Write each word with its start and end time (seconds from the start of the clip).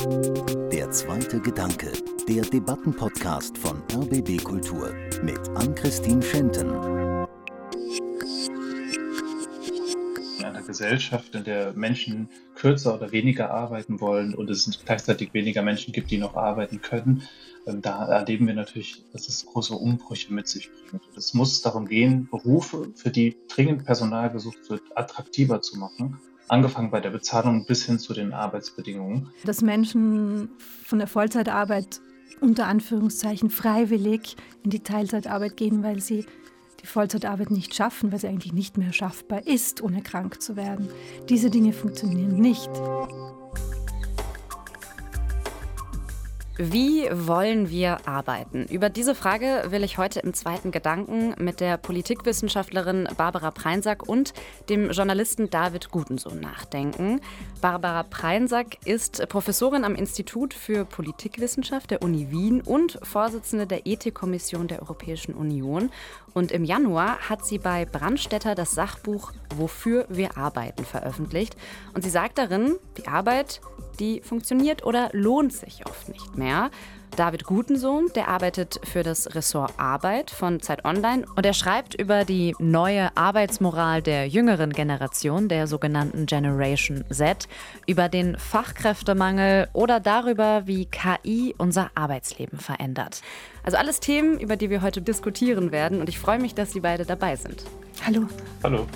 Der 0.00 0.90
zweite 0.92 1.40
Gedanke, 1.40 1.92
der 2.26 2.40
Debattenpodcast 2.40 3.58
von 3.58 3.82
RBB 3.92 4.42
Kultur 4.42 4.94
mit 5.22 5.38
Ann-Christine 5.50 6.22
Schenten. 6.22 6.70
In 10.38 10.44
einer 10.46 10.62
Gesellschaft, 10.62 11.34
in 11.34 11.44
der 11.44 11.74
Menschen 11.74 12.30
kürzer 12.54 12.94
oder 12.94 13.12
weniger 13.12 13.50
arbeiten 13.50 14.00
wollen 14.00 14.34
und 14.34 14.48
es 14.48 14.70
gleichzeitig 14.86 15.34
weniger 15.34 15.60
Menschen 15.60 15.92
gibt, 15.92 16.10
die 16.10 16.16
noch 16.16 16.34
arbeiten 16.34 16.80
können, 16.80 17.28
ähm, 17.66 17.82
da 17.82 18.06
erleben 18.06 18.46
wir 18.46 18.54
natürlich, 18.54 19.04
dass 19.12 19.28
es 19.28 19.44
große 19.44 19.74
Umbrüche 19.74 20.32
mit 20.32 20.48
sich 20.48 20.70
bringt. 20.88 21.02
Es 21.14 21.34
muss 21.34 21.60
darum 21.60 21.86
gehen, 21.86 22.26
Berufe, 22.30 22.90
für 22.94 23.10
die 23.10 23.36
dringend 23.48 23.84
Personal 23.84 24.30
gesucht 24.30 24.70
wird, 24.70 24.80
attraktiver 24.94 25.60
zu 25.60 25.78
machen 25.78 26.18
angefangen 26.50 26.90
bei 26.90 27.00
der 27.00 27.10
Bezahlung 27.10 27.64
bis 27.64 27.84
hin 27.84 27.98
zu 27.98 28.12
den 28.12 28.32
Arbeitsbedingungen. 28.32 29.30
Dass 29.44 29.62
Menschen 29.62 30.50
von 30.84 30.98
der 30.98 31.08
Vollzeitarbeit 31.08 32.00
unter 32.40 32.66
Anführungszeichen 32.66 33.50
freiwillig 33.50 34.36
in 34.64 34.70
die 34.70 34.80
Teilzeitarbeit 34.80 35.56
gehen, 35.56 35.82
weil 35.82 36.00
sie 36.00 36.26
die 36.82 36.86
Vollzeitarbeit 36.86 37.50
nicht 37.50 37.74
schaffen, 37.74 38.10
weil 38.10 38.18
sie 38.18 38.28
eigentlich 38.28 38.52
nicht 38.52 38.78
mehr 38.78 38.92
schaffbar 38.92 39.46
ist, 39.46 39.82
ohne 39.82 40.02
krank 40.02 40.40
zu 40.40 40.56
werden. 40.56 40.88
Diese 41.28 41.50
Dinge 41.50 41.72
funktionieren 41.72 42.40
nicht. 42.40 42.70
Wie 46.62 47.08
wollen 47.10 47.70
wir 47.70 48.06
arbeiten? 48.06 48.66
Über 48.66 48.90
diese 48.90 49.14
Frage 49.14 49.68
will 49.70 49.82
ich 49.82 49.96
heute 49.96 50.20
im 50.20 50.34
zweiten 50.34 50.72
Gedanken 50.72 51.34
mit 51.38 51.58
der 51.58 51.78
Politikwissenschaftlerin 51.78 53.08
Barbara 53.16 53.50
Preinsack 53.50 54.06
und 54.06 54.34
dem 54.68 54.90
Journalisten 54.90 55.48
David 55.48 55.90
Gutensohn 55.90 56.38
nachdenken. 56.38 57.22
Barbara 57.62 58.02
Preinsack 58.02 58.76
ist 58.84 59.26
Professorin 59.30 59.84
am 59.84 59.94
Institut 59.94 60.52
für 60.52 60.84
Politikwissenschaft 60.84 61.92
der 61.92 62.02
Uni 62.02 62.30
Wien 62.30 62.60
und 62.60 62.98
Vorsitzende 63.04 63.66
der 63.66 63.86
Ethikkommission 63.86 64.68
der 64.68 64.82
Europäischen 64.82 65.32
Union. 65.32 65.90
Und 66.34 66.52
im 66.52 66.64
Januar 66.64 67.30
hat 67.30 67.42
sie 67.46 67.58
bei 67.58 67.86
Brandstätter 67.86 68.54
das 68.54 68.72
Sachbuch 68.72 69.32
Wofür 69.56 70.04
wir 70.10 70.36
arbeiten 70.36 70.84
veröffentlicht. 70.84 71.56
Und 71.94 72.02
sie 72.02 72.10
sagt 72.10 72.36
darin, 72.36 72.76
die 72.98 73.08
Arbeit 73.08 73.62
die 74.00 74.20
funktioniert 74.22 74.84
oder 74.84 75.10
lohnt 75.12 75.52
sich 75.52 75.86
oft 75.86 76.08
nicht 76.08 76.36
mehr. 76.36 76.70
David 77.16 77.44
Gutensohn, 77.44 78.06
der 78.14 78.28
arbeitet 78.28 78.80
für 78.84 79.02
das 79.02 79.34
Ressort 79.34 79.72
Arbeit 79.78 80.30
von 80.30 80.60
Zeit 80.60 80.84
Online 80.84 81.24
und 81.36 81.44
er 81.44 81.52
schreibt 81.52 81.94
über 81.94 82.24
die 82.24 82.54
neue 82.58 83.14
Arbeitsmoral 83.16 84.00
der 84.00 84.28
jüngeren 84.28 84.72
Generation, 84.72 85.48
der 85.48 85.66
sogenannten 85.66 86.26
Generation 86.26 87.04
Z, 87.10 87.48
über 87.86 88.08
den 88.08 88.38
Fachkräftemangel 88.38 89.68
oder 89.72 90.00
darüber, 90.00 90.66
wie 90.66 90.86
KI 90.86 91.54
unser 91.58 91.90
Arbeitsleben 91.94 92.58
verändert. 92.58 93.22
Also 93.62 93.76
alles 93.76 94.00
Themen, 94.00 94.38
über 94.38 94.56
die 94.56 94.70
wir 94.70 94.82
heute 94.82 95.02
diskutieren 95.02 95.72
werden 95.72 96.00
und 96.00 96.08
ich 96.08 96.18
freue 96.18 96.38
mich, 96.38 96.54
dass 96.54 96.72
Sie 96.72 96.80
beide 96.80 97.04
dabei 97.04 97.36
sind. 97.36 97.64
Hallo. 98.06 98.26
Hallo. 98.62 98.86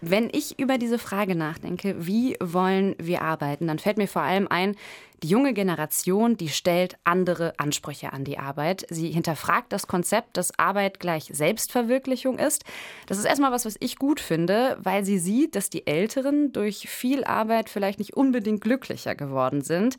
Wenn 0.00 0.30
ich 0.32 0.58
über 0.58 0.78
diese 0.78 0.98
Frage 0.98 1.34
nachdenke, 1.34 2.06
wie 2.06 2.36
wollen 2.40 2.94
wir 2.98 3.22
arbeiten, 3.22 3.66
dann 3.66 3.78
fällt 3.78 3.98
mir 3.98 4.08
vor 4.08 4.22
allem 4.22 4.48
ein, 4.48 4.76
die 5.22 5.28
junge 5.28 5.52
Generation, 5.52 6.38
die 6.38 6.48
stellt 6.48 6.96
andere 7.04 7.52
Ansprüche 7.58 8.14
an 8.14 8.24
die 8.24 8.38
Arbeit. 8.38 8.86
Sie 8.88 9.10
hinterfragt 9.10 9.72
das 9.72 9.86
Konzept, 9.86 10.38
dass 10.38 10.58
Arbeit 10.58 11.00
gleich 11.00 11.24
Selbstverwirklichung 11.30 12.38
ist. 12.38 12.64
Das 13.06 13.18
ist 13.18 13.26
erstmal 13.26 13.52
was, 13.52 13.66
was 13.66 13.76
ich 13.80 13.96
gut 13.96 14.20
finde, 14.20 14.78
weil 14.80 15.04
sie 15.04 15.18
sieht, 15.18 15.54
dass 15.54 15.68
die 15.68 15.86
Älteren 15.86 16.52
durch 16.52 16.88
viel 16.88 17.24
Arbeit 17.24 17.68
vielleicht 17.68 17.98
nicht 17.98 18.16
unbedingt 18.16 18.62
glücklicher 18.62 19.14
geworden 19.14 19.60
sind. 19.60 19.98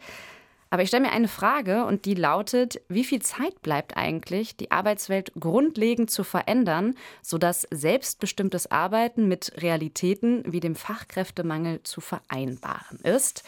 Aber 0.71 0.83
ich 0.83 0.87
stelle 0.87 1.03
mir 1.03 1.11
eine 1.11 1.27
Frage 1.27 1.83
und 1.83 2.05
die 2.05 2.15
lautet, 2.15 2.81
wie 2.87 3.03
viel 3.03 3.21
Zeit 3.21 3.61
bleibt 3.61 3.97
eigentlich, 3.97 4.55
die 4.55 4.71
Arbeitswelt 4.71 5.33
grundlegend 5.37 6.09
zu 6.09 6.23
verändern, 6.23 6.95
sodass 7.21 7.67
selbstbestimmtes 7.71 8.71
Arbeiten 8.71 9.27
mit 9.27 9.51
Realitäten 9.57 10.43
wie 10.47 10.61
dem 10.61 10.75
Fachkräftemangel 10.75 11.83
zu 11.83 11.99
vereinbaren 11.99 12.99
ist? 13.03 13.43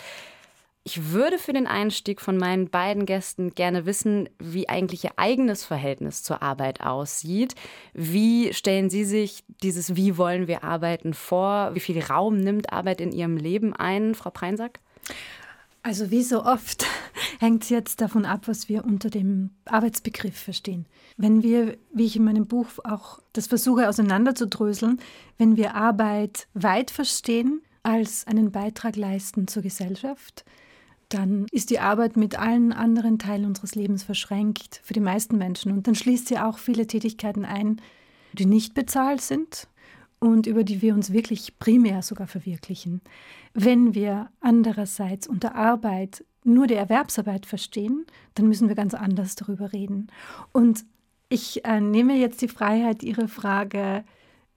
Ich 0.83 1.11
würde 1.11 1.37
für 1.37 1.53
den 1.53 1.65
Einstieg 1.65 2.19
von 2.19 2.37
meinen 2.37 2.69
beiden 2.69 3.05
Gästen 3.05 3.55
gerne 3.55 3.85
wissen, 3.85 4.27
wie 4.37 4.67
eigentlich 4.67 5.05
Ihr 5.05 5.13
eigenes 5.15 5.63
Verhältnis 5.63 6.23
zur 6.23 6.43
Arbeit 6.43 6.81
aussieht. 6.81 7.55
Wie 7.93 8.53
stellen 8.53 8.89
Sie 8.89 9.05
sich 9.05 9.45
dieses 9.61 9.95
Wie 9.95 10.17
wollen 10.17 10.47
wir 10.47 10.65
arbeiten 10.65 11.13
vor? 11.13 11.73
Wie 11.73 11.79
viel 11.79 12.03
Raum 12.03 12.35
nimmt 12.35 12.73
Arbeit 12.73 12.99
in 12.99 13.13
Ihrem 13.13 13.37
Leben 13.37 13.73
ein, 13.73 14.13
Frau 14.13 14.29
Preinsack? 14.29 14.81
Also 15.83 16.11
wie 16.11 16.23
so 16.23 16.45
oft 16.45 16.85
hängt 17.39 17.63
es 17.63 17.69
jetzt 17.69 17.99
davon 17.99 18.25
ab, 18.25 18.47
was 18.47 18.69
wir 18.69 18.85
unter 18.85 19.09
dem 19.09 19.51
Arbeitsbegriff 19.65 20.37
verstehen. 20.37 20.85
Wenn 21.17 21.43
wir, 21.43 21.77
wie 21.93 22.05
ich 22.05 22.15
in 22.15 22.23
meinem 22.23 22.47
Buch 22.47 22.67
auch 22.85 23.19
das 23.33 23.47
versuche 23.47 23.89
auseinanderzudröseln, 23.89 24.99
wenn 25.37 25.57
wir 25.57 25.75
Arbeit 25.75 26.47
weit 26.53 26.89
verstehen 26.89 27.61
als 27.83 28.25
einen 28.27 28.51
Beitrag 28.51 28.95
leisten 28.95 29.47
zur 29.47 29.61
Gesellschaft, 29.61 30.45
dann 31.09 31.45
ist 31.51 31.69
die 31.69 31.79
Arbeit 31.79 32.15
mit 32.15 32.39
allen 32.39 32.71
anderen 32.71 33.19
Teilen 33.19 33.45
unseres 33.45 33.75
Lebens 33.75 34.03
verschränkt 34.03 34.79
für 34.83 34.93
die 34.93 35.01
meisten 35.01 35.37
Menschen. 35.37 35.73
Und 35.73 35.85
dann 35.85 35.95
schließt 35.95 36.29
sie 36.29 36.39
auch 36.39 36.57
viele 36.57 36.87
Tätigkeiten 36.87 37.43
ein, 37.43 37.81
die 38.31 38.45
nicht 38.45 38.73
bezahlt 38.73 39.21
sind 39.21 39.67
und 40.23 40.47
über 40.47 40.63
die 40.63 40.81
wir 40.81 40.93
uns 40.93 41.11
wirklich 41.11 41.59
primär 41.59 42.01
sogar 42.01 42.27
verwirklichen. 42.27 43.01
Wenn 43.53 43.93
wir 43.93 44.29
andererseits 44.39 45.27
unter 45.27 45.53
Arbeit 45.53 46.23
nur 46.45 46.65
die 46.65 46.75
Erwerbsarbeit 46.75 47.45
verstehen, 47.45 48.05
dann 48.35 48.47
müssen 48.47 48.69
wir 48.69 48.75
ganz 48.75 48.93
anders 48.93 49.35
darüber 49.35 49.73
reden. 49.73 50.07
Und 50.53 50.85
ich 51.27 51.65
äh, 51.65 51.81
nehme 51.81 52.15
jetzt 52.15 52.41
die 52.41 52.47
Freiheit, 52.47 53.03
Ihre 53.03 53.27
Frage 53.27 54.05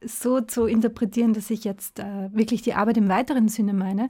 so 0.04 0.40
zu 0.40 0.66
interpretieren, 0.66 1.34
dass 1.34 1.50
ich 1.50 1.64
jetzt 1.64 1.98
äh, 1.98 2.32
wirklich 2.32 2.62
die 2.62 2.74
Arbeit 2.74 2.98
im 2.98 3.08
weiteren 3.08 3.48
Sinne 3.48 3.74
meine. 3.74 4.08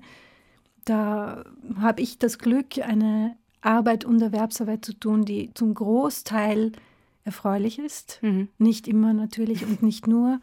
Da 0.84 1.42
habe 1.80 2.02
ich 2.02 2.18
das 2.18 2.38
Glück, 2.38 2.78
eine 2.86 3.34
Arbeit 3.62 4.04
und 4.04 4.20
Erwerbsarbeit 4.20 4.84
zu 4.84 4.92
tun, 4.92 5.24
die 5.24 5.52
zum 5.54 5.72
Großteil 5.72 6.72
erfreulich 7.24 7.78
ist. 7.78 8.18
Mhm. 8.20 8.48
Nicht 8.58 8.86
immer 8.88 9.14
natürlich 9.14 9.64
und 9.64 9.82
nicht 9.82 10.06
nur. 10.06 10.38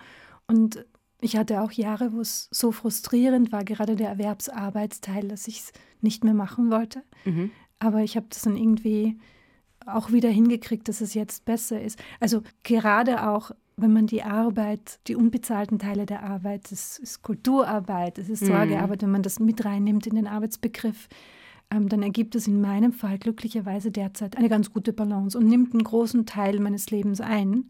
Und 0.47 0.83
ich 1.23 1.37
hatte 1.37 1.61
auch 1.61 1.71
Jahre, 1.71 2.13
wo 2.13 2.21
es 2.21 2.49
so 2.51 2.71
frustrierend 2.71 3.51
war, 3.51 3.63
gerade 3.63 3.95
der 3.95 4.09
Erwerbsarbeitsteil, 4.09 5.27
dass 5.27 5.47
ich 5.47 5.59
es 5.59 5.71
nicht 6.01 6.23
mehr 6.23 6.33
machen 6.33 6.71
wollte. 6.71 7.03
Mhm. 7.25 7.51
Aber 7.79 8.01
ich 8.01 8.15
habe 8.15 8.27
das 8.29 8.41
dann 8.43 8.57
irgendwie 8.57 9.17
auch 9.85 10.11
wieder 10.11 10.29
hingekriegt, 10.29 10.87
dass 10.87 11.01
es 11.01 11.13
jetzt 11.13 11.45
besser 11.45 11.81
ist. 11.81 11.99
Also 12.19 12.41
gerade 12.63 13.27
auch, 13.27 13.51
wenn 13.75 13.91
man 13.91 14.07
die 14.07 14.23
Arbeit, 14.23 14.99
die 15.07 15.15
unbezahlten 15.15 15.79
Teile 15.79 16.05
der 16.05 16.23
Arbeit, 16.23 16.71
das 16.71 16.99
ist 16.99 17.21
Kulturarbeit, 17.21 18.17
das 18.17 18.29
ist. 18.29 18.45
Sorgearbeit, 18.45 19.01
mhm. 19.01 19.05
wenn 19.05 19.11
man 19.11 19.23
das 19.23 19.39
mit 19.39 19.65
reinnimmt 19.65 20.07
in 20.07 20.15
den 20.15 20.27
Arbeitsbegriff, 20.27 21.09
ähm, 21.71 21.89
dann 21.89 22.03
ergibt 22.03 22.35
es 22.35 22.47
in 22.47 22.61
meinem 22.61 22.93
Fall 22.93 23.17
glücklicherweise 23.17 23.91
derzeit 23.91 24.37
eine 24.37 24.49
ganz 24.49 24.71
gute 24.71 24.93
Balance 24.93 25.37
und 25.37 25.47
nimmt 25.47 25.73
einen 25.73 25.83
großen 25.83 26.25
Teil 26.25 26.59
meines 26.59 26.89
Lebens 26.91 27.19
ein. 27.19 27.69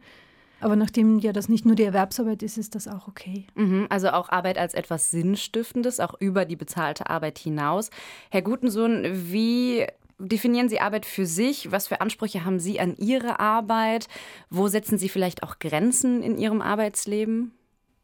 Aber 0.63 0.77
nachdem 0.77 1.19
ja 1.19 1.33
das 1.33 1.49
nicht 1.49 1.65
nur 1.65 1.75
die 1.75 1.83
Erwerbsarbeit 1.83 2.41
ist, 2.41 2.57
ist 2.57 2.73
das 2.73 2.87
auch 2.87 3.09
okay. 3.09 3.47
Mhm, 3.55 3.87
also 3.89 4.09
auch 4.09 4.29
Arbeit 4.29 4.57
als 4.57 4.73
etwas 4.73 5.11
Sinnstiftendes, 5.11 5.99
auch 5.99 6.13
über 6.19 6.45
die 6.45 6.55
bezahlte 6.55 7.09
Arbeit 7.09 7.37
hinaus. 7.37 7.89
Herr 8.31 8.41
Gutensohn, 8.41 9.03
wie 9.31 9.85
definieren 10.19 10.69
Sie 10.69 10.79
Arbeit 10.79 11.05
für 11.05 11.25
sich? 11.25 11.71
Was 11.71 11.89
für 11.89 11.99
Ansprüche 11.99 12.45
haben 12.45 12.59
Sie 12.59 12.79
an 12.79 12.95
Ihre 12.95 13.41
Arbeit? 13.41 14.07
Wo 14.49 14.69
setzen 14.69 14.97
Sie 14.97 15.09
vielleicht 15.09 15.43
auch 15.43 15.59
Grenzen 15.59 16.23
in 16.23 16.37
Ihrem 16.37 16.61
Arbeitsleben? 16.61 17.51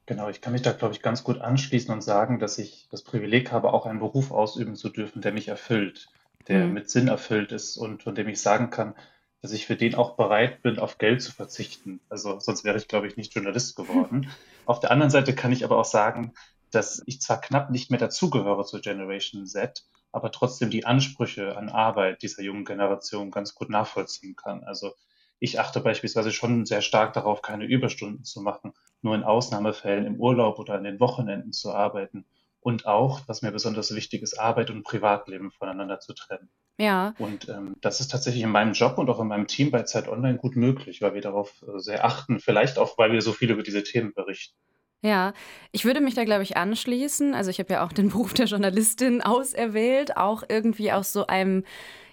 Genau, 0.05 0.27
ich 0.27 0.41
kann 0.41 0.51
mich 0.51 0.63
da, 0.63 0.73
glaube 0.73 0.93
ich, 0.93 1.01
ganz 1.01 1.23
gut 1.23 1.39
anschließen 1.39 1.93
und 1.93 2.01
sagen, 2.01 2.39
dass 2.39 2.57
ich 2.57 2.87
das 2.91 3.03
Privileg 3.03 3.53
habe, 3.53 3.71
auch 3.71 3.85
einen 3.85 3.99
Beruf 3.99 4.31
ausüben 4.31 4.75
zu 4.75 4.89
dürfen, 4.89 5.21
der 5.21 5.31
mich 5.31 5.47
erfüllt, 5.47 6.09
der 6.49 6.65
mhm. 6.65 6.73
mit 6.73 6.89
Sinn 6.89 7.07
erfüllt 7.07 7.53
ist 7.53 7.77
und 7.77 8.03
von 8.03 8.15
dem 8.15 8.27
ich 8.27 8.41
sagen 8.41 8.69
kann, 8.69 8.95
dass 9.41 9.51
ich 9.51 9.65
für 9.65 9.75
den 9.75 9.95
auch 9.95 10.15
bereit 10.15 10.61
bin, 10.61 10.79
auf 10.79 10.97
Geld 10.97 11.21
zu 11.21 11.31
verzichten. 11.31 12.01
Also 12.09 12.39
sonst 12.39 12.63
wäre 12.63 12.77
ich, 12.77 12.87
glaube 12.87 13.07
ich, 13.07 13.17
nicht 13.17 13.33
Journalist 13.33 13.75
geworden. 13.75 14.29
auf 14.65 14.79
der 14.79 14.91
anderen 14.91 15.09
Seite 15.09 15.33
kann 15.33 15.51
ich 15.51 15.63
aber 15.63 15.77
auch 15.77 15.85
sagen, 15.85 16.33
dass 16.71 17.01
ich 17.05 17.21
zwar 17.21 17.41
knapp 17.41 17.69
nicht 17.71 17.89
mehr 17.89 17.99
dazugehöre 17.99 18.65
zur 18.65 18.81
Generation 18.81 19.45
Z, 19.45 19.85
aber 20.11 20.31
trotzdem 20.31 20.69
die 20.69 20.85
Ansprüche 20.85 21.57
an 21.57 21.69
Arbeit 21.69 22.21
dieser 22.21 22.43
jungen 22.43 22.65
Generation 22.65 23.31
ganz 23.31 23.55
gut 23.55 23.69
nachvollziehen 23.69 24.35
kann. 24.35 24.63
Also 24.63 24.93
ich 25.39 25.59
achte 25.59 25.79
beispielsweise 25.79 26.31
schon 26.31 26.65
sehr 26.65 26.81
stark 26.81 27.13
darauf, 27.13 27.41
keine 27.41 27.65
Überstunden 27.65 28.25
zu 28.25 28.41
machen, 28.41 28.73
nur 29.01 29.15
in 29.15 29.23
Ausnahmefällen 29.23 30.05
im 30.05 30.19
Urlaub 30.19 30.59
oder 30.59 30.75
an 30.75 30.83
den 30.83 30.99
Wochenenden 30.99 31.53
zu 31.53 31.73
arbeiten 31.73 32.25
und 32.59 32.85
auch, 32.85 33.21
was 33.27 33.41
mir 33.41 33.51
besonders 33.51 33.95
wichtig 33.95 34.21
ist, 34.21 34.37
Arbeit 34.37 34.69
und 34.69 34.83
Privatleben 34.83 35.51
voneinander 35.51 35.99
zu 35.99 36.13
trennen. 36.13 36.49
Ja. 36.79 37.13
Und 37.19 37.49
ähm, 37.49 37.75
das 37.81 37.99
ist 37.99 38.09
tatsächlich 38.09 38.41
in 38.41 38.51
meinem 38.51 38.71
Job 38.71 38.97
und 38.97 39.09
auch 39.09 39.19
in 39.19 39.27
meinem 39.27 39.47
Team 39.47 39.69
bei 39.69 39.83
Zeit 39.83 40.07
Online 40.07 40.37
gut 40.37 40.55
möglich, 40.55 41.01
weil 41.01 41.13
wir 41.13 41.21
darauf 41.21 41.61
äh, 41.63 41.79
sehr 41.79 42.05
achten. 42.05 42.39
Vielleicht 42.39 42.77
auch, 42.77 42.97
weil 42.97 43.11
wir 43.11 43.21
so 43.21 43.33
viel 43.33 43.51
über 43.51 43.63
diese 43.63 43.83
Themen 43.83 44.13
berichten. 44.13 44.55
Ja, 45.01 45.33
ich 45.71 45.85
würde 45.85 46.01
mich 46.01 46.15
da, 46.15 46.25
glaube 46.25 46.43
ich, 46.43 46.57
anschließen. 46.57 47.33
Also 47.33 47.51
ich 47.51 47.59
habe 47.59 47.73
ja 47.73 47.85
auch 47.85 47.93
den 47.93 48.09
Beruf 48.11 48.33
der 48.33 48.47
Journalistin 48.47 49.21
auserwählt, 49.21 50.17
auch 50.17 50.43
irgendwie 50.47 50.91
aus 50.91 51.11
so 51.11 51.27
einem 51.27 51.63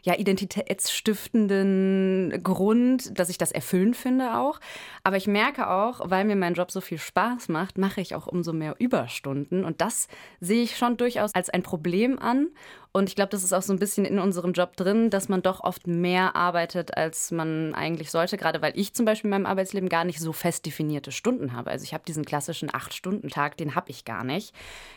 ja, 0.06 0.16
identitätsstiftenden 0.16 2.40
Grund, 2.44 3.18
dass 3.18 3.28
ich 3.28 3.38
das 3.38 3.50
erfüllend 3.50 3.96
finde 3.96 4.38
auch. 4.38 4.60
Aber 5.02 5.16
ich 5.16 5.26
merke 5.26 5.68
auch, 5.68 6.08
weil 6.08 6.24
mir 6.24 6.36
mein 6.36 6.54
Job 6.54 6.70
so 6.70 6.80
viel 6.80 6.98
Spaß 6.98 7.48
macht, 7.48 7.76
mache 7.76 8.00
ich 8.00 8.14
auch 8.14 8.28
umso 8.28 8.52
mehr 8.52 8.76
Überstunden. 8.78 9.64
Und 9.64 9.80
das 9.80 10.06
sehe 10.38 10.62
ich 10.62 10.76
schon 10.76 10.96
durchaus 10.96 11.34
als 11.34 11.50
ein 11.50 11.64
Problem 11.64 12.20
an. 12.20 12.50
Und 12.96 13.10
ich 13.10 13.14
glaube, 13.14 13.28
das 13.28 13.44
ist 13.44 13.52
auch 13.52 13.60
so 13.60 13.74
ein 13.74 13.78
bisschen 13.78 14.06
in 14.06 14.18
unserem 14.18 14.54
Job 14.54 14.74
drin, 14.74 15.10
dass 15.10 15.28
man 15.28 15.42
doch 15.42 15.60
oft 15.60 15.86
mehr 15.86 16.34
arbeitet, 16.34 16.96
als 16.96 17.30
man 17.30 17.74
eigentlich 17.74 18.10
sollte. 18.10 18.38
Gerade 18.38 18.62
weil 18.62 18.72
ich 18.74 18.94
zum 18.94 19.04
Beispiel 19.04 19.28
in 19.28 19.32
meinem 19.32 19.44
Arbeitsleben 19.44 19.90
gar 19.90 20.06
nicht 20.06 20.18
so 20.18 20.32
fest 20.32 20.64
definierte 20.64 21.12
Stunden 21.12 21.52
habe. 21.52 21.70
Also 21.70 21.84
ich 21.84 21.92
habe 21.92 22.04
diesen 22.08 22.24
klassischen 22.24 22.74
Acht-Stunden-Tag, 22.74 23.58
den 23.58 23.74
habe 23.74 23.90
ich 23.90 24.06
gar 24.06 24.24
nicht. 24.24 24.54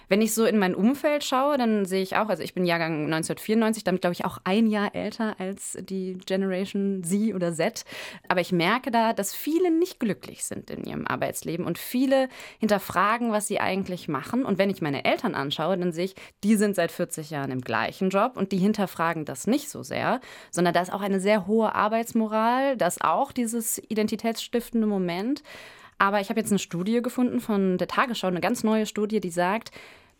Wenn 0.07 0.21
ich 0.21 0.33
so 0.33 0.45
in 0.45 0.57
mein 0.57 0.75
Umfeld 0.75 1.25
schaue, 1.25 1.57
dann 1.57 1.83
sehe 1.83 2.01
ich 2.01 2.15
auch, 2.15 2.29
also 2.29 2.41
ich 2.41 2.53
bin 2.53 2.65
Jahrgang 2.65 3.03
1994, 3.03 3.83
damit 3.83 3.99
glaube 3.99 4.13
ich 4.13 4.23
auch 4.23 4.37
ein 4.45 4.67
Jahr 4.67 4.95
älter 4.95 5.35
als 5.37 5.77
die 5.81 6.17
Generation 6.25 7.03
Z 7.03 7.35
oder 7.35 7.53
Z. 7.53 7.83
Aber 8.29 8.39
ich 8.39 8.53
merke 8.53 8.91
da, 8.91 9.11
dass 9.11 9.35
viele 9.35 9.71
nicht 9.77 9.99
glücklich 9.99 10.45
sind 10.45 10.69
in 10.69 10.85
ihrem 10.85 11.05
Arbeitsleben 11.05 11.65
und 11.65 11.77
viele 11.77 12.29
hinterfragen, 12.59 13.33
was 13.33 13.47
sie 13.47 13.59
eigentlich 13.59 14.07
machen. 14.07 14.45
Und 14.45 14.57
wenn 14.57 14.69
ich 14.69 14.81
meine 14.81 15.03
Eltern 15.03 15.35
anschaue, 15.35 15.77
dann 15.77 15.91
sehe 15.91 16.05
ich, 16.05 16.15
die 16.45 16.55
sind 16.55 16.77
seit 16.77 16.93
40 16.93 17.29
Jahren 17.29 17.51
im 17.51 17.59
gleichen 17.59 17.88
gleichen 17.89 18.09
Job 18.09 18.37
und 18.37 18.51
die 18.51 18.57
hinterfragen 18.57 19.25
das 19.25 19.47
nicht 19.47 19.69
so 19.69 19.83
sehr, 19.83 20.21
sondern 20.51 20.73
da 20.73 20.81
ist 20.81 20.93
auch 20.93 21.01
eine 21.01 21.19
sehr 21.19 21.47
hohe 21.47 21.73
Arbeitsmoral, 21.73 22.77
da 22.77 22.87
ist 22.87 23.03
auch 23.03 23.31
dieses 23.31 23.79
identitätsstiftende 23.89 24.87
Moment. 24.87 25.43
Aber 25.97 26.21
ich 26.21 26.29
habe 26.29 26.39
jetzt 26.39 26.51
eine 26.51 26.59
Studie 26.59 27.01
gefunden 27.01 27.41
von 27.41 27.77
der 27.77 27.87
Tagesschau, 27.87 28.27
eine 28.27 28.39
ganz 28.39 28.63
neue 28.63 28.85
Studie, 28.85 29.19
die 29.19 29.31
sagt, 29.31 29.71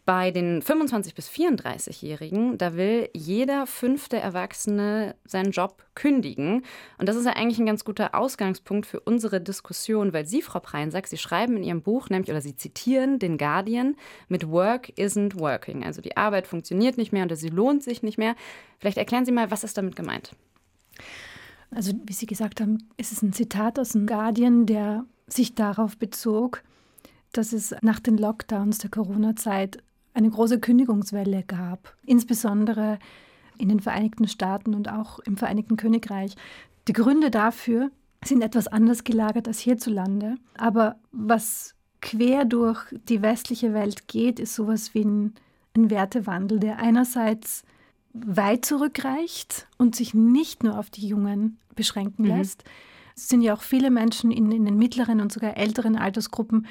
bei 0.09 0.31
den 0.31 0.63
25- 0.63 1.13
bis 1.13 1.29
34-Jährigen, 1.29 2.57
da 2.57 2.75
will 2.75 3.11
jeder 3.13 3.67
fünfte 3.67 4.17
Erwachsene 4.17 5.13
seinen 5.23 5.51
Job 5.51 5.85
kündigen. 5.93 6.63
Und 6.97 7.07
das 7.07 7.15
ist 7.15 7.27
ja 7.27 7.33
eigentlich 7.33 7.59
ein 7.59 7.67
ganz 7.67 7.85
guter 7.85 8.15
Ausgangspunkt 8.15 8.87
für 8.87 9.01
unsere 9.01 9.39
Diskussion, 9.39 10.11
weil 10.11 10.25
Sie, 10.25 10.41
Frau 10.41 10.61
Preinsack, 10.61 11.05
Sie 11.05 11.19
schreiben 11.19 11.57
in 11.57 11.63
Ihrem 11.63 11.83
Buch, 11.83 12.09
nämlich, 12.09 12.31
oder 12.31 12.41
Sie 12.41 12.55
zitieren 12.55 13.19
den 13.19 13.37
Guardian 13.37 13.95
mit 14.29 14.49
Work 14.49 14.89
isn't 14.97 15.39
working. 15.39 15.83
Also 15.83 16.01
die 16.01 16.17
Arbeit 16.17 16.47
funktioniert 16.47 16.97
nicht 16.97 17.13
mehr 17.13 17.25
oder 17.25 17.35
sie 17.35 17.49
lohnt 17.49 17.83
sich 17.83 18.01
nicht 18.01 18.17
mehr. 18.17 18.35
Vielleicht 18.79 18.97
erklären 18.97 19.25
Sie 19.25 19.31
mal, 19.31 19.51
was 19.51 19.63
ist 19.63 19.77
damit 19.77 19.95
gemeint? 19.95 20.31
Also, 21.69 21.93
wie 22.07 22.13
Sie 22.13 22.25
gesagt 22.25 22.61
haben, 22.61 22.79
ist 22.97 23.11
es 23.11 23.21
ein 23.21 23.31
Zitat 23.31 23.77
aus 23.77 23.89
dem 23.89 24.07
Guardian, 24.07 24.65
der 24.65 25.05
sich 25.27 25.53
darauf 25.53 25.97
bezog, 25.97 26.63
dass 27.31 27.53
es 27.53 27.75
nach 27.83 27.99
den 27.99 28.17
Lockdowns 28.17 28.79
der 28.79 28.89
Corona-Zeit 28.89 29.83
eine 30.19 30.29
große 30.29 30.59
Kündigungswelle 30.59 31.43
gab, 31.43 31.95
insbesondere 32.05 32.99
in 33.57 33.69
den 33.69 33.79
Vereinigten 33.79 34.27
Staaten 34.27 34.75
und 34.75 34.89
auch 34.89 35.19
im 35.19 35.37
Vereinigten 35.37 35.77
Königreich. 35.77 36.35
Die 36.87 36.93
Gründe 36.93 37.31
dafür 37.31 37.89
sind 38.23 38.41
etwas 38.41 38.67
anders 38.67 39.03
gelagert 39.03 39.47
als 39.47 39.59
hierzulande. 39.59 40.35
Aber 40.57 40.97
was 41.11 41.73
quer 42.01 42.45
durch 42.45 42.83
die 43.07 43.21
westliche 43.21 43.73
Welt 43.73 44.07
geht, 44.07 44.39
ist 44.39 44.55
sowas 44.55 44.93
wie 44.93 45.05
ein, 45.05 45.35
ein 45.75 45.89
Wertewandel, 45.89 46.59
der 46.59 46.79
einerseits 46.79 47.63
weit 48.13 48.65
zurückreicht 48.65 49.67
und 49.77 49.95
sich 49.95 50.13
nicht 50.13 50.63
nur 50.63 50.77
auf 50.77 50.89
die 50.89 51.07
Jungen 51.07 51.59
beschränken 51.75 52.23
mhm. 52.23 52.29
lässt. 52.29 52.65
Es 53.15 53.29
sind 53.29 53.41
ja 53.41 53.53
auch 53.53 53.61
viele 53.61 53.89
Menschen 53.89 54.31
in, 54.31 54.51
in 54.51 54.65
den 54.65 54.77
mittleren 54.77 55.21
und 55.21 55.31
sogar 55.31 55.55
älteren 55.55 55.95
Altersgruppen, 55.95 56.67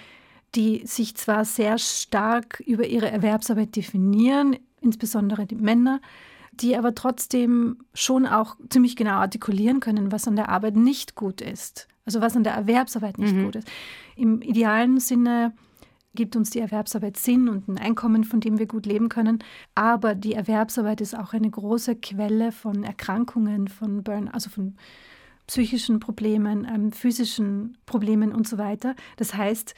die 0.54 0.86
sich 0.86 1.14
zwar 1.16 1.44
sehr 1.44 1.78
stark 1.78 2.60
über 2.66 2.86
ihre 2.86 3.10
Erwerbsarbeit 3.10 3.76
definieren, 3.76 4.56
insbesondere 4.80 5.46
die 5.46 5.56
Männer, 5.56 6.00
die 6.52 6.76
aber 6.76 6.94
trotzdem 6.94 7.78
schon 7.94 8.26
auch 8.26 8.56
ziemlich 8.68 8.96
genau 8.96 9.16
artikulieren 9.16 9.80
können, 9.80 10.10
was 10.10 10.26
an 10.26 10.36
der 10.36 10.48
Arbeit 10.48 10.76
nicht 10.76 11.14
gut 11.14 11.40
ist. 11.40 11.88
Also 12.04 12.20
was 12.20 12.36
an 12.36 12.44
der 12.44 12.54
Erwerbsarbeit 12.54 13.18
nicht 13.18 13.34
mhm. 13.34 13.44
gut 13.44 13.56
ist. 13.56 13.68
Im 14.16 14.40
idealen 14.40 14.98
Sinne 14.98 15.52
gibt 16.14 16.36
uns 16.36 16.50
die 16.50 16.58
Erwerbsarbeit 16.58 17.16
Sinn 17.16 17.48
und 17.48 17.68
ein 17.68 17.78
Einkommen, 17.78 18.24
von 18.24 18.40
dem 18.40 18.58
wir 18.58 18.66
gut 18.66 18.86
leben 18.86 19.08
können. 19.08 19.44
Aber 19.74 20.14
die 20.14 20.32
Erwerbsarbeit 20.32 21.00
ist 21.00 21.16
auch 21.16 21.32
eine 21.32 21.50
große 21.50 21.96
Quelle 21.96 22.50
von 22.50 22.82
Erkrankungen, 22.82 23.68
von 23.68 24.02
Burn, 24.02 24.28
also 24.28 24.50
von 24.50 24.76
psychischen 25.46 26.00
Problemen, 26.00 26.66
ähm, 26.68 26.92
physischen 26.92 27.78
Problemen 27.86 28.32
und 28.32 28.48
so 28.48 28.58
weiter. 28.58 28.96
Das 29.16 29.34
heißt, 29.34 29.74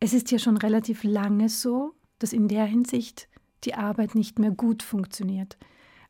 es 0.00 0.14
ist 0.14 0.32
ja 0.32 0.38
schon 0.38 0.56
relativ 0.56 1.04
lange 1.04 1.48
so, 1.48 1.92
dass 2.18 2.32
in 2.32 2.48
der 2.48 2.64
Hinsicht 2.64 3.28
die 3.64 3.74
Arbeit 3.74 4.14
nicht 4.14 4.38
mehr 4.38 4.50
gut 4.50 4.82
funktioniert. 4.82 5.58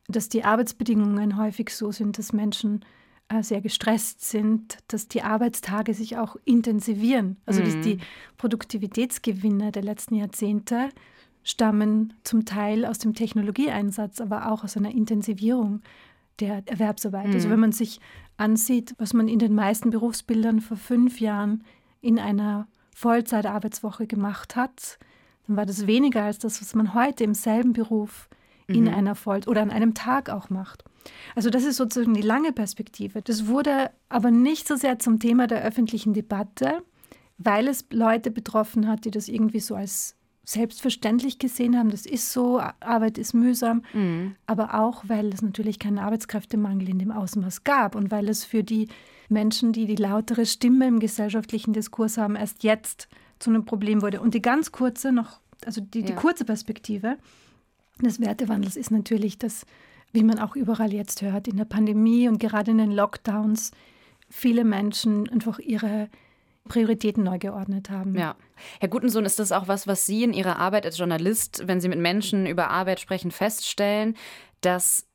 Dass 0.07 0.29
die 0.29 0.43
Arbeitsbedingungen 0.43 1.37
häufig 1.37 1.69
so 1.69 1.91
sind, 1.91 2.17
dass 2.17 2.33
Menschen 2.33 2.85
äh, 3.27 3.43
sehr 3.43 3.61
gestresst 3.61 4.21
sind, 4.21 4.77
dass 4.87 5.07
die 5.07 5.21
Arbeitstage 5.21 5.93
sich 5.93 6.17
auch 6.17 6.37
intensivieren. 6.45 7.37
Also 7.45 7.61
mhm. 7.61 7.81
die 7.81 7.97
Produktivitätsgewinne 8.37 9.71
der 9.71 9.83
letzten 9.83 10.15
Jahrzehnte 10.15 10.89
stammen 11.43 12.13
zum 12.23 12.45
Teil 12.45 12.85
aus 12.85 12.99
dem 12.99 13.13
Technologieeinsatz, 13.13 14.21
aber 14.21 14.51
auch 14.51 14.63
aus 14.63 14.77
einer 14.77 14.91
Intensivierung 14.91 15.81
der 16.39 16.63
Erwerbsarbeit. 16.65 17.25
Also 17.25 17.29
mhm. 17.29 17.35
Also 17.35 17.49
wenn 17.49 17.59
man 17.59 17.71
sich 17.71 17.99
ansieht, 18.37 18.95
was 18.97 19.13
man 19.13 19.27
in 19.27 19.39
den 19.39 19.53
meisten 19.53 19.89
Berufsbildern 19.89 20.61
vor 20.61 20.77
fünf 20.77 21.19
Jahren 21.19 21.63
in 22.01 22.19
einer 22.19 22.67
Vollzeitarbeitswoche 23.01 24.07
gemacht 24.07 24.55
hat, 24.55 24.99
dann 25.47 25.57
war 25.57 25.65
das 25.65 25.87
weniger 25.87 26.23
als 26.23 26.37
das, 26.37 26.61
was 26.61 26.75
man 26.75 26.93
heute 26.93 27.23
im 27.23 27.33
selben 27.33 27.73
Beruf 27.73 28.29
in 28.67 28.83
mhm. 28.83 28.93
einer 28.93 29.15
Voll- 29.15 29.47
oder 29.47 29.61
an 29.61 29.71
einem 29.71 29.93
Tag 29.93 30.29
auch 30.29 30.49
macht. 30.49 30.83
Also 31.35 31.49
das 31.49 31.63
ist 31.63 31.77
sozusagen 31.77 32.13
die 32.13 32.21
lange 32.21 32.51
Perspektive. 32.53 33.21
Das 33.21 33.47
wurde 33.47 33.89
aber 34.07 34.29
nicht 34.29 34.67
so 34.67 34.75
sehr 34.75 34.99
zum 34.99 35.19
Thema 35.19 35.47
der 35.47 35.63
öffentlichen 35.63 36.13
Debatte, 36.13 36.83
weil 37.39 37.67
es 37.67 37.85
Leute 37.91 38.29
betroffen 38.29 38.87
hat, 38.87 39.03
die 39.05 39.11
das 39.11 39.27
irgendwie 39.27 39.59
so 39.59 39.75
als 39.75 40.15
selbstverständlich 40.51 41.39
gesehen 41.39 41.77
haben, 41.77 41.89
das 41.89 42.05
ist 42.05 42.31
so, 42.31 42.59
Arbeit 42.79 43.17
ist 43.17 43.33
mühsam, 43.33 43.83
mhm. 43.93 44.35
aber 44.45 44.73
auch, 44.75 45.03
weil 45.07 45.33
es 45.33 45.41
natürlich 45.41 45.79
keinen 45.79 45.99
Arbeitskräftemangel 45.99 46.89
in 46.89 46.99
dem 46.99 47.11
Ausmaß 47.11 47.63
gab 47.63 47.95
und 47.95 48.11
weil 48.11 48.29
es 48.29 48.43
für 48.43 48.63
die 48.63 48.87
Menschen, 49.29 49.71
die 49.71 49.85
die 49.85 49.95
lautere 49.95 50.45
Stimme 50.45 50.87
im 50.87 50.99
gesellschaftlichen 50.99 51.73
Diskurs 51.73 52.17
haben, 52.17 52.35
erst 52.35 52.63
jetzt 52.63 53.07
zu 53.39 53.49
einem 53.49 53.65
Problem 53.65 54.01
wurde. 54.01 54.21
Und 54.21 54.33
die 54.33 54.41
ganz 54.41 54.71
kurze 54.71 55.11
noch, 55.11 55.39
also 55.65 55.81
die, 55.81 56.03
die 56.03 56.13
kurze 56.13 56.45
Perspektive 56.45 57.17
des 58.01 58.19
Wertewandels 58.19 58.75
ist 58.75 58.91
natürlich, 58.91 59.37
dass, 59.37 59.65
wie 60.11 60.23
man 60.23 60.39
auch 60.39 60.55
überall 60.55 60.93
jetzt 60.93 61.21
hört, 61.21 61.47
in 61.47 61.57
der 61.57 61.65
Pandemie 61.65 62.27
und 62.27 62.39
gerade 62.39 62.71
in 62.71 62.77
den 62.77 62.91
Lockdowns 62.91 63.71
viele 64.29 64.63
Menschen 64.63 65.29
einfach 65.29 65.59
ihre 65.59 66.09
Prioritäten 66.67 67.23
neu 67.23 67.39
geordnet 67.39 67.89
haben. 67.89 68.17
Ja. 68.17 68.35
Herr 68.79 68.89
Gutensohn, 68.89 69.25
ist 69.25 69.39
das 69.39 69.51
auch 69.51 69.67
was, 69.67 69.87
was 69.87 70.05
Sie 70.05 70.23
in 70.23 70.33
Ihrer 70.33 70.57
Arbeit 70.57 70.85
als 70.85 70.97
Journalist, 70.97 71.63
wenn 71.65 71.81
Sie 71.81 71.89
mit 71.89 71.99
Menschen 71.99 72.45
über 72.45 72.69
Arbeit 72.69 72.99
sprechen, 72.99 73.31
feststellen, 73.31 74.15
dass 74.61 75.07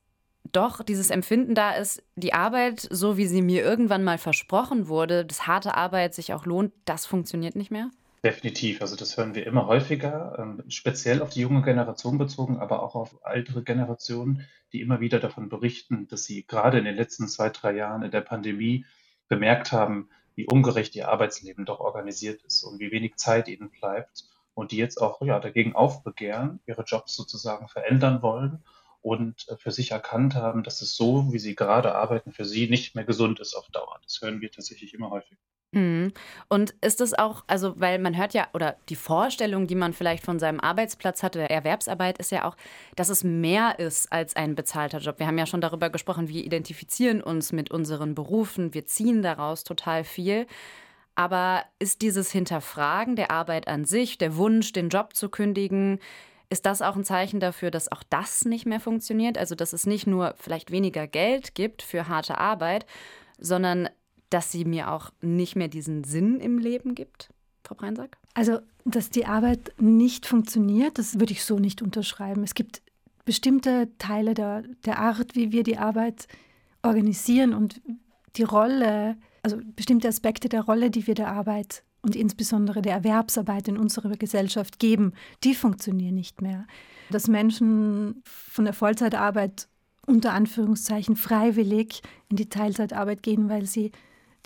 doch 0.51 0.83
dieses 0.83 1.09
Empfinden 1.09 1.55
da 1.55 1.71
ist, 1.71 2.03
die 2.15 2.33
Arbeit, 2.33 2.87
so 2.89 3.17
wie 3.17 3.27
sie 3.27 3.41
mir 3.41 3.63
irgendwann 3.63 4.03
mal 4.03 4.17
versprochen 4.17 4.87
wurde, 4.87 5.25
dass 5.25 5.47
harte 5.47 5.75
Arbeit 5.75 6.13
sich 6.13 6.33
auch 6.33 6.45
lohnt, 6.45 6.73
das 6.85 7.05
funktioniert 7.05 7.55
nicht 7.55 7.71
mehr? 7.71 7.89
Definitiv. 8.23 8.81
Also 8.81 8.95
das 8.95 9.15
hören 9.17 9.35
wir 9.35 9.45
immer 9.45 9.67
häufiger, 9.67 10.37
ähm, 10.39 10.63
speziell 10.69 11.21
auf 11.21 11.29
die 11.29 11.41
junge 11.41 11.61
Generation 11.61 12.17
bezogen, 12.17 12.57
aber 12.57 12.81
auch 12.81 12.95
auf 12.95 13.15
ältere 13.23 13.63
Generationen, 13.63 14.45
die 14.73 14.81
immer 14.81 14.99
wieder 14.99 15.19
davon 15.19 15.49
berichten, 15.49 16.07
dass 16.07 16.23
sie 16.23 16.45
gerade 16.45 16.79
in 16.79 16.85
den 16.85 16.95
letzten 16.95 17.27
zwei, 17.27 17.49
drei 17.49 17.75
Jahren 17.75 18.01
in 18.01 18.11
der 18.11 18.21
Pandemie 18.21 18.85
bemerkt 19.27 19.71
haben, 19.71 20.09
wie 20.37 20.45
ungerecht 20.45 20.95
ihr 20.95 21.09
Arbeitsleben 21.09 21.65
doch 21.65 21.79
organisiert 21.79 22.43
ist 22.43 22.63
und 22.63 22.79
wie 22.79 22.91
wenig 22.91 23.15
Zeit 23.15 23.47
ihnen 23.47 23.71
bleibt 23.71 24.25
und 24.53 24.71
die 24.71 24.77
jetzt 24.77 25.01
auch 25.01 25.21
ja, 25.21 25.39
dagegen 25.39 25.75
aufbegehren, 25.75 26.59
ihre 26.67 26.83
Jobs 26.83 27.15
sozusagen 27.15 27.67
verändern 27.67 28.21
wollen 28.21 28.63
und 29.01 29.47
äh, 29.49 29.57
für 29.57 29.71
sich 29.71 29.91
erkannt 29.91 30.35
haben, 30.35 30.63
dass 30.63 30.81
es 30.81 30.95
so, 30.95 31.33
wie 31.33 31.39
sie 31.39 31.55
gerade 31.55 31.95
arbeiten, 31.95 32.31
für 32.31 32.45
sie 32.45 32.69
nicht 32.69 32.95
mehr 32.95 33.03
gesund 33.03 33.39
ist 33.39 33.55
auf 33.55 33.67
Dauer. 33.69 33.99
Das 34.03 34.21
hören 34.21 34.39
wir 34.39 34.51
tatsächlich 34.51 34.93
immer 34.93 35.09
häufig. 35.09 35.37
Mhm. 35.71 36.13
Und 36.47 36.73
ist 36.81 37.01
das 37.01 37.13
auch, 37.13 37.43
also 37.47 37.79
weil 37.79 37.99
man 37.99 38.15
hört 38.15 38.33
ja, 38.33 38.47
oder 38.53 38.77
die 38.89 38.95
Vorstellung, 38.95 39.67
die 39.67 39.75
man 39.75 39.93
vielleicht 39.93 40.23
von 40.23 40.39
seinem 40.39 40.59
Arbeitsplatz 40.59 41.23
hat, 41.23 41.35
der 41.35 41.51
Erwerbsarbeit, 41.51 42.17
ist 42.19 42.31
ja 42.31 42.45
auch, 42.45 42.55
dass 42.95 43.09
es 43.09 43.23
mehr 43.23 43.77
ist 43.77 44.11
als 44.11 44.35
ein 44.35 44.55
bezahlter 44.55 44.99
Job. 44.99 45.19
Wir 45.19 45.27
haben 45.27 45.37
ja 45.37 45.45
schon 45.45 45.61
darüber 45.61 45.89
gesprochen, 45.89 46.29
wir 46.29 46.45
identifizieren 46.45 47.21
uns 47.21 47.51
mit 47.51 47.69
unseren 47.69 48.15
Berufen, 48.15 48.73
wir 48.73 48.85
ziehen 48.85 49.21
daraus 49.21 49.63
total 49.63 50.03
viel. 50.03 50.47
Aber 51.15 51.63
ist 51.79 52.01
dieses 52.01 52.31
Hinterfragen 52.31 53.15
der 53.15 53.31
Arbeit 53.31 53.67
an 53.67 53.85
sich, 53.85 54.17
der 54.17 54.37
Wunsch, 54.37 54.71
den 54.71 54.89
Job 54.89 55.15
zu 55.15 55.29
kündigen, 55.29 55.99
ist 56.49 56.65
das 56.65 56.81
auch 56.81 56.95
ein 56.95 57.03
Zeichen 57.03 57.41
dafür, 57.41 57.71
dass 57.71 57.91
auch 57.91 58.03
das 58.09 58.45
nicht 58.45 58.65
mehr 58.65 58.79
funktioniert? 58.79 59.37
Also, 59.37 59.53
dass 59.53 59.73
es 59.73 59.85
nicht 59.85 60.07
nur 60.07 60.33
vielleicht 60.37 60.71
weniger 60.71 61.07
Geld 61.07 61.55
gibt 61.55 61.81
für 61.81 62.07
harte 62.07 62.37
Arbeit, 62.37 62.85
sondern 63.37 63.89
dass 64.29 64.51
sie 64.51 64.65
mir 64.65 64.91
auch 64.91 65.11
nicht 65.21 65.55
mehr 65.55 65.67
diesen 65.67 66.03
Sinn 66.03 66.39
im 66.39 66.57
Leben 66.57 66.95
gibt, 66.95 67.29
Frau 67.63 67.75
Breinsack? 67.75 68.17
Also 68.33 68.59
Dass 68.85 69.09
die 69.09 69.25
Arbeit 69.25 69.73
nicht 69.79 70.25
funktioniert, 70.25 70.97
das 70.97 71.19
würde 71.19 71.33
ich 71.33 71.43
so 71.43 71.59
nicht 71.59 71.81
unterschreiben. 71.81 72.43
Es 72.43 72.53
gibt 72.53 72.81
bestimmte 73.25 73.89
Teile 73.97 74.33
der, 74.33 74.63
der 74.85 74.99
Art, 74.99 75.35
wie 75.35 75.51
wir 75.51 75.63
die 75.63 75.77
Arbeit 75.77 76.27
organisieren 76.81 77.53
und 77.53 77.81
die 78.37 78.43
Rolle, 78.43 79.17
also 79.43 79.57
bestimmte 79.75 80.07
Aspekte 80.07 80.47
der 80.47 80.61
Rolle, 80.61 80.89
die 80.89 81.07
wir 81.07 81.15
der 81.15 81.27
Arbeit 81.29 81.83
und 82.01 82.15
insbesondere 82.15 82.81
der 82.81 82.93
Erwerbsarbeit 82.93 83.67
in 83.67 83.77
unserer 83.77 84.15
Gesellschaft 84.15 84.79
geben, 84.79 85.13
die 85.43 85.55
funktionieren 85.55 86.15
nicht 86.15 86.41
mehr. 86.41 86.65
Dass 87.09 87.27
Menschen 87.27 88.21
von 88.23 88.65
der 88.65 88.73
Vollzeitarbeit 88.73 89.67
unter 90.05 90.33
Anführungszeichen 90.33 91.17
freiwillig 91.17 92.01
in 92.29 92.37
die 92.37 92.47
Teilzeitarbeit 92.47 93.23
gehen, 93.23 93.49
weil 93.49 93.65
sie 93.65 93.91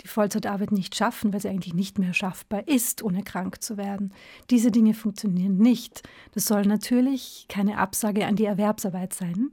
die 0.00 0.08
Vollzeitarbeit 0.08 0.72
nicht 0.72 0.96
schaffen, 0.96 1.32
weil 1.32 1.40
sie 1.40 1.48
eigentlich 1.48 1.74
nicht 1.74 1.98
mehr 1.98 2.12
schaffbar 2.12 2.66
ist, 2.66 3.02
ohne 3.02 3.22
krank 3.22 3.62
zu 3.62 3.76
werden. 3.76 4.12
Diese 4.50 4.70
Dinge 4.70 4.94
funktionieren 4.94 5.58
nicht. 5.58 6.02
Das 6.32 6.46
soll 6.46 6.62
natürlich 6.62 7.46
keine 7.48 7.78
Absage 7.78 8.26
an 8.26 8.36
die 8.36 8.46
Erwerbsarbeit 8.46 9.14
sein 9.14 9.50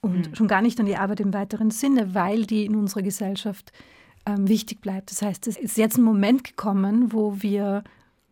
und 0.00 0.30
mhm. 0.30 0.34
schon 0.34 0.48
gar 0.48 0.62
nicht 0.62 0.78
an 0.78 0.86
die 0.86 0.96
Arbeit 0.96 1.20
im 1.20 1.34
weiteren 1.34 1.70
Sinne, 1.70 2.14
weil 2.14 2.46
die 2.46 2.64
in 2.64 2.76
unserer 2.76 3.02
Gesellschaft 3.02 3.72
ähm, 4.26 4.48
wichtig 4.48 4.80
bleibt. 4.80 5.10
Das 5.10 5.22
heißt, 5.22 5.46
es 5.48 5.56
ist 5.56 5.76
jetzt 5.76 5.98
ein 5.98 6.04
Moment 6.04 6.44
gekommen, 6.44 7.12
wo 7.12 7.42
wir 7.42 7.82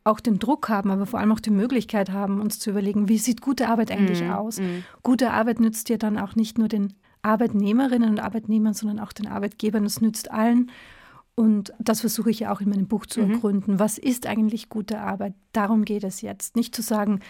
auch 0.05 0.21
den 0.21 0.39
Druck 0.39 0.69
haben, 0.69 0.91
aber 0.91 1.07
vor 1.07 1.21
allem 1.21 1.33
auch 1.33 1.41
die 1.41 1.51
Möglichkeit 1.51 2.11
haben, 2.11 2.41
uns 2.41 2.59
zu 2.59 2.71
überlegen, 2.71 3.09
wie 3.09 3.19
sieht 3.19 3.43
gute 3.43 3.69
Arbeit 3.69 3.91
eigentlich 3.91 4.23
mhm. 4.23 4.31
aus? 4.31 4.61
Mhm. 4.61 4.85
Gute 5.03 5.33
Arbeit 5.33 5.61
nützt 5.61 5.89
dir 5.89 5.99
dann 5.99 6.19
auch 6.19 6.35
nicht 6.35 6.57
nur 6.57 6.69
den 6.69 6.95
Arbeitnehmerinnen 7.23 8.09
und 8.09 8.21
Arbeitnehmern, 8.21 8.75
sondern 8.75 9.01
auch 9.01 9.13
den 9.13 9.27
Arbeitgebern. 9.27 9.85
Es 9.85 10.01
nützt 10.01 10.31
allen. 10.31 10.71
Und 11.39 11.73
das 11.79 12.01
versuche 12.01 12.31
ich 12.31 12.41
ja 12.41 12.53
auch 12.53 12.61
in 12.61 12.69
meinem 12.69 12.89
Buch 12.89 13.07
zu 13.07 13.23
mhm. 13.23 13.35
ergründen. 13.35 13.79
Was 13.79 13.97
ist 13.97 14.27
eigentlich 14.27 14.69
gute 14.69 14.99
Arbeit? 14.99 15.35
Darum 15.53 15.85
geht 15.85 16.03
es 16.03 16.21
jetzt. 16.21 16.57
Nicht 16.57 16.75
zu 16.75 16.83
sagen, 16.83 17.21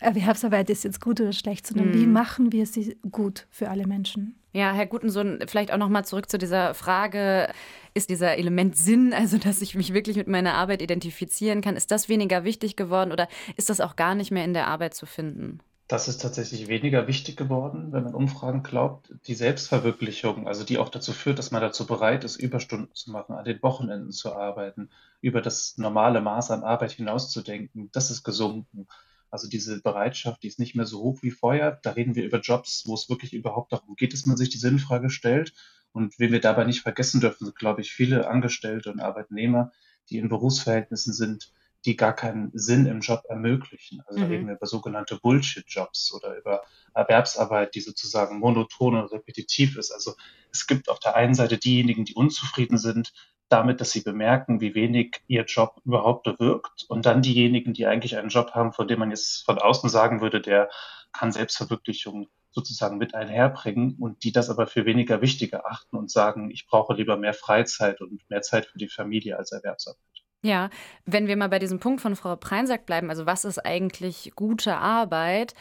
Erwerbsarbeit 0.00 0.70
ist 0.70 0.82
jetzt 0.82 1.00
gut 1.00 1.20
oder 1.20 1.32
schlecht, 1.32 1.64
sondern 1.64 1.90
mhm. 1.90 1.94
wie 1.94 2.06
machen 2.06 2.50
wir 2.50 2.66
sie 2.66 2.96
gut 3.12 3.46
für 3.50 3.70
alle 3.70 3.86
Menschen? 3.86 4.34
Ja, 4.52 4.72
Herr 4.72 4.86
Gutensohn, 4.86 5.38
vielleicht 5.46 5.72
auch 5.72 5.78
noch 5.78 5.88
mal 5.88 6.04
zurück 6.04 6.28
zu 6.28 6.36
dieser 6.36 6.74
Frage, 6.74 7.48
ist 7.94 8.10
dieser 8.10 8.36
Element 8.38 8.76
Sinn, 8.76 9.12
also 9.12 9.38
dass 9.38 9.62
ich 9.62 9.76
mich 9.76 9.94
wirklich 9.94 10.16
mit 10.16 10.26
meiner 10.26 10.54
Arbeit 10.54 10.82
identifizieren 10.82 11.60
kann, 11.60 11.76
ist 11.76 11.92
das 11.92 12.08
weniger 12.08 12.42
wichtig 12.42 12.74
geworden 12.74 13.12
oder 13.12 13.28
ist 13.54 13.70
das 13.70 13.80
auch 13.80 13.94
gar 13.94 14.16
nicht 14.16 14.32
mehr 14.32 14.44
in 14.44 14.54
der 14.54 14.66
Arbeit 14.66 14.94
zu 14.94 15.06
finden? 15.06 15.60
Das 15.86 16.08
ist 16.08 16.22
tatsächlich 16.22 16.68
weniger 16.68 17.06
wichtig 17.06 17.36
geworden, 17.36 17.92
wenn 17.92 18.04
man 18.04 18.14
Umfragen 18.14 18.62
glaubt. 18.62 19.12
Die 19.26 19.34
Selbstverwirklichung, 19.34 20.48
also 20.48 20.64
die 20.64 20.78
auch 20.78 20.88
dazu 20.88 21.12
führt, 21.12 21.38
dass 21.38 21.50
man 21.50 21.60
dazu 21.60 21.86
bereit 21.86 22.24
ist, 22.24 22.36
Überstunden 22.36 22.94
zu 22.94 23.10
machen, 23.10 23.34
an 23.34 23.44
den 23.44 23.62
Wochenenden 23.62 24.10
zu 24.10 24.34
arbeiten, 24.34 24.88
über 25.20 25.42
das 25.42 25.76
normale 25.76 26.22
Maß 26.22 26.52
an 26.52 26.62
Arbeit 26.62 26.92
hinauszudenken, 26.92 27.90
das 27.92 28.10
ist 28.10 28.24
gesunken. 28.24 28.86
Also 29.30 29.46
diese 29.46 29.82
Bereitschaft, 29.82 30.42
die 30.42 30.46
ist 30.46 30.58
nicht 30.58 30.74
mehr 30.74 30.86
so 30.86 31.02
hoch 31.02 31.18
wie 31.22 31.32
vorher. 31.32 31.78
Da 31.82 31.90
reden 31.90 32.14
wir 32.14 32.24
über 32.24 32.40
Jobs, 32.40 32.84
wo 32.86 32.94
es 32.94 33.10
wirklich 33.10 33.34
überhaupt 33.34 33.72
darum 33.72 33.94
geht, 33.96 34.14
dass 34.14 34.24
man 34.24 34.38
sich 34.38 34.48
die 34.48 34.58
Sinnfrage 34.58 35.10
stellt. 35.10 35.52
Und 35.92 36.18
wen 36.18 36.32
wir 36.32 36.40
dabei 36.40 36.64
nicht 36.64 36.80
vergessen 36.80 37.20
dürfen, 37.20 37.44
sind, 37.44 37.58
glaube 37.58 37.82
ich, 37.82 37.92
viele 37.92 38.26
Angestellte 38.28 38.90
und 38.90 39.00
Arbeitnehmer, 39.00 39.72
die 40.08 40.18
in 40.18 40.28
Berufsverhältnissen 40.28 41.12
sind, 41.12 41.52
die 41.84 41.96
gar 41.96 42.14
keinen 42.14 42.50
Sinn 42.54 42.86
im 42.86 43.00
Job 43.00 43.22
ermöglichen. 43.28 44.02
Also 44.06 44.20
mhm. 44.20 44.22
da 44.22 44.28
reden 44.28 44.46
wir 44.46 44.54
über 44.54 44.66
sogenannte 44.66 45.18
Bullshit-Jobs 45.18 46.12
oder 46.14 46.36
über 46.36 46.62
Erwerbsarbeit, 46.94 47.74
die 47.74 47.80
sozusagen 47.80 48.38
monoton 48.38 48.96
und 48.96 49.12
repetitiv 49.12 49.76
ist. 49.76 49.90
Also 49.90 50.14
es 50.52 50.66
gibt 50.66 50.88
auf 50.88 50.98
der 50.98 51.16
einen 51.16 51.34
Seite 51.34 51.58
diejenigen, 51.58 52.04
die 52.04 52.14
unzufrieden 52.14 52.78
sind 52.78 53.12
damit, 53.48 53.80
dass 53.80 53.92
sie 53.92 54.00
bemerken, 54.00 54.60
wie 54.60 54.74
wenig 54.74 55.22
ihr 55.26 55.44
Job 55.44 55.80
überhaupt 55.84 56.24
bewirkt 56.24 56.86
und 56.88 57.06
dann 57.06 57.22
diejenigen, 57.22 57.74
die 57.74 57.86
eigentlich 57.86 58.16
einen 58.16 58.30
Job 58.30 58.52
haben, 58.52 58.72
von 58.72 58.88
dem 58.88 58.98
man 58.98 59.10
jetzt 59.10 59.44
von 59.44 59.58
außen 59.58 59.90
sagen 59.90 60.20
würde, 60.20 60.40
der 60.40 60.70
kann 61.12 61.30
Selbstverwirklichung 61.30 62.28
sozusagen 62.50 62.98
mit 62.98 63.14
einherbringen 63.14 63.96
und 63.98 64.24
die 64.24 64.32
das 64.32 64.48
aber 64.48 64.66
für 64.66 64.86
weniger 64.86 65.20
wichtig 65.20 65.52
erachten 65.52 65.96
und 65.96 66.10
sagen, 66.10 66.50
ich 66.50 66.66
brauche 66.66 66.94
lieber 66.94 67.16
mehr 67.16 67.34
Freizeit 67.34 68.00
und 68.00 68.28
mehr 68.30 68.42
Zeit 68.42 68.66
für 68.66 68.78
die 68.78 68.88
Familie 68.88 69.36
als 69.36 69.52
Erwerbsarbeit. 69.52 70.13
Ja, 70.44 70.68
wenn 71.06 71.26
wir 71.26 71.38
mal 71.38 71.48
bei 71.48 71.58
diesem 71.58 71.80
Punkt 71.80 72.02
von 72.02 72.16
Frau 72.16 72.36
Preinsack 72.36 72.84
bleiben, 72.84 73.08
also 73.08 73.24
was 73.24 73.46
ist 73.46 73.64
eigentlich 73.64 74.32
gute 74.36 74.76
Arbeit, 74.76 75.54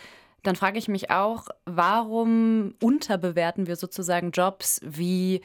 dann 0.43 0.57
frage 0.57 0.77
ich 0.77 0.89
mich 0.89 1.09
auch, 1.09 1.47
warum 1.63 2.75
unterbewerten 2.81 3.65
wir 3.65 3.77
sozusagen 3.77 4.31
Jobs 4.31 4.81
wie 4.83 5.39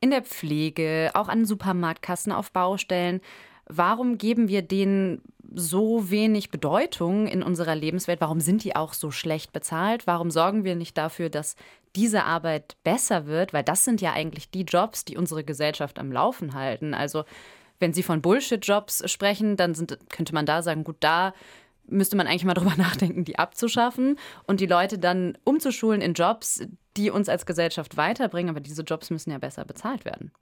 in 0.00 0.10
der 0.10 0.22
Pflege, 0.22 1.10
auch 1.14 1.26
an 1.26 1.44
Supermarktkassen, 1.44 2.30
auf 2.30 2.52
Baustellen? 2.52 3.20
Warum 3.66 4.16
geben 4.16 4.46
wir 4.46 4.62
denen 4.62 5.22
so 5.52 6.08
wenig 6.08 6.52
Bedeutung 6.52 7.26
in 7.26 7.42
unserer 7.42 7.74
Lebenswelt? 7.74 8.20
Warum 8.20 8.38
sind 8.38 8.62
die 8.62 8.76
auch 8.76 8.92
so 8.92 9.10
schlecht 9.10 9.52
bezahlt? 9.52 10.06
Warum 10.06 10.30
sorgen 10.30 10.62
wir 10.62 10.76
nicht 10.76 10.96
dafür, 10.96 11.30
dass 11.30 11.56
diese 11.96 12.22
Arbeit 12.22 12.76
besser 12.84 13.26
wird? 13.26 13.52
Weil 13.52 13.64
das 13.64 13.84
sind 13.84 14.00
ja 14.00 14.12
eigentlich 14.12 14.50
die 14.50 14.62
Jobs, 14.62 15.04
die 15.04 15.16
unsere 15.16 15.42
Gesellschaft 15.42 15.98
am 15.98 16.12
Laufen 16.12 16.54
halten. 16.54 16.94
Also 16.94 17.24
wenn 17.80 17.92
Sie 17.92 18.02
von 18.02 18.22
Bullshit-Jobs 18.22 19.10
sprechen, 19.10 19.56
dann 19.56 19.74
sind, 19.74 19.98
könnte 20.10 20.34
man 20.34 20.46
da 20.46 20.62
sagen, 20.62 20.84
gut, 20.84 20.96
da 21.00 21.34
müsste 21.86 22.16
man 22.16 22.26
eigentlich 22.26 22.44
mal 22.44 22.54
drüber 22.54 22.76
nachdenken, 22.76 23.24
die 23.24 23.38
abzuschaffen 23.38 24.18
und 24.46 24.60
die 24.60 24.66
Leute 24.66 24.98
dann 24.98 25.36
umzuschulen 25.44 26.00
in 26.00 26.14
Jobs, 26.14 26.62
die 26.96 27.10
uns 27.10 27.28
als 27.28 27.46
Gesellschaft 27.46 27.96
weiterbringen. 27.96 28.50
Aber 28.50 28.60
diese 28.60 28.82
Jobs 28.82 29.10
müssen 29.10 29.30
ja 29.30 29.38
besser 29.38 29.64
bezahlt 29.64 30.04
werden. 30.04 30.32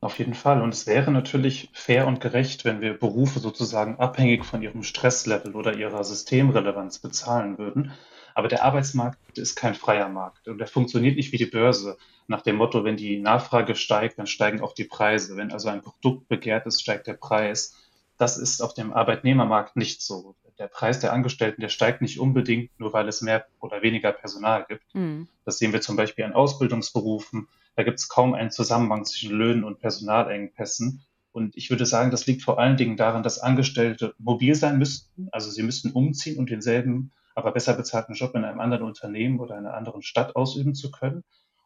Auf 0.00 0.18
jeden 0.18 0.34
Fall. 0.34 0.62
Und 0.62 0.72
es 0.72 0.86
wäre 0.86 1.10
natürlich 1.10 1.68
fair 1.72 2.06
und 2.06 2.20
gerecht, 2.20 2.64
wenn 2.64 2.80
wir 2.80 2.98
Berufe 2.98 3.38
sozusagen 3.38 3.98
abhängig 3.98 4.44
von 4.44 4.62
ihrem 4.62 4.82
Stresslevel 4.82 5.54
oder 5.54 5.76
ihrer 5.76 6.04
Systemrelevanz 6.04 7.00
bezahlen 7.00 7.58
würden. 7.58 7.92
Aber 8.34 8.48
der 8.48 8.64
Arbeitsmarkt 8.64 9.38
ist 9.38 9.56
kein 9.56 9.74
freier 9.74 10.08
Markt 10.08 10.48
und 10.48 10.60
er 10.60 10.66
funktioniert 10.66 11.16
nicht 11.16 11.32
wie 11.32 11.36
die 11.36 11.46
Börse 11.46 11.98
nach 12.30 12.42
dem 12.42 12.56
Motto, 12.56 12.84
wenn 12.84 12.96
die 12.96 13.18
Nachfrage 13.18 13.74
steigt, 13.74 14.18
dann 14.18 14.28
steigen 14.28 14.60
auch 14.60 14.72
die 14.72 14.84
Preise. 14.84 15.36
Wenn 15.36 15.50
also 15.50 15.68
ein 15.68 15.82
Produkt 15.82 16.28
begehrt 16.28 16.64
ist, 16.64 16.80
steigt 16.80 17.08
der 17.08 17.14
Preis. 17.14 17.74
Das 18.18 18.38
ist 18.38 18.62
auf 18.62 18.72
dem 18.72 18.92
Arbeitnehmermarkt 18.92 19.74
nicht 19.74 20.00
so. 20.00 20.36
Der 20.58 20.68
Preis 20.68 21.00
der 21.00 21.12
Angestellten, 21.12 21.60
der 21.60 21.70
steigt 21.70 22.02
nicht 22.02 22.20
unbedingt, 22.20 22.70
nur 22.78 22.92
weil 22.92 23.08
es 23.08 23.20
mehr 23.20 23.46
oder 23.58 23.82
weniger 23.82 24.12
Personal 24.12 24.64
gibt. 24.68 24.94
Mhm. 24.94 25.26
Das 25.44 25.58
sehen 25.58 25.72
wir 25.72 25.80
zum 25.80 25.96
Beispiel 25.96 26.24
an 26.24 26.32
Ausbildungsberufen. 26.32 27.48
Da 27.80 27.84
gibt 27.84 27.98
es 27.98 28.10
kaum 28.10 28.34
einen 28.34 28.50
Zusammenhang 28.50 29.06
zwischen 29.06 29.30
Löhnen 29.30 29.64
und 29.64 29.78
Personalengpässen. 29.78 31.02
Und 31.32 31.56
ich 31.56 31.70
würde 31.70 31.86
sagen, 31.86 32.10
das 32.10 32.26
liegt 32.26 32.42
vor 32.42 32.58
allen 32.58 32.76
Dingen 32.76 32.98
daran, 32.98 33.22
dass 33.22 33.38
Angestellte 33.38 34.14
mobil 34.18 34.54
sein 34.54 34.76
müssten. 34.76 35.30
Also 35.32 35.50
sie 35.50 35.62
müssten 35.62 35.90
umziehen 35.92 36.38
und 36.38 36.50
denselben, 36.50 37.10
aber 37.34 37.52
besser 37.52 37.72
bezahlten 37.72 38.12
Job 38.12 38.34
in 38.34 38.44
einem 38.44 38.60
anderen 38.60 38.84
Unternehmen 38.84 39.40
oder 39.40 39.56
einer 39.56 39.72
anderen 39.72 40.02
Stadt 40.02 40.36
ausüben 40.36 40.74
zu 40.74 40.90
können 40.90 41.24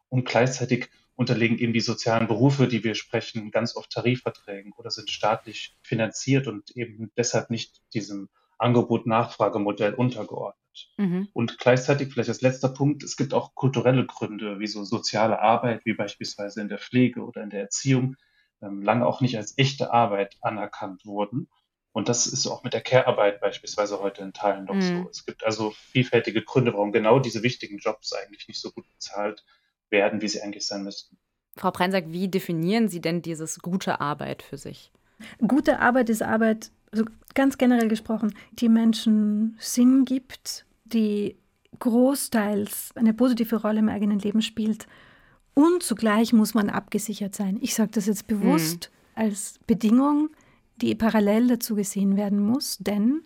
und 0.08 0.24
gleichzeitig 0.24 0.88
unterliegen 1.16 1.58
eben 1.58 1.72
die 1.72 1.80
sozialen 1.80 2.28
Berufe, 2.28 2.68
die 2.68 2.84
wir 2.84 2.94
sprechen, 2.94 3.50
ganz 3.50 3.74
oft 3.74 3.90
Tarifverträgen 3.90 4.70
oder 4.76 4.92
sind 4.92 5.10
staatlich 5.10 5.76
finanziert 5.82 6.46
und 6.46 6.70
eben 6.76 7.10
deshalb 7.16 7.50
nicht 7.50 7.82
diesem 7.92 8.28
Angebot-Nachfragemodell 8.58 9.94
untergeordnet. 9.94 10.63
Mhm. 10.96 11.28
Und 11.32 11.58
gleichzeitig, 11.58 12.12
vielleicht 12.12 12.28
als 12.28 12.40
letzter 12.40 12.68
Punkt, 12.68 13.02
es 13.02 13.16
gibt 13.16 13.34
auch 13.34 13.54
kulturelle 13.54 14.06
Gründe, 14.06 14.58
wie 14.60 14.66
so 14.66 14.84
soziale 14.84 15.40
Arbeit, 15.40 15.84
wie 15.84 15.94
beispielsweise 15.94 16.60
in 16.60 16.68
der 16.68 16.78
Pflege 16.78 17.22
oder 17.22 17.42
in 17.42 17.50
der 17.50 17.60
Erziehung, 17.60 18.16
ähm, 18.62 18.82
lange 18.82 19.06
auch 19.06 19.20
nicht 19.20 19.36
als 19.36 19.56
echte 19.58 19.92
Arbeit 19.92 20.36
anerkannt 20.40 21.04
wurden. 21.04 21.48
Und 21.92 22.08
das 22.08 22.26
ist 22.26 22.46
auch 22.48 22.64
mit 22.64 22.72
der 22.72 22.80
Care-Arbeit 22.80 23.40
beispielsweise 23.40 24.00
heute 24.00 24.22
in 24.22 24.32
Teilen 24.32 24.64
noch 24.64 24.74
mhm. 24.74 25.04
so. 25.04 25.10
Es 25.10 25.24
gibt 25.24 25.44
also 25.44 25.70
vielfältige 25.70 26.42
Gründe, 26.42 26.72
warum 26.72 26.90
genau 26.90 27.20
diese 27.20 27.42
wichtigen 27.42 27.78
Jobs 27.78 28.12
eigentlich 28.12 28.48
nicht 28.48 28.60
so 28.60 28.72
gut 28.72 28.90
bezahlt 28.90 29.44
werden, 29.90 30.20
wie 30.20 30.28
sie 30.28 30.42
eigentlich 30.42 30.66
sein 30.66 30.82
müssten. 30.82 31.16
Frau 31.56 31.70
Preinsack, 31.70 32.06
wie 32.08 32.28
definieren 32.28 32.88
Sie 32.88 33.00
denn 33.00 33.22
dieses 33.22 33.60
gute 33.60 34.00
Arbeit 34.00 34.42
für 34.42 34.58
sich? 34.58 34.90
Gute 35.46 35.78
Arbeit 35.78 36.10
ist 36.10 36.22
Arbeit, 36.22 36.72
also 36.94 37.10
ganz 37.34 37.58
generell 37.58 37.88
gesprochen, 37.88 38.34
die 38.52 38.68
Menschen 38.68 39.56
Sinn 39.58 40.04
gibt, 40.04 40.64
die 40.84 41.36
großteils 41.80 42.90
eine 42.94 43.12
positive 43.12 43.56
Rolle 43.56 43.80
im 43.80 43.88
eigenen 43.88 44.20
Leben 44.20 44.42
spielt. 44.42 44.86
Und 45.54 45.82
zugleich 45.82 46.32
muss 46.32 46.54
man 46.54 46.70
abgesichert 46.70 47.34
sein. 47.34 47.58
Ich 47.60 47.74
sage 47.74 47.90
das 47.92 48.06
jetzt 48.06 48.26
bewusst 48.28 48.90
mhm. 48.92 49.22
als 49.22 49.58
Bedingung, 49.66 50.30
die 50.76 50.94
parallel 50.94 51.48
dazu 51.48 51.74
gesehen 51.74 52.16
werden 52.16 52.40
muss, 52.40 52.78
denn 52.78 53.22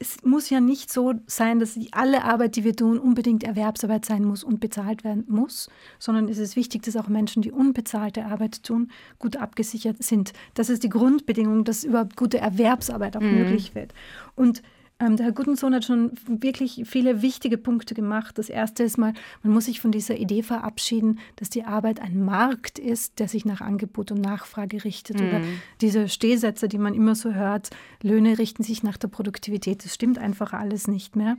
es 0.00 0.22
muss 0.22 0.48
ja 0.48 0.60
nicht 0.60 0.92
so 0.92 1.14
sein, 1.26 1.58
dass 1.58 1.78
alle 1.90 2.22
Arbeit, 2.22 2.54
die 2.54 2.62
wir 2.62 2.76
tun, 2.76 2.98
unbedingt 2.98 3.42
Erwerbsarbeit 3.42 4.04
sein 4.04 4.24
muss 4.24 4.44
und 4.44 4.60
bezahlt 4.60 5.02
werden 5.02 5.24
muss, 5.28 5.68
sondern 5.98 6.28
es 6.28 6.38
ist 6.38 6.54
wichtig, 6.54 6.82
dass 6.82 6.96
auch 6.96 7.08
Menschen, 7.08 7.42
die 7.42 7.50
unbezahlte 7.50 8.24
Arbeit 8.26 8.62
tun, 8.62 8.90
gut 9.18 9.36
abgesichert 9.36 10.02
sind. 10.02 10.32
Das 10.54 10.70
ist 10.70 10.84
die 10.84 10.88
Grundbedingung, 10.88 11.64
dass 11.64 11.82
überhaupt 11.82 12.16
gute 12.16 12.38
Erwerbsarbeit 12.38 13.16
auch 13.16 13.22
mhm. 13.22 13.38
möglich 13.38 13.74
wird. 13.74 13.92
Und 14.36 14.62
Ähm, 15.00 15.16
der 15.16 15.26
Herr 15.26 15.32
Gutensohn 15.32 15.74
hat 15.74 15.84
schon 15.84 16.12
wirklich 16.26 16.82
viele 16.84 17.22
wichtige 17.22 17.56
Punkte 17.56 17.94
gemacht. 17.94 18.36
Das 18.36 18.48
erste 18.48 18.82
ist 18.82 18.98
mal, 18.98 19.14
man 19.44 19.52
muss 19.52 19.66
sich 19.66 19.80
von 19.80 19.92
dieser 19.92 20.16
Idee 20.16 20.42
verabschieden, 20.42 21.20
dass 21.36 21.50
die 21.50 21.64
Arbeit 21.64 22.00
ein 22.00 22.24
Markt 22.24 22.80
ist, 22.80 23.20
der 23.20 23.28
sich 23.28 23.44
nach 23.44 23.60
Angebot 23.60 24.10
und 24.10 24.20
Nachfrage 24.20 24.82
richtet. 24.84 25.20
Mhm. 25.20 25.28
Oder 25.28 25.40
diese 25.80 26.08
Stehsätze, 26.08 26.68
die 26.68 26.78
man 26.78 26.94
immer 26.94 27.14
so 27.14 27.32
hört, 27.32 27.70
Löhne 28.02 28.38
richten 28.38 28.64
sich 28.64 28.82
nach 28.82 28.96
der 28.96 29.08
Produktivität. 29.08 29.84
Das 29.84 29.94
stimmt 29.94 30.18
einfach 30.18 30.52
alles 30.52 30.88
nicht 30.88 31.14
mehr. 31.14 31.36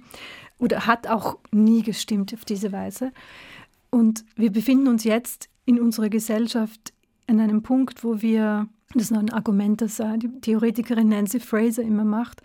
Oder 0.57 0.87
hat 0.87 1.07
auch 1.07 1.37
nie 1.51 1.83
gestimmt 1.83 2.33
auf 2.33 2.45
diese 2.45 2.71
Weise. 2.71 3.11
Und 3.89 4.23
wir 4.35 4.51
befinden 4.51 4.87
uns 4.87 5.03
jetzt 5.03 5.49
in 5.65 5.81
unserer 5.81 6.09
Gesellschaft 6.09 6.93
an 7.27 7.41
einem 7.41 7.61
Punkt, 7.61 8.05
wo 8.05 8.21
wir, 8.21 8.69
das 8.93 9.03
ist 9.03 9.11
noch 9.11 9.19
ein 9.19 9.31
Argument, 9.31 9.81
das 9.81 9.99
äh, 9.99 10.17
die 10.17 10.29
Theoretikerin 10.41 11.09
Nancy 11.09 11.41
Fraser 11.41 11.83
immer 11.83 12.05
macht, 12.05 12.41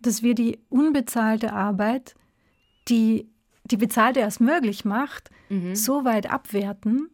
dass 0.00 0.22
wir 0.22 0.34
die 0.34 0.58
unbezahlte 0.68 1.52
Arbeit, 1.52 2.14
die 2.88 3.28
die 3.70 3.76
bezahlte 3.76 4.20
erst 4.20 4.40
möglich 4.40 4.84
macht, 4.84 5.30
mhm. 5.48 5.74
so 5.74 6.04
weit 6.04 6.30
abwerten 6.30 7.10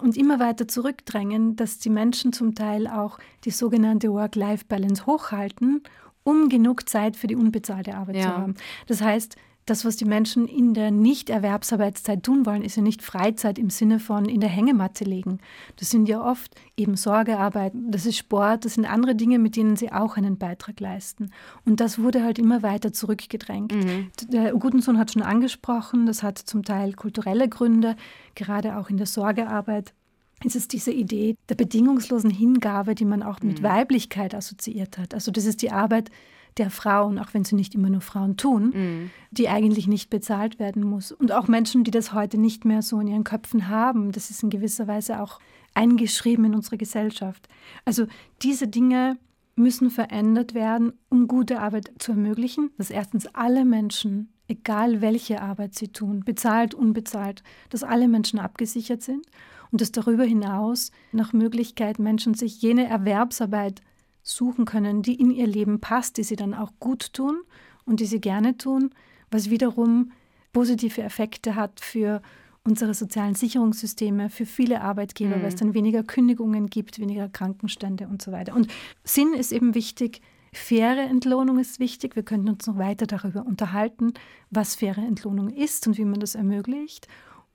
und 0.00 0.16
immer 0.16 0.40
weiter 0.40 0.66
zurückdrängen, 0.66 1.56
dass 1.56 1.78
die 1.78 1.90
Menschen 1.90 2.32
zum 2.32 2.54
Teil 2.54 2.86
auch 2.86 3.18
die 3.44 3.50
sogenannte 3.50 4.10
Work-Life-Balance 4.12 5.06
hochhalten, 5.06 5.82
um 6.22 6.48
genug 6.48 6.88
Zeit 6.88 7.16
für 7.16 7.26
die 7.26 7.36
unbezahlte 7.36 7.94
Arbeit 7.94 8.16
ja. 8.16 8.22
zu 8.22 8.28
haben. 8.28 8.54
Das 8.86 9.02
heißt, 9.02 9.36
das, 9.70 9.84
was 9.84 9.96
die 9.96 10.04
Menschen 10.04 10.48
in 10.48 10.74
der 10.74 10.90
Nicht-Erwerbsarbeitszeit 10.90 12.22
tun 12.22 12.44
wollen, 12.44 12.62
ist 12.62 12.76
ja 12.76 12.82
nicht 12.82 13.02
Freizeit 13.02 13.58
im 13.58 13.70
Sinne 13.70 14.00
von 14.00 14.24
in 14.24 14.40
der 14.40 14.50
Hängematte 14.50 15.04
legen. 15.04 15.38
Das 15.76 15.90
sind 15.90 16.08
ja 16.08 16.22
oft 16.22 16.54
eben 16.76 16.96
Sorgearbeit, 16.96 17.72
das 17.74 18.04
ist 18.04 18.16
Sport, 18.16 18.64
das 18.64 18.74
sind 18.74 18.84
andere 18.84 19.14
Dinge, 19.14 19.38
mit 19.38 19.56
denen 19.56 19.76
sie 19.76 19.92
auch 19.92 20.16
einen 20.16 20.38
Beitrag 20.38 20.80
leisten. 20.80 21.30
Und 21.64 21.80
das 21.80 22.00
wurde 22.00 22.24
halt 22.24 22.38
immer 22.38 22.62
weiter 22.62 22.92
zurückgedrängt. 22.92 23.72
Mhm. 23.72 24.10
Der 24.28 24.52
Gutensohn 24.52 24.98
hat 24.98 25.12
schon 25.12 25.22
angesprochen, 25.22 26.06
das 26.06 26.22
hat 26.22 26.38
zum 26.38 26.64
Teil 26.64 26.94
kulturelle 26.94 27.48
Gründe, 27.48 27.96
gerade 28.34 28.76
auch 28.76 28.90
in 28.90 28.96
der 28.96 29.06
Sorgearbeit 29.06 29.94
ist 30.42 30.56
es 30.56 30.68
diese 30.68 30.90
Idee 30.90 31.36
der 31.48 31.54
bedingungslosen 31.54 32.30
Hingabe, 32.30 32.94
die 32.94 33.04
man 33.04 33.22
auch 33.22 33.40
mit 33.40 33.60
mhm. 33.60 33.64
Weiblichkeit 33.64 34.34
assoziiert 34.34 34.98
hat. 34.98 35.14
Also 35.14 35.30
das 35.30 35.44
ist 35.44 35.62
die 35.62 35.70
Arbeit, 35.70 36.10
der 36.56 36.70
Frauen, 36.70 37.18
auch 37.18 37.32
wenn 37.32 37.44
sie 37.44 37.54
nicht 37.54 37.74
immer 37.74 37.90
nur 37.90 38.00
Frauen 38.00 38.36
tun, 38.36 38.72
mhm. 38.74 39.10
die 39.30 39.48
eigentlich 39.48 39.86
nicht 39.86 40.10
bezahlt 40.10 40.58
werden 40.58 40.82
muss. 40.84 41.12
Und 41.12 41.32
auch 41.32 41.48
Menschen, 41.48 41.84
die 41.84 41.90
das 41.90 42.12
heute 42.12 42.38
nicht 42.38 42.64
mehr 42.64 42.82
so 42.82 43.00
in 43.00 43.08
ihren 43.08 43.24
Köpfen 43.24 43.68
haben, 43.68 44.12
das 44.12 44.30
ist 44.30 44.42
in 44.42 44.50
gewisser 44.50 44.86
Weise 44.86 45.22
auch 45.22 45.38
eingeschrieben 45.74 46.46
in 46.46 46.54
unsere 46.54 46.76
Gesellschaft. 46.76 47.48
Also 47.84 48.06
diese 48.42 48.68
Dinge 48.68 49.18
müssen 49.54 49.90
verändert 49.90 50.54
werden, 50.54 50.92
um 51.08 51.28
gute 51.28 51.60
Arbeit 51.60 51.92
zu 51.98 52.12
ermöglichen, 52.12 52.70
dass 52.78 52.90
erstens 52.90 53.26
alle 53.26 53.64
Menschen, 53.64 54.32
egal 54.48 55.00
welche 55.00 55.42
Arbeit 55.42 55.74
sie 55.74 55.88
tun, 55.88 56.24
bezahlt, 56.24 56.74
unbezahlt, 56.74 57.42
dass 57.68 57.84
alle 57.84 58.08
Menschen 58.08 58.38
abgesichert 58.38 59.02
sind 59.02 59.26
und 59.70 59.80
dass 59.80 59.92
darüber 59.92 60.24
hinaus 60.24 60.90
nach 61.12 61.32
Möglichkeit 61.32 61.98
Menschen 61.98 62.34
sich 62.34 62.60
jene 62.60 62.88
Erwerbsarbeit 62.88 63.82
suchen 64.22 64.64
können, 64.64 65.02
die 65.02 65.14
in 65.14 65.30
ihr 65.30 65.46
Leben 65.46 65.80
passt, 65.80 66.16
die 66.16 66.22
sie 66.22 66.36
dann 66.36 66.54
auch 66.54 66.72
gut 66.78 67.12
tun 67.12 67.40
und 67.84 68.00
die 68.00 68.06
sie 68.06 68.20
gerne 68.20 68.56
tun, 68.56 68.90
was 69.30 69.50
wiederum 69.50 70.12
positive 70.52 71.02
Effekte 71.02 71.54
hat 71.54 71.80
für 71.80 72.22
unsere 72.64 72.94
sozialen 72.94 73.34
Sicherungssysteme, 73.34 74.28
für 74.28 74.46
viele 74.46 74.82
Arbeitgeber, 74.82 75.36
mhm. 75.36 75.42
weil 75.42 75.48
es 75.48 75.56
dann 75.56 75.74
weniger 75.74 76.02
Kündigungen 76.02 76.68
gibt, 76.68 76.98
weniger 76.98 77.28
Krankenstände 77.28 78.08
und 78.08 78.20
so 78.20 78.32
weiter. 78.32 78.54
Und 78.54 78.68
Sinn 79.02 79.32
ist 79.32 79.52
eben 79.52 79.74
wichtig, 79.74 80.20
faire 80.52 81.02
Entlohnung 81.02 81.58
ist 81.58 81.80
wichtig. 81.80 82.16
Wir 82.16 82.22
könnten 82.22 82.50
uns 82.50 82.66
noch 82.66 82.76
weiter 82.76 83.06
darüber 83.06 83.46
unterhalten, 83.46 84.12
was 84.50 84.74
faire 84.74 84.98
Entlohnung 84.98 85.48
ist 85.50 85.86
und 85.86 85.96
wie 85.96 86.04
man 86.04 86.20
das 86.20 86.34
ermöglicht. 86.34 87.08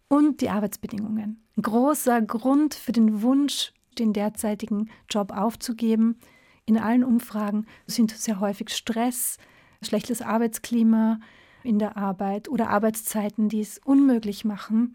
Und 0.08 0.42
die 0.42 0.50
Arbeitsbedingungen. 0.50 1.44
Ein 1.58 1.62
großer 1.62 2.22
Grund 2.22 2.74
für 2.74 2.92
den 2.92 3.22
Wunsch, 3.22 3.74
den 3.98 4.14
derzeitigen 4.14 4.90
Job 5.10 5.32
aufzugeben, 5.32 6.18
in 6.66 6.78
allen 6.78 7.04
Umfragen 7.04 7.66
sind 7.88 8.12
sehr 8.12 8.40
häufig 8.40 8.70
Stress, 8.70 9.38
schlechtes 9.82 10.22
Arbeitsklima 10.22 11.20
in 11.64 11.80
der 11.80 11.98
Arbeit 11.98 12.50
oder 12.50 12.70
Arbeitszeiten, 12.70 13.50
die 13.50 13.62
es 13.62 13.80
unmöglich 13.84 14.46
machen, 14.46 14.94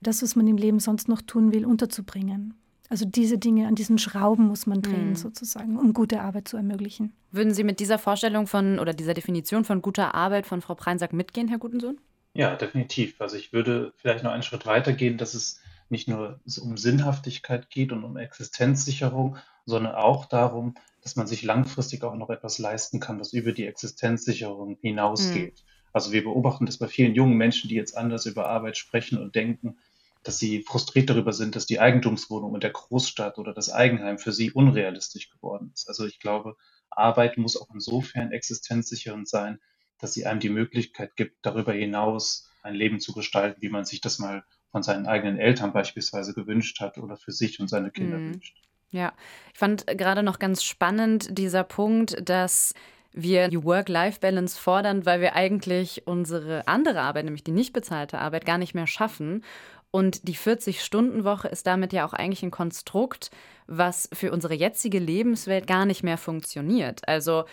das, 0.00 0.22
was 0.22 0.36
man 0.36 0.46
im 0.46 0.56
Leben 0.56 0.80
sonst 0.80 1.08
noch 1.08 1.22
tun 1.22 1.52
will, 1.52 1.64
unterzubringen. 1.64 2.54
Also 2.88 3.06
diese 3.06 3.38
Dinge, 3.38 3.68
an 3.68 3.74
diesen 3.74 3.96
Schrauben 3.96 4.48
muss 4.48 4.66
man 4.66 4.82
drehen, 4.82 5.10
mhm. 5.10 5.16
sozusagen, 5.16 5.78
um 5.78 5.94
gute 5.94 6.20
Arbeit 6.20 6.48
zu 6.48 6.58
ermöglichen. 6.58 7.14
Würden 7.30 7.54
Sie 7.54 7.64
mit 7.64 7.80
dieser 7.80 7.98
Vorstellung 7.98 8.46
von 8.46 8.78
oder 8.78 8.92
dieser 8.92 9.14
Definition 9.14 9.64
von 9.64 9.80
guter 9.80 10.14
Arbeit 10.14 10.46
von 10.46 10.60
Frau 10.60 10.74
Preinsack 10.74 11.14
mitgehen, 11.14 11.48
Herr 11.48 11.58
Gutensohn? 11.58 11.98
Ja, 12.34 12.54
definitiv. 12.54 13.18
Also 13.20 13.36
ich 13.36 13.52
würde 13.54 13.94
vielleicht 13.96 14.24
noch 14.24 14.32
einen 14.32 14.42
Schritt 14.42 14.66
weiter 14.66 14.92
gehen, 14.92 15.16
dass 15.16 15.32
es 15.32 15.61
nicht 15.92 16.08
nur 16.08 16.40
um 16.60 16.76
Sinnhaftigkeit 16.76 17.70
geht 17.70 17.92
und 17.92 18.02
um 18.02 18.16
Existenzsicherung, 18.16 19.36
sondern 19.66 19.94
auch 19.94 20.24
darum, 20.26 20.74
dass 21.02 21.14
man 21.14 21.26
sich 21.26 21.42
langfristig 21.42 22.02
auch 22.02 22.16
noch 22.16 22.30
etwas 22.30 22.58
leisten 22.58 22.98
kann, 22.98 23.20
was 23.20 23.32
über 23.32 23.52
die 23.52 23.66
Existenzsicherung 23.66 24.78
hinausgeht. 24.80 25.62
Mhm. 25.62 25.70
Also 25.92 26.10
wir 26.10 26.24
beobachten 26.24 26.66
das 26.66 26.78
bei 26.78 26.88
vielen 26.88 27.14
jungen 27.14 27.36
Menschen, 27.36 27.68
die 27.68 27.74
jetzt 27.74 27.96
anders 27.96 28.26
über 28.26 28.48
Arbeit 28.48 28.78
sprechen 28.78 29.18
und 29.18 29.34
denken, 29.34 29.76
dass 30.22 30.38
sie 30.38 30.62
frustriert 30.62 31.10
darüber 31.10 31.32
sind, 31.32 31.56
dass 31.56 31.66
die 31.66 31.80
Eigentumswohnung 31.80 32.54
in 32.54 32.60
der 32.60 32.70
Großstadt 32.70 33.38
oder 33.38 33.52
das 33.52 33.70
Eigenheim 33.70 34.18
für 34.18 34.32
sie 34.32 34.50
unrealistisch 34.50 35.28
geworden 35.30 35.72
ist. 35.74 35.88
Also 35.88 36.06
ich 36.06 36.20
glaube, 36.20 36.56
Arbeit 36.90 37.36
muss 37.36 37.60
auch 37.60 37.68
insofern 37.74 38.32
existenzsichernd 38.32 39.28
sein, 39.28 39.60
dass 39.98 40.14
sie 40.14 40.24
einem 40.24 40.40
die 40.40 40.48
Möglichkeit 40.48 41.16
gibt, 41.16 41.44
darüber 41.44 41.72
hinaus 41.72 42.48
ein 42.62 42.74
Leben 42.74 43.00
zu 43.00 43.12
gestalten, 43.12 43.60
wie 43.60 43.68
man 43.68 43.84
sich 43.84 44.00
das 44.00 44.18
mal 44.18 44.44
von 44.72 44.82
seinen 44.82 45.06
eigenen 45.06 45.38
Eltern 45.38 45.72
beispielsweise 45.72 46.34
gewünscht 46.34 46.80
hat 46.80 46.98
oder 46.98 47.16
für 47.16 47.30
sich 47.30 47.60
und 47.60 47.68
seine 47.68 47.90
Kinder 47.90 48.18
mhm. 48.18 48.34
wünscht. 48.34 48.56
Ja, 48.90 49.12
ich 49.52 49.58
fand 49.58 49.86
gerade 49.86 50.22
noch 50.22 50.38
ganz 50.38 50.64
spannend 50.64 51.38
dieser 51.38 51.64
Punkt, 51.64 52.16
dass 52.28 52.74
wir 53.12 53.48
die 53.48 53.62
Work-Life-Balance 53.62 54.58
fordern, 54.58 55.04
weil 55.06 55.20
wir 55.20 55.36
eigentlich 55.36 56.06
unsere 56.06 56.66
andere 56.66 57.00
Arbeit, 57.00 57.26
nämlich 57.26 57.44
die 57.44 57.52
nicht 57.52 57.72
bezahlte 57.72 58.18
Arbeit, 58.18 58.46
gar 58.46 58.58
nicht 58.58 58.74
mehr 58.74 58.86
schaffen. 58.86 59.44
Und 59.90 60.26
die 60.26 60.34
40-Stunden-Woche 60.34 61.48
ist 61.48 61.66
damit 61.66 61.92
ja 61.92 62.06
auch 62.06 62.14
eigentlich 62.14 62.42
ein 62.42 62.50
Konstrukt, 62.50 63.30
was 63.66 64.08
für 64.12 64.32
unsere 64.32 64.54
jetzige 64.54 64.98
Lebenswelt 64.98 65.66
gar 65.66 65.84
nicht 65.84 66.02
mehr 66.02 66.16
funktioniert. 66.16 67.06
Also 67.06 67.44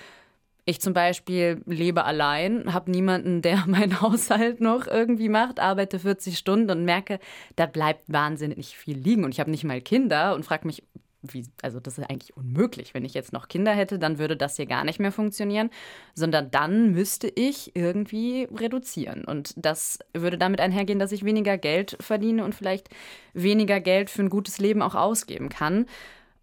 ich 0.69 0.79
zum 0.79 0.93
Beispiel 0.93 1.61
lebe 1.65 2.05
allein, 2.05 2.73
habe 2.73 2.91
niemanden, 2.91 3.41
der 3.41 3.63
meinen 3.67 4.01
Haushalt 4.01 4.61
noch 4.61 4.87
irgendwie 4.87 5.29
macht, 5.29 5.59
arbeite 5.59 5.99
40 5.99 6.37
Stunden 6.37 6.69
und 6.69 6.85
merke, 6.85 7.19
da 7.55 7.65
bleibt 7.65 8.03
wahnsinnig 8.07 8.77
viel 8.77 8.97
liegen. 8.97 9.23
Und 9.23 9.33
ich 9.33 9.39
habe 9.39 9.51
nicht 9.51 9.63
mal 9.63 9.81
Kinder 9.81 10.35
und 10.35 10.45
frage 10.45 10.67
mich, 10.67 10.83
wie, 11.21 11.45
also 11.61 11.79
das 11.79 11.97
ist 11.97 12.09
eigentlich 12.09 12.37
unmöglich. 12.37 12.93
Wenn 12.93 13.03
ich 13.03 13.13
jetzt 13.13 13.33
noch 13.33 13.47
Kinder 13.47 13.73
hätte, 13.73 13.99
dann 13.99 14.19
würde 14.19 14.37
das 14.37 14.55
hier 14.55 14.67
gar 14.67 14.85
nicht 14.85 14.99
mehr 14.99 15.11
funktionieren, 15.11 15.69
sondern 16.13 16.49
dann 16.51 16.91
müsste 16.91 17.27
ich 17.27 17.75
irgendwie 17.75 18.47
reduzieren. 18.55 19.25
Und 19.25 19.53
das 19.57 19.99
würde 20.13 20.37
damit 20.37 20.61
einhergehen, 20.61 20.99
dass 20.99 21.11
ich 21.11 21.25
weniger 21.25 21.57
Geld 21.57 21.97
verdiene 21.99 22.45
und 22.45 22.55
vielleicht 22.55 22.89
weniger 23.33 23.81
Geld 23.81 24.09
für 24.09 24.21
ein 24.21 24.29
gutes 24.29 24.59
Leben 24.59 24.81
auch 24.81 24.95
ausgeben 24.95 25.49
kann. 25.49 25.87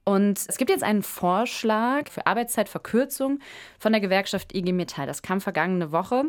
Und 0.09 0.39
es 0.47 0.57
gibt 0.57 0.71
jetzt 0.71 0.85
einen 0.85 1.03
Vorschlag 1.03 2.09
für 2.11 2.29
Arbeitszeitverkürzung 2.29 3.41
von 3.81 3.91
der 3.91 4.01
Gewerkschaft 4.01 4.55
IG 4.55 4.73
Metall. 4.73 5.07
Das 5.07 5.21
kam 5.21 5.41
vergangene 5.41 5.91
Woche. 5.91 6.25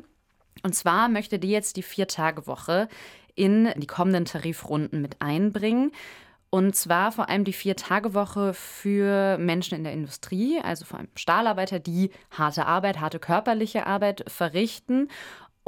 Und 0.64 0.74
zwar 0.74 1.10
möchte 1.10 1.38
die 1.38 1.52
jetzt 1.52 1.78
die 1.78 1.84
Vier-Tage-Woche 1.84 2.88
in 3.36 3.72
die 3.76 3.86
kommenden 3.86 4.26
Tarifrunden 4.26 5.00
mit 5.00 5.22
einbringen. 5.22 5.92
Und 6.50 6.76
zwar 6.76 7.12
vor 7.12 7.30
allem 7.30 7.44
die 7.44 7.54
Vier-Tage-Woche 7.54 8.56
für 8.56 9.38
Menschen 9.38 9.78
in 9.78 9.84
der 9.84 9.94
Industrie, 9.94 10.60
also 10.60 10.86
vor 10.86 10.98
allem 10.98 11.10
Stahlarbeiter, 11.14 11.78
die 11.78 12.10
harte 12.32 12.66
Arbeit, 12.66 13.00
harte 13.00 13.20
körperliche 13.20 13.86
Arbeit 13.86 14.24
verrichten. 14.28 15.10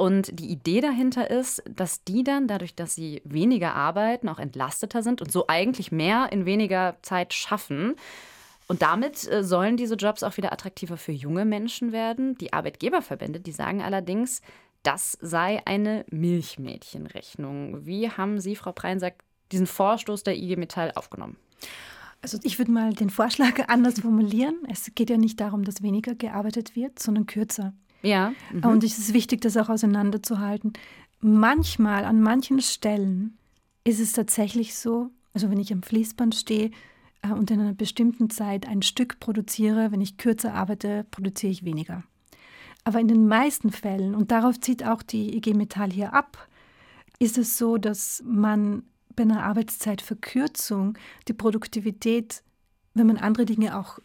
Und 0.00 0.40
die 0.40 0.48
Idee 0.48 0.80
dahinter 0.80 1.30
ist, 1.30 1.62
dass 1.68 2.04
die 2.04 2.24
dann, 2.24 2.48
dadurch, 2.48 2.74
dass 2.74 2.94
sie 2.94 3.20
weniger 3.26 3.74
arbeiten, 3.74 4.30
auch 4.30 4.38
entlasteter 4.38 5.02
sind 5.02 5.20
und 5.20 5.30
so 5.30 5.44
eigentlich 5.46 5.92
mehr 5.92 6.32
in 6.32 6.46
weniger 6.46 6.96
Zeit 7.02 7.34
schaffen. 7.34 7.96
Und 8.66 8.80
damit 8.80 9.30
äh, 9.30 9.44
sollen 9.44 9.76
diese 9.76 9.96
Jobs 9.96 10.22
auch 10.22 10.38
wieder 10.38 10.54
attraktiver 10.54 10.96
für 10.96 11.12
junge 11.12 11.44
Menschen 11.44 11.92
werden. 11.92 12.34
Die 12.38 12.54
Arbeitgeberverbände, 12.54 13.40
die 13.40 13.52
sagen 13.52 13.82
allerdings, 13.82 14.40
das 14.84 15.18
sei 15.20 15.60
eine 15.66 16.06
Milchmädchenrechnung. 16.08 17.84
Wie 17.84 18.08
haben 18.08 18.40
Sie, 18.40 18.56
Frau 18.56 18.72
Preinsack, 18.72 19.22
diesen 19.52 19.66
Vorstoß 19.66 20.22
der 20.22 20.34
IG 20.34 20.56
Metall 20.56 20.92
aufgenommen? 20.94 21.36
Also 22.22 22.38
ich 22.42 22.58
würde 22.58 22.72
mal 22.72 22.94
den 22.94 23.10
Vorschlag 23.10 23.52
anders 23.68 24.00
formulieren. 24.00 24.60
Es 24.66 24.90
geht 24.94 25.10
ja 25.10 25.18
nicht 25.18 25.40
darum, 25.40 25.62
dass 25.62 25.82
weniger 25.82 26.14
gearbeitet 26.14 26.74
wird, 26.74 26.98
sondern 26.98 27.26
kürzer. 27.26 27.74
Ja. 28.02 28.32
Mhm. 28.52 28.64
Und 28.64 28.84
es 28.84 28.98
ist 28.98 29.14
wichtig, 29.14 29.40
das 29.40 29.56
auch 29.56 29.68
auseinanderzuhalten. 29.68 30.72
Manchmal, 31.20 32.04
an 32.04 32.20
manchen 32.20 32.60
Stellen 32.60 33.36
ist 33.84 34.00
es 34.00 34.12
tatsächlich 34.12 34.74
so, 34.74 35.10
also 35.34 35.50
wenn 35.50 35.60
ich 35.60 35.72
am 35.72 35.82
Fließband 35.82 36.34
stehe 36.34 36.70
äh, 37.22 37.32
und 37.32 37.50
in 37.50 37.60
einer 37.60 37.74
bestimmten 37.74 38.30
Zeit 38.30 38.66
ein 38.66 38.82
Stück 38.82 39.20
produziere, 39.20 39.92
wenn 39.92 40.00
ich 40.00 40.16
kürzer 40.16 40.54
arbeite, 40.54 41.04
produziere 41.10 41.52
ich 41.52 41.64
weniger. 41.64 42.04
Aber 42.84 43.00
in 43.00 43.08
den 43.08 43.26
meisten 43.26 43.70
Fällen, 43.70 44.14
und 44.14 44.30
darauf 44.30 44.58
zieht 44.58 44.84
auch 44.84 45.02
die 45.02 45.36
IG 45.36 45.54
Metall 45.54 45.90
hier 45.90 46.14
ab, 46.14 46.48
ist 47.18 47.36
es 47.36 47.58
so, 47.58 47.76
dass 47.76 48.22
man 48.24 48.84
bei 49.14 49.24
einer 49.24 49.44
Arbeitszeitverkürzung 49.44 50.96
die 51.28 51.34
Produktivität, 51.34 52.42
wenn 52.94 53.06
man 53.06 53.18
andere 53.18 53.44
Dinge 53.44 53.78
auch 53.78 53.98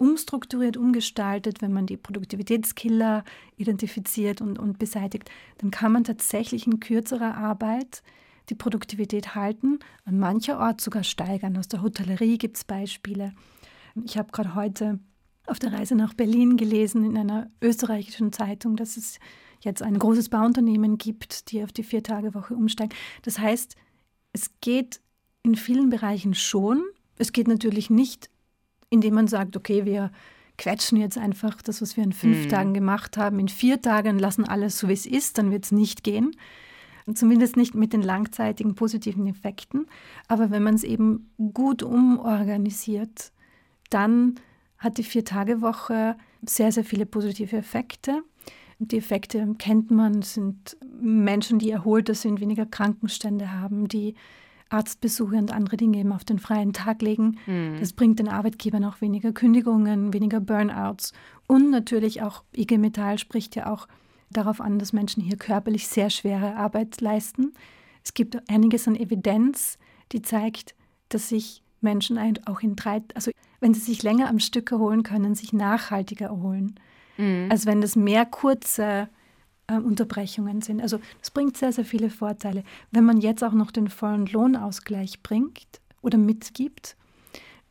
umstrukturiert, 0.00 0.78
umgestaltet, 0.78 1.60
wenn 1.60 1.72
man 1.72 1.84
die 1.84 1.98
Produktivitätskiller 1.98 3.22
identifiziert 3.56 4.40
und, 4.40 4.58
und 4.58 4.78
beseitigt, 4.78 5.30
dann 5.58 5.70
kann 5.70 5.92
man 5.92 6.04
tatsächlich 6.04 6.66
in 6.66 6.80
kürzerer 6.80 7.36
Arbeit 7.36 8.02
die 8.48 8.54
Produktivität 8.54 9.34
halten, 9.34 9.78
an 10.06 10.18
mancher 10.18 10.58
Ort 10.58 10.80
sogar 10.80 11.04
steigern. 11.04 11.56
Aus 11.58 11.68
der 11.68 11.82
Hotellerie 11.82 12.38
gibt 12.38 12.56
es 12.56 12.64
Beispiele. 12.64 13.34
Ich 14.04 14.16
habe 14.16 14.32
gerade 14.32 14.54
heute 14.54 14.98
auf 15.46 15.58
der 15.58 15.72
Reise 15.72 15.94
nach 15.96 16.14
Berlin 16.14 16.56
gelesen 16.56 17.04
in 17.04 17.18
einer 17.18 17.50
österreichischen 17.60 18.32
Zeitung, 18.32 18.76
dass 18.76 18.96
es 18.96 19.18
jetzt 19.60 19.82
ein 19.82 19.98
großes 19.98 20.30
Bauunternehmen 20.30 20.96
gibt, 20.96 21.52
die 21.52 21.62
auf 21.62 21.72
die 21.72 21.82
Vier-Tage-Woche 21.82 22.54
umsteigen. 22.54 22.96
Das 23.22 23.38
heißt, 23.38 23.76
es 24.32 24.50
geht 24.62 25.02
in 25.42 25.56
vielen 25.56 25.90
Bereichen 25.90 26.32
schon. 26.34 26.82
Es 27.18 27.32
geht 27.32 27.48
natürlich 27.48 27.90
nicht 27.90 28.29
indem 28.90 29.14
man 29.14 29.28
sagt, 29.28 29.56
okay, 29.56 29.84
wir 29.84 30.10
quetschen 30.58 30.98
jetzt 30.98 31.16
einfach 31.16 31.62
das, 31.62 31.80
was 31.80 31.96
wir 31.96 32.04
in 32.04 32.12
fünf 32.12 32.44
mhm. 32.44 32.48
Tagen 32.48 32.74
gemacht 32.74 33.16
haben, 33.16 33.38
in 33.38 33.48
vier 33.48 33.80
Tagen 33.80 34.18
lassen 34.18 34.44
alles 34.44 34.78
so, 34.78 34.88
wie 34.88 34.92
es 34.92 35.06
ist, 35.06 35.38
dann 35.38 35.50
wird 35.50 35.64
es 35.64 35.72
nicht 35.72 36.04
gehen. 36.04 36.36
Zumindest 37.14 37.56
nicht 37.56 37.74
mit 37.74 37.92
den 37.92 38.02
langzeitigen 38.02 38.74
positiven 38.74 39.26
Effekten. 39.26 39.86
Aber 40.28 40.50
wenn 40.50 40.62
man 40.62 40.74
es 40.74 40.84
eben 40.84 41.30
gut 41.54 41.82
umorganisiert, 41.82 43.32
dann 43.88 44.36
hat 44.78 44.98
die 44.98 45.02
Vier-Tage-Woche 45.02 46.16
sehr, 46.42 46.70
sehr 46.70 46.84
viele 46.84 47.06
positive 47.06 47.56
Effekte. 47.56 48.22
Die 48.78 48.98
Effekte 48.98 49.54
kennt 49.58 49.90
man, 49.90 50.22
sind 50.22 50.76
Menschen, 51.00 51.58
die 51.58 51.70
erholter 51.70 52.14
sind, 52.14 52.40
weniger 52.40 52.66
Krankenstände 52.66 53.52
haben, 53.52 53.88
die 53.88 54.14
Arztbesuche 54.70 55.36
und 55.36 55.52
andere 55.52 55.76
Dinge 55.76 55.98
eben 55.98 56.12
auf 56.12 56.24
den 56.24 56.38
freien 56.38 56.72
Tag 56.72 57.02
legen. 57.02 57.38
Mhm. 57.46 57.76
Das 57.78 57.92
bringt 57.92 58.18
den 58.18 58.28
Arbeitgebern 58.28 58.84
auch 58.84 59.00
weniger 59.00 59.32
Kündigungen, 59.32 60.14
weniger 60.14 60.40
Burnouts 60.40 61.12
und 61.46 61.70
natürlich 61.70 62.22
auch 62.22 62.44
IG 62.56 62.78
Metall 62.78 63.18
spricht 63.18 63.56
ja 63.56 63.70
auch 63.72 63.86
darauf 64.30 64.60
an, 64.60 64.78
dass 64.78 64.92
Menschen 64.92 65.22
hier 65.22 65.36
körperlich 65.36 65.88
sehr 65.88 66.08
schwere 66.08 66.56
Arbeit 66.56 67.00
leisten. 67.00 67.52
Es 68.04 68.14
gibt 68.14 68.48
einiges 68.48 68.86
an 68.86 68.96
Evidenz, 68.96 69.76
die 70.12 70.22
zeigt, 70.22 70.74
dass 71.08 71.28
sich 71.28 71.62
Menschen 71.80 72.18
auch 72.46 72.60
in 72.60 72.76
drei, 72.76 73.02
also 73.14 73.32
wenn 73.60 73.74
sie 73.74 73.80
sich 73.80 74.02
länger 74.02 74.28
am 74.28 74.38
Stück 74.38 74.70
erholen 74.70 75.02
können, 75.02 75.34
sich 75.34 75.52
nachhaltiger 75.52 76.26
erholen. 76.26 76.78
Mhm. 77.16 77.48
Als 77.50 77.66
wenn 77.66 77.80
das 77.80 77.96
mehr 77.96 78.24
kurze 78.24 79.08
äh, 79.70 79.78
Unterbrechungen 79.78 80.62
sind. 80.62 80.80
Also 80.80 80.98
das 81.20 81.30
bringt 81.30 81.56
sehr, 81.56 81.72
sehr 81.72 81.84
viele 81.84 82.10
Vorteile. 82.10 82.64
Wenn 82.90 83.04
man 83.04 83.20
jetzt 83.20 83.44
auch 83.44 83.52
noch 83.52 83.70
den 83.70 83.88
vollen 83.88 84.26
Lohnausgleich 84.26 85.22
bringt 85.22 85.80
oder 86.02 86.18
mitgibt, 86.18 86.96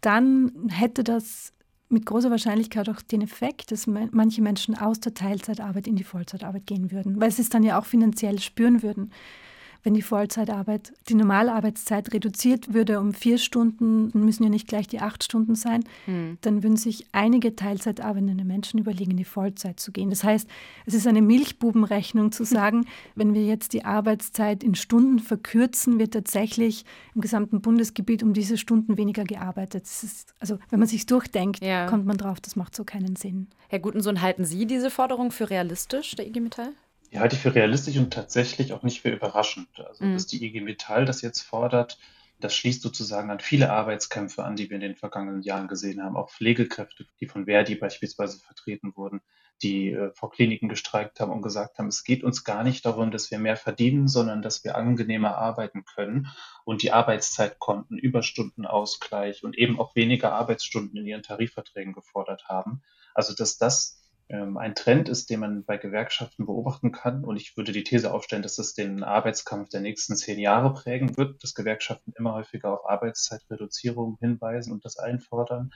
dann 0.01 0.69
hätte 0.69 1.03
das 1.03 1.53
mit 1.89 2.05
großer 2.05 2.29
Wahrscheinlichkeit 2.29 2.87
auch 2.87 3.01
den 3.01 3.21
Effekt, 3.21 3.71
dass 3.71 3.87
manche 3.87 4.41
Menschen 4.41 4.77
aus 4.77 4.99
der 4.99 5.15
Teilzeitarbeit 5.15 5.87
in 5.87 5.95
die 5.95 6.03
Vollzeitarbeit 6.03 6.67
gehen 6.67 6.91
würden, 6.91 7.19
weil 7.19 7.31
sie 7.31 7.41
es 7.41 7.49
dann 7.49 7.63
ja 7.63 7.79
auch 7.79 7.85
finanziell 7.85 8.39
spüren 8.39 8.83
würden 8.83 9.11
wenn 9.83 9.93
die 9.93 10.01
Vollzeitarbeit, 10.01 10.93
die 11.07 11.15
Normalarbeitszeit 11.15 12.13
reduziert 12.13 12.73
würde 12.73 12.99
um 12.99 13.13
vier 13.13 13.37
Stunden, 13.37 14.11
müssen 14.13 14.43
ja 14.43 14.49
nicht 14.49 14.67
gleich 14.67 14.87
die 14.87 14.99
acht 14.99 15.23
Stunden 15.23 15.55
sein, 15.55 15.83
hm. 16.05 16.37
dann 16.41 16.63
würden 16.63 16.77
sich 16.77 17.05
einige 17.11 17.55
Teilzeit 17.55 18.01
arbeitende 18.01 18.43
Menschen 18.43 18.79
überlegen, 18.79 19.11
in 19.11 19.17
die 19.17 19.25
Vollzeit 19.25 19.79
zu 19.79 19.91
gehen. 19.91 20.09
Das 20.09 20.23
heißt, 20.23 20.47
es 20.85 20.93
ist 20.93 21.07
eine 21.07 21.21
Milchbubenrechnung 21.21 22.31
zu 22.31 22.43
sagen, 22.45 22.85
wenn 23.15 23.33
wir 23.33 23.45
jetzt 23.45 23.73
die 23.73 23.85
Arbeitszeit 23.85 24.63
in 24.63 24.75
Stunden 24.75 25.19
verkürzen, 25.19 25.99
wird 25.99 26.13
tatsächlich 26.13 26.85
im 27.15 27.21
gesamten 27.21 27.61
Bundesgebiet 27.61 28.23
um 28.23 28.33
diese 28.33 28.57
Stunden 28.57 28.97
weniger 28.97 29.23
gearbeitet. 29.23 29.83
Ist, 29.83 30.33
also 30.39 30.57
wenn 30.69 30.79
man 30.79 30.87
sich 30.87 31.05
durchdenkt, 31.05 31.63
ja. 31.63 31.87
kommt 31.87 32.05
man 32.05 32.17
drauf, 32.17 32.39
das 32.41 32.55
macht 32.55 32.75
so 32.75 32.83
keinen 32.83 33.15
Sinn. 33.15 33.47
Herr 33.69 33.79
Gutensohn, 33.79 34.21
halten 34.21 34.45
Sie 34.45 34.65
diese 34.65 34.89
Forderung 34.89 35.31
für 35.31 35.49
realistisch, 35.49 36.15
der 36.15 36.27
IG 36.27 36.39
Metall? 36.39 36.73
Die 37.11 37.19
halte 37.19 37.35
ich 37.35 37.41
für 37.41 37.55
realistisch 37.55 37.97
und 37.97 38.13
tatsächlich 38.13 38.73
auch 38.73 38.83
nicht 38.83 39.01
für 39.01 39.09
überraschend. 39.09 39.67
Also, 39.79 40.05
mhm. 40.05 40.13
dass 40.13 40.27
die 40.27 40.43
IG 40.45 40.61
Metall 40.61 41.05
das 41.05 41.21
jetzt 41.21 41.41
fordert, 41.41 41.97
das 42.39 42.55
schließt 42.55 42.81
sozusagen 42.81 43.31
an 43.31 43.39
viele 43.39 43.71
Arbeitskämpfe 43.71 44.43
an, 44.43 44.55
die 44.55 44.69
wir 44.69 44.75
in 44.75 44.81
den 44.81 44.95
vergangenen 44.95 45.41
Jahren 45.41 45.67
gesehen 45.67 46.01
haben. 46.01 46.15
Auch 46.15 46.29
Pflegekräfte, 46.29 47.05
die 47.19 47.27
von 47.27 47.45
Verdi 47.45 47.75
beispielsweise 47.75 48.39
vertreten 48.39 48.95
wurden, 48.95 49.21
die 49.61 49.91
äh, 49.91 50.11
vor 50.13 50.31
Kliniken 50.31 50.69
gestreikt 50.69 51.19
haben 51.19 51.31
und 51.31 51.41
gesagt 51.41 51.77
haben, 51.77 51.87
es 51.87 52.05
geht 52.05 52.23
uns 52.23 52.45
gar 52.45 52.63
nicht 52.63 52.85
darum, 52.85 53.11
dass 53.11 53.29
wir 53.29 53.39
mehr 53.39 53.57
verdienen, 53.57 54.07
sondern 54.07 54.41
dass 54.41 54.63
wir 54.63 54.77
angenehmer 54.77 55.37
arbeiten 55.37 55.83
können 55.83 56.27
und 56.63 56.81
die 56.81 56.93
Arbeitszeitkonten, 56.93 57.97
Überstundenausgleich 57.97 59.43
und 59.43 59.57
eben 59.57 59.77
auch 59.77 59.95
weniger 59.95 60.31
Arbeitsstunden 60.31 60.97
in 60.97 61.05
ihren 61.05 61.23
Tarifverträgen 61.23 61.91
gefordert 61.91 62.47
haben. 62.47 62.81
Also 63.13 63.33
dass 63.35 63.57
das 63.57 63.98
ein 64.29 64.75
Trend 64.75 65.09
ist, 65.09 65.31
den 65.31 65.39
man 65.39 65.65
bei 65.65 65.77
Gewerkschaften 65.77 66.45
beobachten 66.45 66.91
kann. 66.91 67.25
Und 67.25 67.37
ich 67.37 67.57
würde 67.57 67.71
die 67.71 67.83
These 67.83 68.13
aufstellen, 68.13 68.43
dass 68.43 68.59
es 68.59 68.75
den 68.75 69.03
Arbeitskampf 69.03 69.69
der 69.69 69.81
nächsten 69.81 70.15
zehn 70.15 70.39
Jahre 70.39 70.73
prägen 70.73 71.17
wird, 71.17 71.43
dass 71.43 71.55
Gewerkschaften 71.55 72.13
immer 72.15 72.35
häufiger 72.35 72.71
auf 72.71 72.87
Arbeitszeitreduzierung 72.87 74.17
hinweisen 74.19 74.71
und 74.71 74.85
das 74.85 74.97
einfordern. 74.97 75.71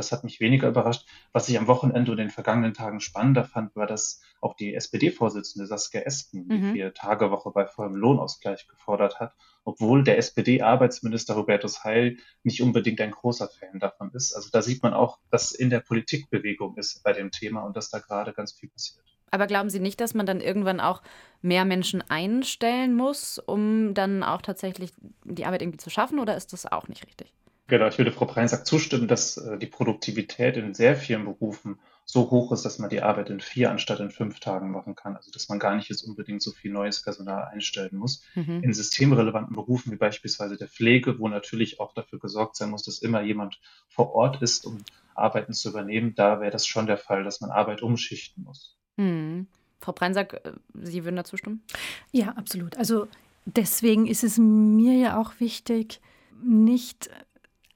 Das 0.00 0.12
hat 0.12 0.24
mich 0.24 0.40
weniger 0.40 0.66
überrascht. 0.66 1.06
Was 1.34 1.46
ich 1.50 1.58
am 1.58 1.66
Wochenende 1.66 2.10
und 2.10 2.16
den 2.16 2.30
vergangenen 2.30 2.72
Tagen 2.72 3.00
spannender 3.00 3.44
fand, 3.44 3.76
war, 3.76 3.86
dass 3.86 4.22
auch 4.40 4.54
die 4.54 4.74
SPD-Vorsitzende 4.74 5.66
Saskia 5.66 6.00
Esken 6.00 6.48
die 6.48 6.56
mhm. 6.56 6.72
Vier-Tage-Woche 6.72 7.50
bei 7.50 7.66
vollem 7.66 7.96
Lohnausgleich 7.96 8.66
gefordert 8.66 9.20
hat, 9.20 9.34
obwohl 9.62 10.02
der 10.02 10.16
SPD-Arbeitsminister 10.16 11.36
Hubertus 11.36 11.84
Heil 11.84 12.16
nicht 12.44 12.62
unbedingt 12.62 13.02
ein 13.02 13.10
großer 13.10 13.48
Fan 13.48 13.78
davon 13.78 14.10
ist. 14.14 14.32
Also 14.32 14.48
da 14.50 14.62
sieht 14.62 14.82
man 14.82 14.94
auch, 14.94 15.18
dass 15.30 15.52
in 15.52 15.68
der 15.68 15.80
Politik 15.80 16.30
Bewegung 16.30 16.78
ist 16.78 17.02
bei 17.02 17.12
dem 17.12 17.30
Thema 17.30 17.60
und 17.60 17.76
dass 17.76 17.90
da 17.90 17.98
gerade 17.98 18.32
ganz 18.32 18.52
viel 18.52 18.70
passiert. 18.70 19.04
Aber 19.30 19.46
glauben 19.46 19.68
Sie 19.68 19.80
nicht, 19.80 20.00
dass 20.00 20.14
man 20.14 20.24
dann 20.24 20.40
irgendwann 20.40 20.80
auch 20.80 21.02
mehr 21.42 21.66
Menschen 21.66 22.02
einstellen 22.08 22.94
muss, 22.94 23.38
um 23.38 23.92
dann 23.92 24.22
auch 24.22 24.40
tatsächlich 24.40 24.92
die 25.24 25.44
Arbeit 25.44 25.60
irgendwie 25.60 25.78
zu 25.78 25.90
schaffen, 25.90 26.18
oder 26.18 26.38
ist 26.38 26.54
das 26.54 26.64
auch 26.64 26.88
nicht 26.88 27.06
richtig? 27.06 27.34
Genau, 27.70 27.86
ich 27.86 27.98
würde 27.98 28.10
Frau 28.10 28.24
Preinsack 28.24 28.66
zustimmen, 28.66 29.06
dass 29.06 29.36
äh, 29.36 29.56
die 29.56 29.68
Produktivität 29.68 30.56
in 30.56 30.74
sehr 30.74 30.96
vielen 30.96 31.24
Berufen 31.24 31.78
so 32.04 32.28
hoch 32.28 32.50
ist, 32.50 32.64
dass 32.64 32.80
man 32.80 32.90
die 32.90 33.00
Arbeit 33.00 33.30
in 33.30 33.38
vier 33.38 33.70
anstatt 33.70 34.00
in 34.00 34.10
fünf 34.10 34.40
Tagen 34.40 34.72
machen 34.72 34.96
kann. 34.96 35.14
Also 35.14 35.30
dass 35.30 35.48
man 35.48 35.60
gar 35.60 35.76
nicht 35.76 35.88
jetzt 35.88 36.02
unbedingt 36.02 36.42
so 36.42 36.50
viel 36.50 36.72
neues 36.72 37.00
Personal 37.00 37.44
einstellen 37.44 37.96
muss. 37.96 38.24
Mhm. 38.34 38.64
In 38.64 38.72
systemrelevanten 38.72 39.54
Berufen 39.54 39.92
wie 39.92 39.96
beispielsweise 39.96 40.56
der 40.56 40.66
Pflege, 40.66 41.20
wo 41.20 41.28
natürlich 41.28 41.78
auch 41.78 41.94
dafür 41.94 42.18
gesorgt 42.18 42.56
sein 42.56 42.70
muss, 42.70 42.82
dass 42.82 42.98
immer 42.98 43.22
jemand 43.22 43.60
vor 43.88 44.16
Ort 44.16 44.42
ist, 44.42 44.66
um 44.66 44.78
Arbeiten 45.14 45.52
zu 45.52 45.68
übernehmen, 45.68 46.16
da 46.16 46.40
wäre 46.40 46.50
das 46.50 46.66
schon 46.66 46.88
der 46.88 46.98
Fall, 46.98 47.22
dass 47.22 47.40
man 47.40 47.50
Arbeit 47.50 47.82
umschichten 47.82 48.42
muss. 48.42 48.76
Mhm. 48.96 49.46
Frau 49.78 49.92
Preinsack, 49.92 50.40
äh, 50.44 50.52
Sie 50.74 51.04
würden 51.04 51.14
dazu 51.14 51.36
stimmen? 51.36 51.62
Ja, 52.10 52.30
absolut. 52.30 52.76
Also 52.76 53.06
deswegen 53.44 54.08
ist 54.08 54.24
es 54.24 54.38
mir 54.38 54.94
ja 54.94 55.20
auch 55.20 55.38
wichtig, 55.38 56.00
nicht 56.42 57.10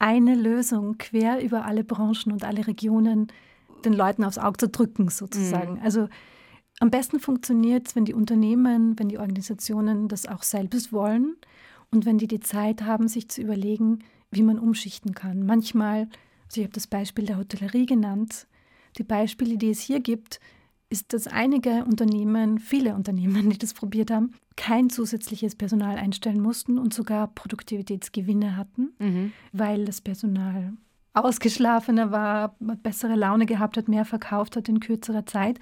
eine 0.05 0.35
Lösung 0.35 0.99
quer 0.99 1.43
über 1.43 1.65
alle 1.65 1.83
Branchen 1.83 2.31
und 2.31 2.45
alle 2.45 2.67
Regionen 2.67 3.29
den 3.87 3.95
Leuten 3.95 4.23
aufs 4.23 4.37
Auge 4.37 4.59
zu 4.59 4.69
drücken, 4.69 5.09
sozusagen. 5.09 5.77
Mhm. 5.77 5.81
Also 5.83 6.09
am 6.79 6.91
besten 6.91 7.21
funktioniert 7.21 7.89
es, 7.89 7.97
wenn 7.97 8.05
die 8.05 8.13
Unternehmen, 8.13 8.99
wenn 8.99 9.09
die 9.09 9.17
Organisationen 9.17 10.09
das 10.09 10.27
auch 10.27 10.43
selbst 10.43 10.93
wollen 10.93 11.37
und 11.91 12.05
wenn 12.05 12.19
die 12.19 12.27
die 12.27 12.41
Zeit 12.41 12.83
haben, 12.83 13.09
sich 13.09 13.31
zu 13.31 13.41
überlegen, 13.41 14.01
wie 14.31 14.43
man 14.43 14.59
umschichten 14.59 15.15
kann. 15.15 15.47
Manchmal, 15.47 16.01
also 16.49 16.61
ich 16.61 16.65
habe 16.65 16.75
das 16.75 16.87
Beispiel 16.87 17.25
der 17.25 17.39
Hotellerie 17.39 17.87
genannt, 17.87 18.47
die 18.99 19.05
Beispiele, 19.05 19.57
die 19.57 19.71
es 19.71 19.81
hier 19.81 20.01
gibt, 20.01 20.39
ist, 20.91 21.13
dass 21.13 21.27
einige 21.27 21.85
Unternehmen, 21.85 22.59
viele 22.59 22.95
Unternehmen, 22.95 23.51
die 23.51 23.59
das 23.59 23.75
probiert 23.75 24.11
haben, 24.11 24.33
kein 24.57 24.91
zusätzliches 24.91 25.57
Personal 25.57 25.97
einstellen 25.97 26.41
mussten 26.41 26.79
und 26.79 26.95
sogar 26.95 27.29
Produktivitätsgewinne 27.29 28.57
hatten, 28.57 28.95
mhm. 28.99 29.33
weil 29.53 29.85
das 29.85 30.01
Personal 30.01 30.75
ausgeschlafener 31.13 32.11
war, 32.11 32.57
bessere 32.59 33.15
Laune 33.15 33.47
gehabt 33.47 33.77
hat, 33.77 33.89
mehr 33.89 34.05
verkauft 34.05 34.57
hat 34.57 34.69
in 34.69 34.81
kürzerer 34.81 35.27
Zeit 35.27 35.59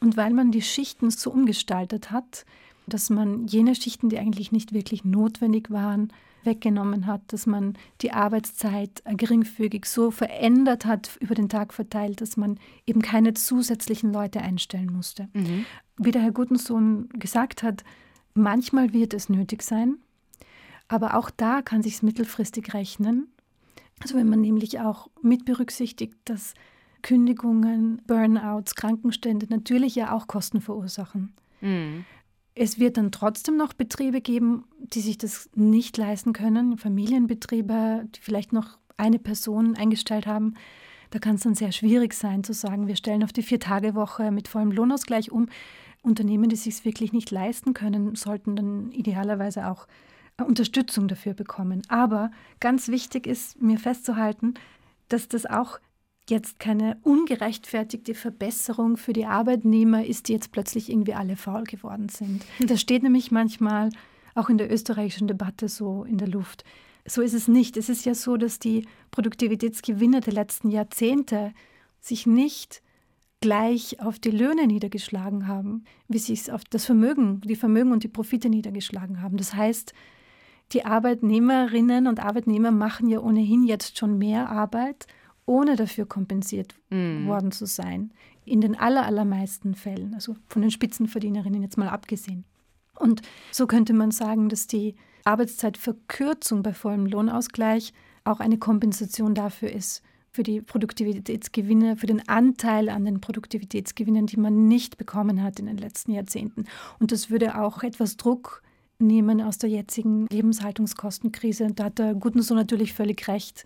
und 0.00 0.16
weil 0.16 0.32
man 0.32 0.50
die 0.50 0.62
Schichten 0.62 1.10
so 1.10 1.30
umgestaltet 1.30 2.10
hat, 2.10 2.44
dass 2.86 3.10
man 3.10 3.46
jene 3.46 3.74
Schichten, 3.74 4.08
die 4.08 4.18
eigentlich 4.18 4.52
nicht 4.52 4.72
wirklich 4.72 5.04
notwendig 5.04 5.70
waren, 5.70 6.12
weggenommen 6.46 7.06
hat, 7.06 7.20
dass 7.28 7.46
man 7.46 7.74
die 8.00 8.12
Arbeitszeit 8.12 9.02
geringfügig 9.04 9.84
so 9.84 10.10
verändert 10.10 10.86
hat 10.86 11.16
über 11.20 11.34
den 11.34 11.48
Tag 11.48 11.74
verteilt, 11.74 12.20
dass 12.20 12.36
man 12.36 12.58
eben 12.86 13.02
keine 13.02 13.34
zusätzlichen 13.34 14.12
Leute 14.12 14.40
einstellen 14.40 14.92
musste. 14.92 15.28
Mhm. 15.34 15.66
Wie 15.98 16.12
der 16.12 16.22
Herr 16.22 16.32
Gutensohn 16.32 17.08
gesagt 17.10 17.62
hat, 17.62 17.84
manchmal 18.34 18.92
wird 18.92 19.12
es 19.12 19.28
nötig 19.28 19.62
sein, 19.62 19.96
aber 20.88 21.16
auch 21.16 21.30
da 21.30 21.62
kann 21.62 21.82
sich 21.82 22.02
mittelfristig 22.02 22.72
rechnen. 22.72 23.28
Also 24.02 24.16
wenn 24.16 24.28
man 24.28 24.40
nämlich 24.40 24.80
auch 24.80 25.08
mit 25.22 25.44
berücksichtigt, 25.44 26.14
dass 26.24 26.54
Kündigungen, 27.02 28.02
Burnouts, 28.06 28.74
Krankenstände 28.74 29.46
natürlich 29.48 29.94
ja 29.94 30.12
auch 30.12 30.26
Kosten 30.26 30.60
verursachen. 30.60 31.34
Mhm. 31.60 32.04
Es 32.54 32.78
wird 32.78 32.96
dann 32.96 33.12
trotzdem 33.12 33.56
noch 33.56 33.74
Betriebe 33.74 34.20
geben, 34.20 34.64
die 34.92 35.00
sich 35.00 35.18
das 35.18 35.48
nicht 35.54 35.96
leisten 35.96 36.32
können, 36.32 36.78
Familienbetriebe, 36.78 38.06
die 38.14 38.20
vielleicht 38.20 38.52
noch 38.52 38.78
eine 38.96 39.18
Person 39.18 39.76
eingestellt 39.76 40.26
haben. 40.26 40.54
Da 41.10 41.18
kann 41.18 41.36
es 41.36 41.42
dann 41.42 41.54
sehr 41.54 41.72
schwierig 41.72 42.14
sein 42.14 42.44
zu 42.44 42.52
sagen, 42.52 42.88
wir 42.88 42.96
stellen 42.96 43.22
auf 43.22 43.32
die 43.32 43.42
Vier-Tage-Woche 43.42 44.30
mit 44.30 44.48
vollem 44.48 44.72
Lohnausgleich 44.72 45.30
um. 45.30 45.48
Unternehmen, 46.02 46.48
die 46.48 46.56
sich 46.56 46.84
wirklich 46.84 47.12
nicht 47.12 47.30
leisten 47.30 47.74
können, 47.74 48.14
sollten 48.14 48.54
dann 48.54 48.92
idealerweise 48.92 49.66
auch 49.68 49.86
Unterstützung 50.44 51.08
dafür 51.08 51.34
bekommen. 51.34 51.82
Aber 51.88 52.30
ganz 52.60 52.88
wichtig 52.88 53.26
ist 53.26 53.60
mir 53.60 53.78
festzuhalten, 53.78 54.54
dass 55.08 55.28
das 55.28 55.46
auch 55.46 55.78
jetzt 56.28 56.58
keine 56.58 56.98
ungerechtfertigte 57.02 58.14
Verbesserung 58.14 58.96
für 58.96 59.12
die 59.12 59.26
Arbeitnehmer 59.26 60.04
ist, 60.04 60.28
die 60.28 60.32
jetzt 60.32 60.52
plötzlich 60.52 60.90
irgendwie 60.90 61.14
alle 61.14 61.36
faul 61.36 61.64
geworden 61.64 62.08
sind. 62.08 62.44
Das 62.60 62.80
steht 62.80 63.02
nämlich 63.02 63.30
manchmal 63.30 63.90
auch 64.36 64.48
in 64.48 64.58
der 64.58 64.70
österreichischen 64.70 65.28
Debatte 65.28 65.68
so 65.68 66.04
in 66.04 66.18
der 66.18 66.28
Luft. 66.28 66.64
So 67.06 67.22
ist 67.22 67.34
es 67.34 67.48
nicht. 67.48 67.76
Es 67.76 67.88
ist 67.88 68.04
ja 68.04 68.14
so, 68.14 68.36
dass 68.36 68.58
die 68.58 68.86
Produktivitätsgewinne 69.10 70.20
der 70.20 70.32
letzten 70.32 70.70
Jahrzehnte 70.70 71.52
sich 72.00 72.26
nicht 72.26 72.82
gleich 73.40 74.00
auf 74.00 74.18
die 74.18 74.30
Löhne 74.30 74.66
niedergeschlagen 74.66 75.46
haben, 75.46 75.84
wie 76.08 76.18
sich 76.18 76.40
es 76.40 76.50
auf 76.50 76.64
das 76.64 76.84
Vermögen, 76.84 77.40
die 77.42 77.56
Vermögen 77.56 77.92
und 77.92 78.02
die 78.02 78.08
Profite 78.08 78.48
niedergeschlagen 78.48 79.22
haben. 79.22 79.36
Das 79.36 79.54
heißt, 79.54 79.92
die 80.72 80.84
Arbeitnehmerinnen 80.84 82.06
und 82.06 82.18
Arbeitnehmer 82.18 82.70
machen 82.70 83.08
ja 83.08 83.20
ohnehin 83.20 83.62
jetzt 83.62 83.98
schon 83.98 84.18
mehr 84.18 84.50
Arbeit, 84.50 85.06
ohne 85.44 85.76
dafür 85.76 86.06
kompensiert 86.06 86.74
mm. 86.90 87.26
worden 87.26 87.52
zu 87.52 87.66
sein. 87.66 88.12
In 88.44 88.60
den 88.60 88.76
allermeisten 88.76 89.74
Fällen, 89.74 90.14
also 90.14 90.34
von 90.48 90.62
den 90.62 90.72
Spitzenverdienerinnen 90.72 91.62
jetzt 91.62 91.78
mal 91.78 91.88
abgesehen. 91.88 92.44
Und 92.96 93.22
so 93.52 93.66
könnte 93.66 93.92
man 93.92 94.10
sagen, 94.10 94.48
dass 94.48 94.66
die 94.66 94.94
Arbeitszeitverkürzung 95.24 96.62
bei 96.62 96.72
vollem 96.72 97.06
Lohnausgleich 97.06 97.92
auch 98.24 98.40
eine 98.40 98.58
Kompensation 98.58 99.34
dafür 99.34 99.70
ist, 99.70 100.02
für 100.30 100.42
die 100.42 100.60
Produktivitätsgewinne, 100.60 101.96
für 101.96 102.06
den 102.06 102.28
Anteil 102.28 102.90
an 102.90 103.04
den 103.04 103.20
Produktivitätsgewinnen, 103.20 104.26
die 104.26 104.36
man 104.36 104.68
nicht 104.68 104.98
bekommen 104.98 105.42
hat 105.42 105.58
in 105.58 105.66
den 105.66 105.78
letzten 105.78 106.12
Jahrzehnten. 106.12 106.64
Und 106.98 107.10
das 107.10 107.30
würde 107.30 107.58
auch 107.58 107.82
etwas 107.82 108.16
Druck 108.16 108.62
nehmen 108.98 109.40
aus 109.40 109.58
der 109.58 109.70
jetzigen 109.70 110.26
Lebenshaltungskostenkrise. 110.26 111.64
Und 111.64 111.80
da 111.80 111.84
hat 111.84 111.98
der 111.98 112.14
Gutensohn 112.14 112.56
natürlich 112.56 112.92
völlig 112.92 113.26
recht, 113.28 113.64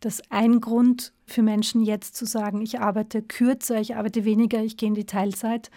dass 0.00 0.20
ein 0.30 0.60
Grund 0.60 1.12
für 1.26 1.42
Menschen 1.42 1.82
jetzt 1.82 2.16
zu 2.16 2.26
sagen, 2.26 2.60
ich 2.60 2.80
arbeite 2.80 3.22
kürzer, 3.22 3.80
ich 3.80 3.96
arbeite 3.96 4.24
weniger, 4.24 4.62
ich 4.62 4.76
gehe 4.76 4.88
in 4.88 4.94
die 4.94 5.06
Teilzeit, 5.06 5.70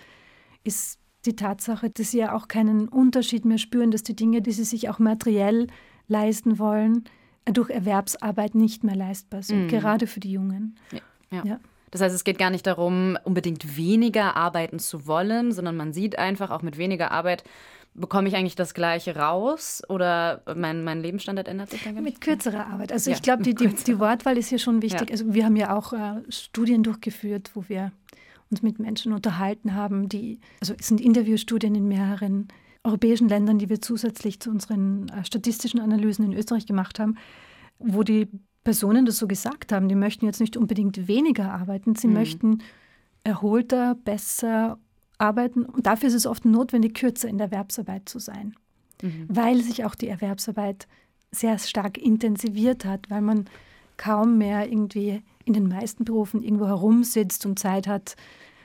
ist 0.63 0.99
die 1.25 1.35
Tatsache, 1.35 1.89
dass 1.89 2.11
sie 2.11 2.19
ja 2.19 2.33
auch 2.33 2.47
keinen 2.47 2.87
Unterschied 2.87 3.45
mehr 3.45 3.57
spüren, 3.57 3.91
dass 3.91 4.03
die 4.03 4.15
Dinge, 4.15 4.41
die 4.41 4.51
sie 4.51 4.63
sich 4.63 4.89
auch 4.89 4.99
materiell 4.99 5.67
leisten 6.07 6.59
wollen, 6.59 7.05
durch 7.45 7.69
Erwerbsarbeit 7.69 8.55
nicht 8.55 8.83
mehr 8.83 8.95
leistbar 8.95 9.43
sind, 9.43 9.63
mhm. 9.63 9.67
gerade 9.67 10.07
für 10.07 10.19
die 10.19 10.31
Jungen. 10.31 10.77
Ja, 10.91 10.99
ja. 11.31 11.45
ja. 11.45 11.59
Das 11.91 12.01
heißt, 12.01 12.15
es 12.15 12.23
geht 12.23 12.37
gar 12.37 12.49
nicht 12.49 12.67
darum, 12.67 13.17
unbedingt 13.23 13.77
weniger 13.77 14.35
arbeiten 14.35 14.79
zu 14.79 15.07
wollen, 15.07 15.51
sondern 15.51 15.77
man 15.77 15.93
sieht 15.93 16.17
einfach, 16.17 16.51
auch 16.51 16.61
mit 16.61 16.77
weniger 16.77 17.11
Arbeit 17.11 17.43
bekomme 17.95 18.27
ich 18.27 18.35
eigentlich 18.35 18.55
das 18.55 18.73
Gleiche 18.73 19.15
raus 19.15 19.81
oder 19.87 20.41
mein, 20.53 20.83
mein 20.83 20.99
Lebensstandard 20.99 21.47
ändert 21.47 21.71
sich 21.71 21.83
dann? 21.83 22.03
Mit 22.03 22.19
kürzerer 22.19 22.67
Arbeit. 22.67 22.91
Also 22.91 23.09
ja, 23.09 23.15
ich 23.15 23.23
glaube, 23.23 23.43
die, 23.43 23.55
die, 23.55 23.69
die, 23.69 23.99
Wortwahl 23.99 24.37
ist 24.37 24.49
hier 24.49 24.59
schon 24.59 24.81
wichtig. 24.81 25.09
Ja. 25.09 25.13
Also 25.13 25.33
wir 25.33 25.45
haben 25.45 25.55
ja 25.55 25.75
auch 25.75 25.93
äh, 25.93 26.21
Studien 26.29 26.83
durchgeführt, 26.83 27.51
wo 27.53 27.63
wir 27.67 27.93
uns 28.51 28.61
mit 28.61 28.79
Menschen 28.79 29.13
unterhalten 29.13 29.73
haben, 29.73 30.09
die, 30.09 30.39
also 30.61 30.73
es 30.79 30.87
sind 30.87 31.01
Interviewstudien 31.01 31.75
in 31.75 31.87
mehreren 31.87 32.47
europäischen 32.83 33.27
Ländern, 33.27 33.57
die 33.57 33.69
wir 33.69 33.81
zusätzlich 33.81 34.39
zu 34.39 34.51
unseren 34.51 35.09
äh, 35.09 35.25
statistischen 35.25 35.79
Analysen 35.79 36.25
in 36.25 36.33
Österreich 36.33 36.65
gemacht 36.65 36.99
haben, 36.99 37.17
wo 37.79 38.03
die 38.03 38.27
Personen 38.63 39.05
das 39.05 39.17
so 39.17 39.27
gesagt 39.27 39.71
haben, 39.71 39.89
die 39.89 39.95
möchten 39.95 40.25
jetzt 40.25 40.39
nicht 40.39 40.57
unbedingt 40.57 41.07
weniger 41.07 41.51
arbeiten, 41.51 41.95
sie 41.95 42.07
mhm. 42.07 42.13
möchten 42.13 42.63
erholter, 43.23 43.95
besser 43.95 44.77
arbeiten. 45.17 45.65
Und 45.65 45.85
dafür 45.85 46.09
ist 46.09 46.15
es 46.15 46.27
oft 46.27 46.45
notwendig, 46.45 46.93
kürzer 46.93 47.27
in 47.27 47.37
der 47.37 47.47
Erwerbsarbeit 47.47 48.07
zu 48.07 48.19
sein, 48.19 48.55
mhm. 49.01 49.25
weil 49.27 49.61
sich 49.61 49.85
auch 49.85 49.95
die 49.95 50.07
Erwerbsarbeit 50.07 50.87
sehr 51.31 51.57
stark 51.59 51.97
intensiviert 51.97 52.85
hat, 52.85 53.09
weil 53.09 53.21
man 53.21 53.45
kaum 53.97 54.37
mehr 54.37 54.69
irgendwie 54.69 55.21
in 55.45 55.53
den 55.53 55.67
meisten 55.67 56.03
Berufen 56.03 56.43
irgendwo 56.43 56.67
herumsitzt 56.67 57.45
und 57.45 57.57
Zeit 57.57 57.87
hat, 57.87 58.15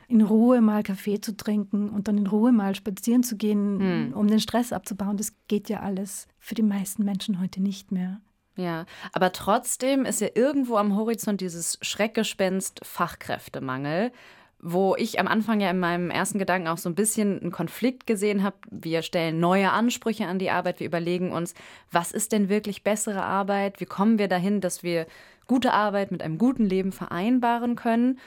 in 0.09 0.23
Ruhe 0.23 0.61
mal 0.61 0.83
Kaffee 0.83 1.21
zu 1.21 1.37
trinken 1.37 1.89
und 1.89 2.09
dann 2.09 2.19
in 2.19 2.27
Ruhe 2.27 2.51
mal 2.51 2.75
spazieren 2.75 3.23
zu 3.23 3.37
gehen, 3.37 4.09
mhm. 4.09 4.13
um 4.13 4.27
den 4.27 4.41
Stress 4.41 4.73
abzubauen. 4.73 5.17
Das 5.17 5.33
geht 5.47 5.69
ja 5.69 5.81
alles 5.81 6.27
für 6.41 6.57
die 6.57 6.65
meisten 6.65 7.05
Menschen 7.05 7.41
heute 7.41 7.63
nicht 7.63 7.93
mehr. 7.93 8.21
Ja, 8.57 8.87
aber 9.13 9.33
trotzdem 9.33 10.05
ist 10.05 10.21
ja 10.21 10.29
irgendwo 10.35 10.77
am 10.77 10.97
Horizont 10.97 11.41
dieses 11.41 11.79
Schreckgespenst 11.81 12.81
Fachkräftemangel 12.83 14.11
wo 14.63 14.95
ich 14.97 15.19
am 15.19 15.27
Anfang 15.27 15.61
ja 15.61 15.71
in 15.71 15.79
meinem 15.79 16.11
ersten 16.11 16.39
Gedanken 16.39 16.69
auch 16.69 16.79
so 16.79 16.89
ein 16.89 16.95
bisschen 16.95 17.41
einen 17.41 17.51
Konflikt 17.51 18.07
gesehen 18.07 18.43
habe. 18.43 18.57
Wir 18.71 19.03
stellen 19.03 19.41
neue 19.41 19.71
Ansprüche 19.71 20.27
an 20.27 20.39
die 20.39 20.51
Arbeit, 20.51 20.81
wir 20.81 20.87
überlegen 20.87 21.33
uns, 21.33 21.55
was 21.91 22.13
ist 22.13 22.33
denn 22.33 22.49
wirklich 22.49 22.85
bessere 22.85 23.23
Arbeit, 23.23 23.81
wie 23.81 23.87
kommen 23.87 24.19
wir 24.19 24.29
dahin, 24.29 24.61
dass 24.61 24.83
wir 24.83 25.07
gute 25.47 25.73
Arbeit 25.73 26.11
mit 26.11 26.23
einem 26.23 26.39
guten 26.39 26.65
Leben 26.65 26.93
vereinbaren 26.93 27.75
können. 27.75 28.19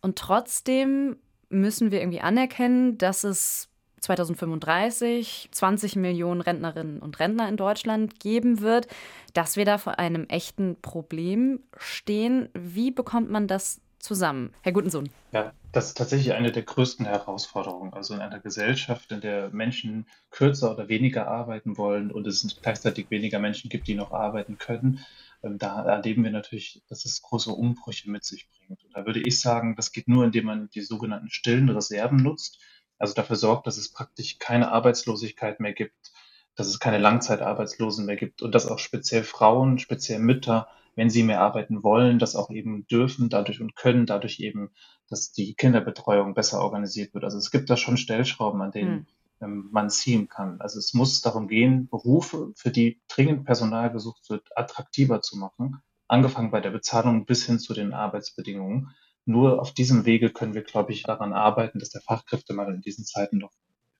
Und 0.00 0.18
trotzdem 0.18 1.16
müssen 1.48 1.90
wir 1.90 2.00
irgendwie 2.00 2.20
anerkennen, 2.20 2.98
dass 2.98 3.24
es 3.24 3.68
2035 4.00 5.48
20 5.50 5.96
Millionen 5.96 6.40
Rentnerinnen 6.40 7.00
und 7.00 7.18
Rentner 7.18 7.48
in 7.48 7.56
Deutschland 7.56 8.20
geben 8.20 8.60
wird, 8.60 8.86
dass 9.34 9.56
wir 9.56 9.64
da 9.64 9.78
vor 9.78 9.98
einem 9.98 10.26
echten 10.26 10.76
Problem 10.80 11.60
stehen. 11.76 12.48
Wie 12.54 12.90
bekommt 12.90 13.30
man 13.30 13.48
das 13.48 13.80
zusammen? 13.98 14.52
Herr 14.62 14.72
Gutensohn. 14.72 15.10
Ja, 15.32 15.52
das 15.72 15.88
ist 15.88 15.96
tatsächlich 15.98 16.32
eine 16.32 16.52
der 16.52 16.62
größten 16.62 17.06
Herausforderungen. 17.06 17.92
Also 17.92 18.14
in 18.14 18.20
einer 18.20 18.40
Gesellschaft, 18.40 19.12
in 19.12 19.20
der 19.20 19.50
Menschen 19.50 20.06
kürzer 20.30 20.70
oder 20.70 20.88
weniger 20.88 21.28
arbeiten 21.28 21.76
wollen 21.76 22.10
und 22.10 22.26
es 22.26 22.58
gleichzeitig 22.62 23.10
weniger 23.10 23.38
Menschen 23.38 23.68
gibt, 23.70 23.86
die 23.88 23.94
noch 23.94 24.12
arbeiten 24.12 24.58
können, 24.58 25.04
ähm, 25.42 25.58
da 25.58 25.84
erleben 25.84 26.24
wir 26.24 26.30
natürlich, 26.30 26.82
dass 26.88 27.04
es 27.04 27.22
große 27.22 27.50
Umbrüche 27.50 28.10
mit 28.10 28.24
sich 28.24 28.48
bringt. 28.50 28.84
Und 28.84 28.96
da 28.96 29.06
würde 29.06 29.20
ich 29.20 29.40
sagen, 29.40 29.76
das 29.76 29.92
geht 29.92 30.08
nur, 30.08 30.24
indem 30.24 30.46
man 30.46 30.70
die 30.70 30.80
sogenannten 30.80 31.30
stillen 31.30 31.68
Reserven 31.68 32.18
nutzt, 32.18 32.58
also 32.98 33.14
dafür 33.14 33.36
sorgt, 33.36 33.66
dass 33.66 33.76
es 33.76 33.92
praktisch 33.92 34.38
keine 34.38 34.72
Arbeitslosigkeit 34.72 35.60
mehr 35.60 35.72
gibt, 35.72 36.12
dass 36.56 36.66
es 36.66 36.80
keine 36.80 36.98
Langzeitarbeitslosen 36.98 38.04
mehr 38.06 38.16
gibt 38.16 38.42
und 38.42 38.54
dass 38.54 38.66
auch 38.66 38.80
speziell 38.80 39.22
Frauen, 39.22 39.78
speziell 39.78 40.18
Mütter 40.18 40.68
wenn 40.98 41.10
sie 41.10 41.22
mehr 41.22 41.40
arbeiten 41.40 41.84
wollen, 41.84 42.18
das 42.18 42.34
auch 42.34 42.50
eben 42.50 42.84
dürfen 42.88 43.28
dadurch 43.28 43.60
und 43.60 43.76
können, 43.76 44.04
dadurch 44.04 44.40
eben, 44.40 44.70
dass 45.08 45.30
die 45.30 45.54
Kinderbetreuung 45.54 46.34
besser 46.34 46.60
organisiert 46.60 47.14
wird. 47.14 47.22
Also 47.22 47.38
es 47.38 47.52
gibt 47.52 47.70
da 47.70 47.76
schon 47.76 47.96
Stellschrauben, 47.96 48.60
an 48.60 48.72
denen 48.72 49.06
hm. 49.38 49.68
man 49.70 49.90
ziehen 49.90 50.28
kann. 50.28 50.60
Also 50.60 50.80
es 50.80 50.94
muss 50.94 51.20
darum 51.20 51.46
gehen, 51.46 51.88
Berufe, 51.88 52.52
für 52.56 52.72
die 52.72 53.00
dringend 53.06 53.44
Personal 53.44 53.92
gesucht 53.92 54.28
wird, 54.28 54.48
attraktiver 54.56 55.22
zu 55.22 55.38
machen, 55.38 55.76
angefangen 56.08 56.50
bei 56.50 56.60
der 56.60 56.70
Bezahlung 56.70 57.26
bis 57.26 57.46
hin 57.46 57.60
zu 57.60 57.74
den 57.74 57.92
Arbeitsbedingungen. 57.92 58.90
Nur 59.24 59.60
auf 59.62 59.72
diesem 59.72 60.04
Wege 60.04 60.30
können 60.30 60.54
wir, 60.54 60.64
glaube 60.64 60.90
ich, 60.90 61.04
daran 61.04 61.32
arbeiten, 61.32 61.78
dass 61.78 61.90
der 61.90 62.00
Fachkräftemangel 62.00 62.74
in 62.74 62.82
diesen 62.82 63.04
Zeiten 63.04 63.38
noch 63.38 63.52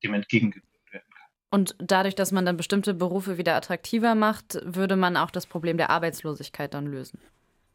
dem 0.03 0.15
entgegengewirkt 0.15 0.78
und 1.51 1.75
dadurch, 1.79 2.15
dass 2.15 2.33
man 2.33 2.45
dann 2.45 2.57
bestimmte 2.57 2.95
Berufe 2.95 3.39
wieder 3.39 3.55
attraktiver 3.55 4.15
macht, 4.15 4.61
würde 4.65 4.97
man 4.97 5.17
auch 5.17 5.31
das 5.31 5.47
Problem 5.47 5.77
der 5.77 5.91
Arbeitslosigkeit 5.91 6.75
dann 6.75 6.87
lösen. 6.87 7.19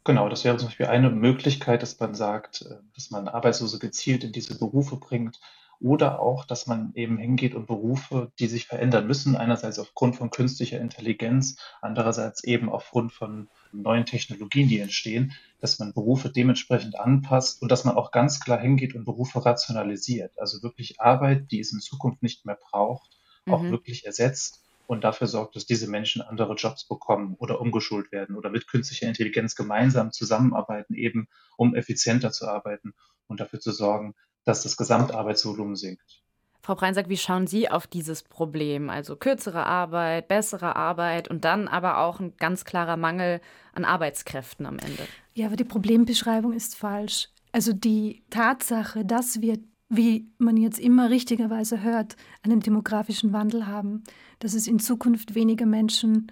Genau, 0.05 0.27
das 0.27 0.43
wäre 0.43 0.57
zum 0.57 0.67
Beispiel 0.67 0.87
eine 0.87 1.09
Möglichkeit, 1.09 1.81
dass 1.81 1.97
man 1.99 2.13
sagt, 2.13 2.63
äh, 2.63 2.75
dass 2.93 3.09
man 3.09 3.27
Arbeitslose 3.27 3.79
gezielt 3.79 4.23
in 4.23 4.33
diese 4.33 4.57
Berufe 4.57 4.97
bringt 4.97 5.39
oder 5.79 6.19
auch, 6.19 6.45
dass 6.45 6.67
man 6.67 6.91
eben 6.95 7.17
hingeht 7.17 7.55
und 7.55 7.67
Berufe, 7.67 8.31
die 8.39 8.47
sich 8.47 8.67
verändern 8.67 9.07
müssen, 9.07 9.35
einerseits 9.35 9.79
aufgrund 9.79 10.15
von 10.15 10.29
künstlicher 10.29 10.79
Intelligenz, 10.79 11.57
andererseits 11.81 12.43
eben 12.43 12.69
aufgrund 12.69 13.11
von 13.11 13.49
neuen 13.71 14.05
Technologien, 14.05 14.69
die 14.69 14.79
entstehen, 14.79 15.33
dass 15.59 15.79
man 15.79 15.93
Berufe 15.93 16.29
dementsprechend 16.29 16.97
anpasst 16.99 17.61
und 17.61 17.71
dass 17.71 17.85
man 17.85 17.95
auch 17.95 18.11
ganz 18.11 18.39
klar 18.39 18.59
hingeht 18.59 18.95
und 18.95 19.05
Berufe 19.05 19.45
rationalisiert. 19.45 20.37
Also 20.39 20.63
wirklich 20.63 21.01
Arbeit, 21.01 21.51
die 21.51 21.59
es 21.59 21.73
in 21.73 21.79
Zukunft 21.79 22.23
nicht 22.23 22.45
mehr 22.45 22.57
braucht, 22.69 23.09
auch 23.47 23.61
mhm. 23.61 23.71
wirklich 23.71 24.05
ersetzt 24.05 24.63
und 24.87 25.03
dafür 25.03 25.27
sorgt, 25.27 25.55
dass 25.55 25.65
diese 25.65 25.89
Menschen 25.89 26.21
andere 26.21 26.55
Jobs 26.55 26.87
bekommen 26.87 27.35
oder 27.39 27.61
umgeschult 27.61 28.11
werden 28.11 28.35
oder 28.35 28.49
mit 28.49 28.67
künstlicher 28.67 29.07
Intelligenz 29.07 29.55
gemeinsam 29.55 30.11
zusammenarbeiten, 30.11 30.93
eben 30.93 31.27
um 31.57 31.75
effizienter 31.75 32.31
zu 32.31 32.47
arbeiten 32.47 32.93
und 33.27 33.39
dafür 33.39 33.59
zu 33.59 33.71
sorgen, 33.71 34.15
dass 34.43 34.63
das 34.63 34.77
Gesamtarbeitsvolumen 34.77 35.75
sinkt. 35.75 36.23
Frau 36.65 36.75
Breinsack, 36.75 37.09
wie 37.09 37.17
schauen 37.17 37.45
Sie 37.45 37.69
auf 37.69 37.87
dieses 37.87 38.23
Problem? 38.23 38.89
Also 38.89 39.17
kürzere 39.17 39.65
Arbeit, 39.65 40.29
bessere 40.29 40.77
Arbeit 40.77 41.27
und 41.27 41.43
dann 41.43 41.67
aber 41.67 41.97
auch 41.97 42.21
ein 42.21 42.37
ganz 42.37 42.63
klarer 42.63 42.95
Mangel 42.95 43.41
an 43.73 43.83
Arbeitskräften 43.83 44.65
am 44.65 44.79
Ende. 44.79 45.05
Ja, 45.33 45.47
aber 45.47 45.57
die 45.57 45.65
Problembeschreibung 45.65 46.53
ist 46.53 46.75
falsch. 46.75 47.27
Also 47.51 47.73
die 47.73 48.23
Tatsache, 48.29 49.03
dass 49.03 49.41
wir, 49.41 49.59
wie 49.95 50.27
man 50.37 50.57
jetzt 50.57 50.79
immer 50.79 51.09
richtigerweise 51.09 51.81
hört, 51.81 52.15
einen 52.41 52.59
demografischen 52.59 53.33
Wandel 53.33 53.67
haben, 53.67 54.03
dass 54.39 54.53
es 54.53 54.67
in 54.67 54.79
Zukunft 54.79 55.35
weniger 55.35 55.65
Menschen 55.65 56.31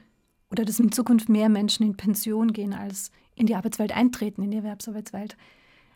oder 0.52 0.66
dass 0.66 0.80
in 0.80 0.92
Zukunft 0.92 1.30
mehr 1.30 1.50
Menschen 1.50 1.86
in 1.86 1.96
Pension 1.96 2.52
gehen, 2.54 2.74
als 2.74 3.12
in 3.36 3.46
die 3.46 3.56
Arbeitswelt 3.56 3.96
eintreten, 3.96 4.44
in 4.44 4.52
die 4.52 4.58
Erwerbsarbeitswelt. 4.58 5.38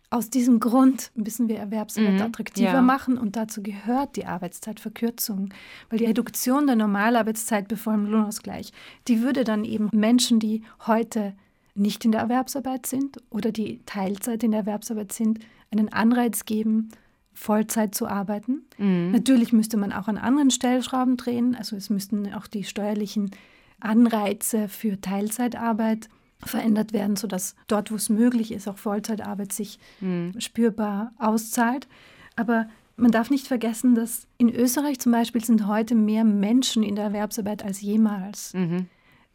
Aus 0.09 0.29
diesem 0.29 0.59
Grund 0.59 1.11
müssen 1.15 1.49
wir 1.49 1.57
Erwerbsarbeit 1.57 2.13
mhm, 2.13 2.21
attraktiver 2.21 2.73
ja. 2.73 2.81
machen 2.81 3.17
und 3.17 3.35
dazu 3.35 3.61
gehört 3.61 4.15
die 4.15 4.25
Arbeitszeitverkürzung. 4.25 5.49
Weil 5.89 5.99
die 5.99 6.05
Reduktion 6.05 6.67
der 6.67 6.75
Normalarbeitszeit 6.75 7.67
bevor 7.67 7.93
dem 7.93 8.05
Lohnausgleich, 8.05 8.71
die 9.07 9.21
würde 9.21 9.43
dann 9.43 9.65
eben 9.65 9.89
Menschen, 9.91 10.39
die 10.39 10.63
heute 10.85 11.33
nicht 11.73 12.05
in 12.05 12.11
der 12.11 12.21
Erwerbsarbeit 12.21 12.85
sind 12.85 13.17
oder 13.29 13.51
die 13.51 13.81
Teilzeit 13.85 14.43
in 14.43 14.51
der 14.51 14.61
Erwerbsarbeit 14.61 15.11
sind, 15.11 15.39
einen 15.71 15.91
Anreiz 15.91 16.45
geben, 16.45 16.89
Vollzeit 17.35 17.93
zu 17.93 18.07
arbeiten. 18.07 18.63
Mhm. 18.77 19.11
Natürlich 19.11 19.53
müsste 19.53 19.77
man 19.77 19.91
auch 19.91 20.07
an 20.07 20.17
anderen 20.17 20.49
Stellschrauben 20.49 21.17
drehen. 21.17 21.55
Also 21.55 21.75
es 21.75 21.89
müssten 21.89 22.33
auch 22.33 22.47
die 22.47 22.63
steuerlichen 22.63 23.31
Anreize 23.79 24.69
für 24.69 24.99
Teilzeitarbeit 24.99 26.09
verändert 26.43 26.93
werden, 26.93 27.15
sodass 27.15 27.55
dort, 27.67 27.91
wo 27.91 27.95
es 27.95 28.09
möglich 28.09 28.51
ist, 28.51 28.67
auch 28.67 28.77
Vollzeitarbeit 28.77 29.51
sich 29.51 29.79
mhm. 29.99 30.33
spürbar 30.39 31.11
auszahlt. 31.19 31.87
Aber 32.35 32.67
man 32.95 33.11
darf 33.11 33.29
nicht 33.29 33.47
vergessen, 33.47 33.95
dass 33.95 34.27
in 34.37 34.49
Österreich 34.49 34.99
zum 34.99 35.11
Beispiel 35.11 35.43
sind 35.43 35.67
heute 35.67 35.95
mehr 35.95 36.23
Menschen 36.23 36.83
in 36.83 36.95
der 36.95 37.05
Erwerbsarbeit 37.05 37.63
als 37.63 37.81
jemals. 37.81 38.53
Mhm. 38.53 38.87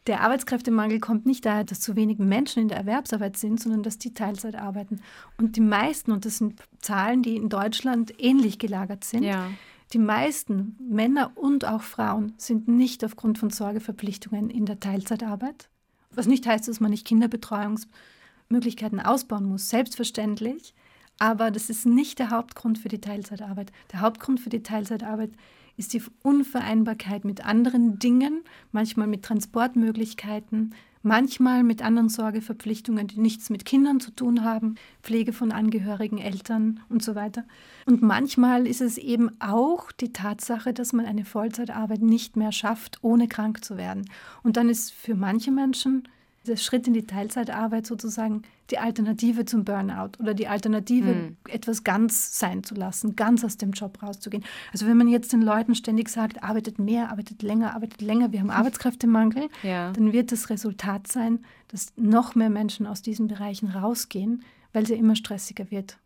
Der 0.07 0.23
Arbeitskräftemangel 0.23 0.99
kommt 0.99 1.27
nicht 1.27 1.45
daher, 1.45 1.65
dass 1.65 1.81
zu 1.81 1.95
wenig 1.95 2.19
Menschen 2.19 2.63
in 2.63 2.69
der 2.69 2.79
Erwerbsarbeit 2.79 3.37
sind, 3.37 3.61
sondern 3.61 3.83
dass 3.83 3.99
die 3.99 4.15
Teilzeit 4.15 4.55
arbeiten. 4.55 5.01
Und 5.37 5.57
die 5.57 5.61
meisten, 5.61 6.11
und 6.13 6.25
das 6.25 6.39
sind 6.39 6.61
Zahlen, 6.79 7.23
die 7.23 7.37
in 7.37 7.51
Deutschland 7.51 8.15
ähnlich 8.19 8.59
gelagert 8.59 9.05
sind, 9.05 9.25
ja. 9.25 9.47
die 9.93 9.99
meisten 9.99 10.77
Männer 10.81 11.33
und 11.35 11.67
auch 11.67 11.83
Frauen 11.83 12.33
sind 12.39 12.67
nicht 12.67 13.05
aufgrund 13.05 13.39
von 13.39 13.51
Sorgeverpflichtungen 13.51 14.49
in 14.49 14.65
der 14.65 14.81
Teilzeitarbeit, 14.81 15.69
was 16.13 16.27
nicht 16.27 16.47
heißt, 16.47 16.67
dass 16.67 16.81
man 16.81 16.91
nicht 16.91 17.07
Kinderbetreuungsmöglichkeiten 17.07 19.01
ausbauen 19.01 19.45
muss, 19.45 19.69
selbstverständlich. 19.69 20.75
Aber 21.19 21.51
das 21.51 21.69
ist 21.69 21.85
nicht 21.85 22.19
der 22.19 22.31
Hauptgrund 22.31 22.79
für 22.79 22.89
die 22.89 23.03
Teilzeitarbeit. 23.03 23.71
Der 23.93 24.01
Hauptgrund 24.01 24.41
für 24.41 24.49
die 24.49 24.63
Teilzeitarbeit 24.63 25.33
ist 25.33 25.60
die 25.77 26.03
Unvereinbarkeit 26.23 27.25
mit 27.25 27.45
anderen 27.45 27.99
Dingen, 27.99 28.43
manchmal 28.73 29.07
mit 29.07 29.23
Transportmöglichkeiten, 29.23 30.75
manchmal 31.03 31.63
mit 31.63 31.83
anderen 31.83 32.09
Sorgeverpflichtungen, 32.09 33.07
die 33.07 33.21
nichts 33.21 33.51
mit 33.51 33.65
Kindern 33.65 34.01
zu 34.01 34.11
tun 34.11 34.45
haben, 34.45 34.75
Pflege 35.03 35.33
von 35.33 35.53
Angehörigen, 35.53 36.19
Eltern 36.19 36.81
und 36.89 37.03
so 37.03 37.15
weiter. 37.15 37.45
Und 37.87 38.03
manchmal 38.03 38.67
ist 38.67 38.81
es 38.81 38.99
eben 38.99 39.31
auch 39.41 39.93
die 39.93 40.13
Tatsache, 40.13 40.73
dass 40.73 40.93
man 40.93 41.07
eine 41.07 41.25
Vollzeitarbeit 41.25 42.03
nicht 42.03 42.37
mehr 42.37 42.53
schafft, 42.53 42.99
ohne 43.03 43.29
krank 43.29 43.65
zu 43.65 43.77
werden. 43.77 44.09
Und 44.43 44.57
dann 44.57 44.69
ist 44.69 44.93
für 44.93 45.15
manche 45.15 45.51
Menschen 45.51 46.09
der 46.51 46.57
Schritt 46.57 46.87
in 46.87 46.93
die 46.93 47.07
Teilzeitarbeit 47.07 47.87
sozusagen 47.87 48.43
die 48.71 48.79
Alternative 48.79 49.45
zum 49.45 49.65
Burnout 49.65 50.13
oder 50.19 50.35
die 50.35 50.49
Alternative, 50.49 51.15
mhm. 51.15 51.37
etwas 51.49 51.85
ganz 51.85 52.39
sein 52.39 52.63
zu 52.63 52.75
lassen, 52.75 53.17
ganz 53.17 53.45
aus 53.45 53.57
dem 53.57 53.71
Job 53.71 54.03
rauszugehen. 54.03 54.45
Also 54.73 54.87
wenn 54.87 54.97
man 54.97 55.09
jetzt 55.09 55.33
den 55.33 55.43
Leuten 55.43 55.75
ständig 55.75 56.09
sagt, 56.09 56.43
arbeitet 56.43 56.79
mehr, 56.79 57.11
arbeitet 57.11 57.43
länger, 57.43 57.75
arbeitet 57.75 58.03
länger, 58.03 58.33
wir 58.33 58.41
haben 58.41 58.51
Arbeitskräftemangel, 58.51 59.49
ja. 59.63 59.93
dann 59.93 60.13
wird 60.13 60.33
das 60.33 60.51
Resultat 60.51 61.07
sein, 61.07 61.41
dass 61.69 61.93
noch 61.97 62.35
mehr 62.35 62.51
Menschen 62.51 62.87
aus 62.87 63.01
diesen 63.03 63.29
Bereichen 63.29 63.71
rausgehen, 63.71 64.43
weil 64.73 64.83
es 64.83 64.91
ja 64.91 64.97
immer 64.97 65.17
stressiger 65.17 65.71
wird. 65.71 65.99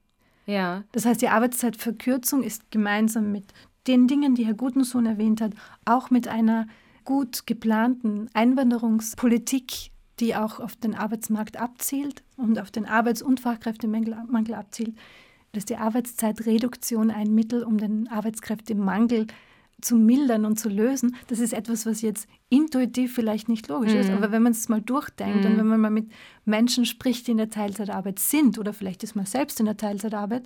Ja. 0.47 0.85
Das 0.93 1.07
heißt, 1.07 1.23
die 1.23 1.29
Arbeitszeitverkürzung 1.29 2.43
ist 2.43 2.71
gemeinsam 2.71 3.33
mit 3.33 3.45
den 3.87 4.09
Dingen, 4.09 4.35
die 4.35 4.47
Herr 4.47 4.55
Gutensohn 4.55 5.07
erwähnt 5.07 5.41
hat, 5.41 5.53
auch 5.85 6.11
mit 6.11 6.29
einer 6.29 6.67
gut 7.05 7.47
geplanten 7.47 8.29
Einwanderungspolitik 8.33 9.91
die 10.21 10.35
auch 10.35 10.61
auf 10.61 10.77
den 10.77 10.95
Arbeitsmarkt 10.95 11.59
abzielt 11.61 12.23
und 12.37 12.59
auf 12.59 12.71
den 12.71 12.87
Arbeits- 12.87 13.23
und 13.23 13.41
Fachkräftemangel 13.41 14.55
abzielt, 14.55 14.95
dass 15.53 15.65
die 15.65 15.77
Arbeitszeitreduktion 15.77 17.11
ein 17.11 17.35
Mittel, 17.35 17.63
um 17.63 17.79
den 17.79 18.09
Arbeitskräftemangel 18.09 19.27
zu 19.81 19.97
mildern 19.97 20.45
und 20.45 20.59
zu 20.59 20.69
lösen, 20.69 21.17
das 21.27 21.41
ist 21.41 21.53
etwas, 21.53 21.85
was 21.85 22.01
jetzt 22.01 22.29
intuitiv 22.49 23.15
vielleicht 23.15 23.49
nicht 23.49 23.69
logisch 23.69 23.93
mhm. 23.93 24.01
ist, 24.01 24.11
aber 24.11 24.33
wenn 24.33 24.43
man 24.43 24.53
es 24.53 24.69
mal 24.69 24.81
durchdenkt 24.81 25.45
mhm. 25.45 25.51
und 25.51 25.59
wenn 25.59 25.67
man 25.67 25.81
mal 25.81 25.91
mit 25.91 26.11
Menschen 26.45 26.87
spricht, 26.87 27.27
die 27.27 27.33
in 27.33 27.37
der 27.37 27.51
Teilzeitarbeit 27.51 28.19
sind 28.19 28.59
oder 28.59 28.73
vielleicht 28.73 29.03
ist 29.03 29.15
man 29.15 29.27
selbst 29.27 29.61
in 29.61 29.67
der 29.67 29.77
Teilzeitarbeit, 29.77 30.45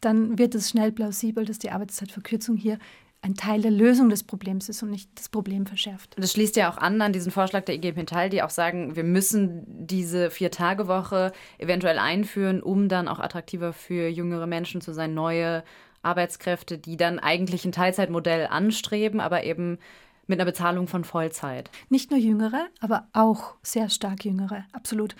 dann 0.00 0.38
wird 0.38 0.54
es 0.54 0.70
schnell 0.70 0.92
plausibel, 0.92 1.44
dass 1.44 1.58
die 1.58 1.70
Arbeitszeitverkürzung 1.70 2.56
hier 2.56 2.78
ein 3.22 3.34
Teil 3.34 3.60
der 3.60 3.70
Lösung 3.70 4.08
des 4.08 4.22
Problems 4.24 4.68
ist 4.68 4.82
und 4.82 4.90
nicht 4.90 5.10
das 5.14 5.28
Problem 5.28 5.66
verschärft. 5.66 6.16
Das 6.18 6.32
schließt 6.32 6.56
ja 6.56 6.70
auch 6.70 6.78
an 6.78 7.02
an 7.02 7.12
diesen 7.12 7.32
Vorschlag 7.32 7.64
der 7.64 7.74
IG 7.74 7.92
Metall, 7.92 8.30
die 8.30 8.42
auch 8.42 8.50
sagen, 8.50 8.96
wir 8.96 9.04
müssen 9.04 9.64
diese 9.66 10.30
Vier-Tage-Woche 10.30 11.32
eventuell 11.58 11.98
einführen, 11.98 12.62
um 12.62 12.88
dann 12.88 13.08
auch 13.08 13.18
attraktiver 13.18 13.72
für 13.72 14.08
jüngere 14.08 14.46
Menschen 14.46 14.80
zu 14.80 14.92
sein, 14.92 15.12
neue 15.12 15.64
Arbeitskräfte, 16.02 16.78
die 16.78 16.96
dann 16.96 17.18
eigentlich 17.18 17.64
ein 17.64 17.72
Teilzeitmodell 17.72 18.46
anstreben, 18.46 19.20
aber 19.20 19.44
eben 19.44 19.78
mit 20.26 20.38
einer 20.38 20.50
Bezahlung 20.50 20.86
von 20.86 21.04
Vollzeit. 21.04 21.70
Nicht 21.90 22.10
nur 22.10 22.20
Jüngere, 22.20 22.68
aber 22.80 23.08
auch 23.12 23.56
sehr 23.62 23.90
stark 23.90 24.24
Jüngere, 24.24 24.64
absolut. 24.72 25.14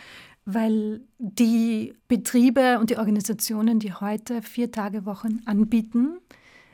Weil 0.46 1.02
die 1.18 1.94
Betriebe 2.08 2.78
und 2.78 2.88
die 2.88 2.96
Organisationen, 2.96 3.78
die 3.78 3.92
heute 3.92 4.40
Vier-Tage-Wochen 4.40 5.42
anbieten, 5.44 6.18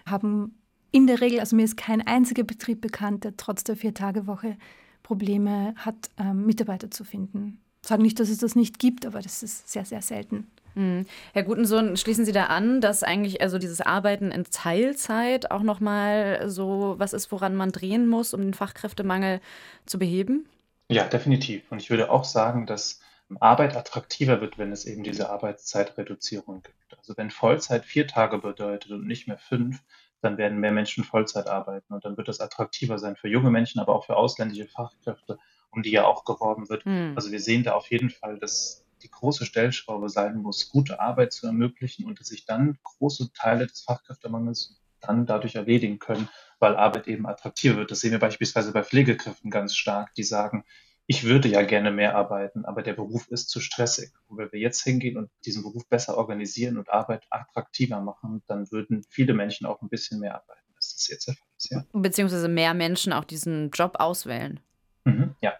haben 0.06 0.54
in 0.96 1.06
der 1.06 1.20
Regel, 1.20 1.40
also 1.40 1.54
mir 1.54 1.64
ist 1.64 1.76
kein 1.76 2.06
einziger 2.06 2.42
Betrieb 2.42 2.80
bekannt, 2.80 3.24
der 3.24 3.36
trotz 3.36 3.64
der 3.64 3.76
Vier-Tage-Woche 3.76 4.56
Probleme 5.02 5.74
hat, 5.76 5.94
ähm, 6.18 6.46
Mitarbeiter 6.46 6.90
zu 6.90 7.04
finden. 7.04 7.60
Ich 7.82 7.88
sage 7.88 8.00
nicht, 8.00 8.18
dass 8.18 8.30
es 8.30 8.38
das 8.38 8.56
nicht 8.56 8.78
gibt, 8.78 9.04
aber 9.04 9.20
das 9.20 9.42
ist 9.42 9.68
sehr, 9.68 9.84
sehr 9.84 10.00
selten. 10.00 10.46
Mhm. 10.74 11.04
Herr 11.34 11.42
Gutensohn, 11.42 11.98
schließen 11.98 12.24
Sie 12.24 12.32
da 12.32 12.44
an, 12.44 12.80
dass 12.80 13.02
eigentlich 13.02 13.42
also 13.42 13.58
dieses 13.58 13.82
Arbeiten 13.82 14.30
in 14.30 14.44
Teilzeit 14.44 15.50
auch 15.50 15.62
nochmal 15.62 16.48
so 16.48 16.94
was 16.96 17.12
ist, 17.12 17.30
woran 17.30 17.54
man 17.56 17.72
drehen 17.72 18.08
muss, 18.08 18.32
um 18.32 18.40
den 18.40 18.54
Fachkräftemangel 18.54 19.40
zu 19.84 19.98
beheben? 19.98 20.48
Ja, 20.88 21.04
definitiv. 21.04 21.70
Und 21.70 21.82
ich 21.82 21.90
würde 21.90 22.10
auch 22.10 22.24
sagen, 22.24 22.64
dass 22.64 23.00
Arbeit 23.38 23.76
attraktiver 23.76 24.40
wird, 24.40 24.56
wenn 24.56 24.72
es 24.72 24.86
eben 24.86 25.02
diese 25.02 25.28
Arbeitszeitreduzierung 25.28 26.62
gibt. 26.62 26.96
Also 26.96 27.14
wenn 27.18 27.30
Vollzeit 27.30 27.84
vier 27.84 28.06
Tage 28.06 28.38
bedeutet 28.38 28.92
und 28.92 29.06
nicht 29.06 29.28
mehr 29.28 29.36
fünf, 29.36 29.82
dann 30.20 30.38
werden 30.38 30.58
mehr 30.58 30.72
Menschen 30.72 31.04
Vollzeit 31.04 31.48
arbeiten 31.48 31.92
und 31.92 32.04
dann 32.04 32.16
wird 32.16 32.28
das 32.28 32.40
attraktiver 32.40 32.98
sein 32.98 33.16
für 33.16 33.28
junge 33.28 33.50
Menschen, 33.50 33.80
aber 33.80 33.94
auch 33.94 34.06
für 34.06 34.16
ausländische 34.16 34.66
Fachkräfte, 34.66 35.38
um 35.70 35.82
die 35.82 35.90
ja 35.90 36.04
auch 36.04 36.24
geworben 36.24 36.68
wird. 36.68 36.86
Mhm. 36.86 37.12
Also 37.14 37.30
wir 37.32 37.40
sehen 37.40 37.62
da 37.62 37.74
auf 37.74 37.90
jeden 37.90 38.10
Fall, 38.10 38.38
dass 38.38 38.84
die 39.02 39.10
große 39.10 39.44
Stellschraube 39.44 40.08
sein 40.08 40.38
muss, 40.38 40.68
gute 40.70 41.00
Arbeit 41.00 41.32
zu 41.32 41.46
ermöglichen 41.46 42.06
und 42.06 42.18
dass 42.18 42.28
sich 42.28 42.46
dann 42.46 42.78
große 42.82 43.32
Teile 43.32 43.66
des 43.66 43.82
Fachkräftemangels 43.82 44.80
dann 45.00 45.26
dadurch 45.26 45.54
erledigen 45.54 45.98
können, 45.98 46.28
weil 46.58 46.76
Arbeit 46.76 47.06
eben 47.06 47.26
attraktiver 47.26 47.76
wird. 47.76 47.90
Das 47.90 48.00
sehen 48.00 48.12
wir 48.12 48.18
beispielsweise 48.18 48.72
bei 48.72 48.82
Pflegekräften 48.82 49.50
ganz 49.50 49.76
stark, 49.76 50.14
die 50.14 50.22
sagen, 50.22 50.64
ich 51.06 51.24
würde 51.24 51.48
ja 51.48 51.62
gerne 51.62 51.92
mehr 51.92 52.16
arbeiten, 52.16 52.64
aber 52.64 52.82
der 52.82 52.94
Beruf 52.94 53.28
ist 53.28 53.48
zu 53.48 53.60
stressig. 53.60 54.10
Und 54.26 54.38
wenn 54.38 54.50
wir 54.50 54.58
jetzt 54.58 54.82
hingehen 54.82 55.16
und 55.16 55.30
diesen 55.44 55.62
Beruf 55.62 55.86
besser 55.88 56.16
organisieren 56.16 56.78
und 56.78 56.90
Arbeit 56.90 57.24
attraktiver 57.30 58.00
machen, 58.00 58.42
dann 58.46 58.70
würden 58.72 59.04
viele 59.08 59.32
Menschen 59.34 59.66
auch 59.66 59.82
ein 59.82 59.88
bisschen 59.88 60.18
mehr 60.18 60.34
arbeiten, 60.34 60.66
das 60.74 61.06
jetzt 61.08 61.28
der 61.28 61.34
Fall 61.34 61.46
ist. 61.56 61.70
Ja. 61.70 61.84
Beziehungsweise 61.92 62.48
mehr 62.48 62.74
Menschen 62.74 63.12
auch 63.12 63.24
diesen 63.24 63.70
Job 63.70 63.96
auswählen. 63.98 64.60
Mhm, 65.04 65.34
ja. 65.40 65.52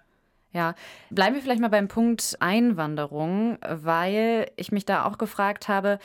Ja, 0.52 0.74
bleiben 1.10 1.34
wir 1.34 1.42
vielleicht 1.42 1.60
mal 1.60 1.68
beim 1.68 1.86
Punkt 1.86 2.36
Einwanderung, 2.40 3.58
weil 3.60 4.50
ich 4.56 4.72
mich 4.72 4.86
da 4.86 5.04
auch 5.04 5.18
gefragt 5.18 5.68
habe, 5.68 5.98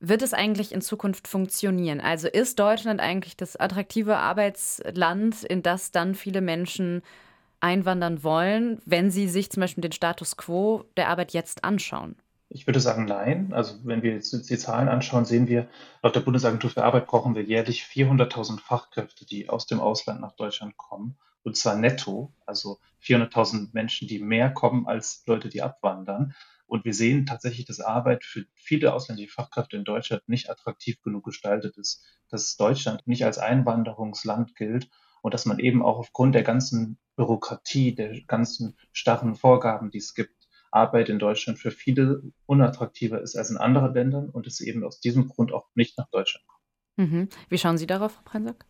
wird 0.00 0.22
es 0.22 0.32
eigentlich 0.32 0.72
in 0.72 0.80
Zukunft 0.80 1.28
funktionieren? 1.28 2.00
Also 2.00 2.26
ist 2.26 2.58
Deutschland 2.58 3.00
eigentlich 3.00 3.36
das 3.36 3.54
attraktive 3.56 4.16
Arbeitsland, 4.16 5.44
in 5.44 5.62
das 5.62 5.92
dann 5.92 6.14
viele 6.14 6.40
Menschen 6.40 7.02
einwandern 7.62 8.22
wollen, 8.22 8.80
wenn 8.84 9.10
sie 9.10 9.28
sich 9.28 9.50
zum 9.50 9.60
Beispiel 9.60 9.82
den 9.82 9.92
Status 9.92 10.36
quo 10.36 10.84
der 10.96 11.08
Arbeit 11.08 11.32
jetzt 11.32 11.64
anschauen? 11.64 12.16
Ich 12.54 12.66
würde 12.66 12.80
sagen, 12.80 13.06
nein. 13.06 13.52
Also 13.54 13.76
wenn 13.84 14.02
wir 14.02 14.12
jetzt 14.12 14.32
die 14.50 14.58
Zahlen 14.58 14.88
anschauen, 14.88 15.24
sehen 15.24 15.48
wir, 15.48 15.68
laut 16.02 16.14
der 16.14 16.20
Bundesagentur 16.20 16.70
für 16.70 16.84
Arbeit 16.84 17.06
brauchen 17.06 17.34
wir 17.34 17.42
jährlich 17.42 17.84
400.000 17.84 18.60
Fachkräfte, 18.60 19.24
die 19.24 19.48
aus 19.48 19.66
dem 19.66 19.80
Ausland 19.80 20.20
nach 20.20 20.32
Deutschland 20.32 20.76
kommen. 20.76 21.16
Und 21.44 21.56
zwar 21.56 21.76
netto, 21.76 22.34
also 22.44 22.78
400.000 23.02 23.70
Menschen, 23.72 24.06
die 24.06 24.18
mehr 24.18 24.50
kommen 24.50 24.86
als 24.86 25.22
Leute, 25.26 25.48
die 25.48 25.62
abwandern. 25.62 26.34
Und 26.66 26.84
wir 26.84 26.94
sehen 26.94 27.26
tatsächlich, 27.26 27.66
dass 27.66 27.80
Arbeit 27.80 28.24
für 28.24 28.44
viele 28.54 28.92
ausländische 28.92 29.32
Fachkräfte 29.32 29.76
in 29.76 29.84
Deutschland 29.84 30.28
nicht 30.28 30.50
attraktiv 30.50 31.00
genug 31.02 31.24
gestaltet 31.24 31.76
ist, 31.78 32.04
dass 32.28 32.56
Deutschland 32.56 33.06
nicht 33.06 33.24
als 33.24 33.38
Einwanderungsland 33.38 34.54
gilt 34.56 34.88
und 35.22 35.34
dass 35.34 35.46
man 35.46 35.58
eben 35.58 35.82
auch 35.82 35.98
aufgrund 35.98 36.34
der 36.34 36.42
ganzen 36.42 36.98
Bürokratie, 37.16 37.94
der 37.94 38.20
ganzen 38.22 38.76
starren 38.92 39.34
Vorgaben, 39.34 39.90
die 39.90 39.98
es 39.98 40.14
gibt, 40.14 40.34
Arbeit 40.70 41.10
in 41.10 41.18
Deutschland 41.18 41.58
für 41.58 41.70
viele 41.70 42.22
unattraktiver 42.46 43.20
ist 43.20 43.36
als 43.36 43.50
in 43.50 43.58
anderen 43.58 43.92
Ländern 43.92 44.30
und 44.30 44.46
es 44.46 44.60
eben 44.60 44.84
aus 44.84 45.00
diesem 45.00 45.28
Grund 45.28 45.52
auch 45.52 45.68
nicht 45.74 45.98
nach 45.98 46.08
Deutschland 46.10 46.46
kommt. 46.46 47.10
Mhm. 47.10 47.28
Wie 47.48 47.58
schauen 47.58 47.78
Sie 47.78 47.86
darauf, 47.86 48.12
Frau 48.12 48.22
Preinsack? 48.24 48.64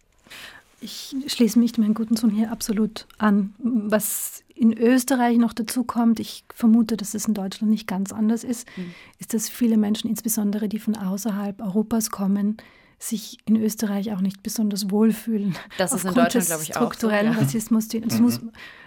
Ich 0.81 1.15
schließe 1.29 1.61
mich 1.61 1.79
meinem 1.79 1.95
guten 1.95 2.17
Sohn 2.17 2.31
hier 2.31 2.51
absolut 2.51 3.07
an. 3.19 3.55
Was 3.59 4.43
in 4.53 4.77
Österreich 4.77 5.39
noch 5.39 5.53
dazu 5.53 5.85
kommt, 5.85 6.19
ich 6.19 6.45
vermute, 6.53 6.97
dass 6.97 7.15
es 7.15 7.27
in 7.27 7.35
Deutschland 7.35 7.71
nicht 7.71 7.87
ganz 7.87 8.13
anders 8.13 8.43
ist, 8.43 8.67
mhm. 8.77 8.93
ist, 9.21 9.33
dass 9.33 9.49
viele 9.49 9.77
Menschen, 9.77 10.11
insbesondere 10.11 10.69
die 10.69 10.81
von 10.81 10.97
außerhalb 10.97 11.63
Europas 11.63 12.11
kommen, 12.11 12.57
sich 13.03 13.39
in 13.47 13.57
Österreich 13.57 14.13
auch 14.13 14.21
nicht 14.21 14.43
besonders 14.43 14.91
wohlfühlen. 14.91 15.57
Das 15.77 15.93
ist 15.93 16.05
in 16.05 16.15
Deutschland, 16.15 16.47
glaube 16.47 16.63
ich, 16.63 16.69
strukturellen 16.69 17.31
auch. 17.31 17.35
So, 17.35 17.41
ja. 17.41 17.45
Rassismus. 17.45 17.89
Die, 17.89 18.01
mhm. 18.01 18.23
muss, 18.23 18.41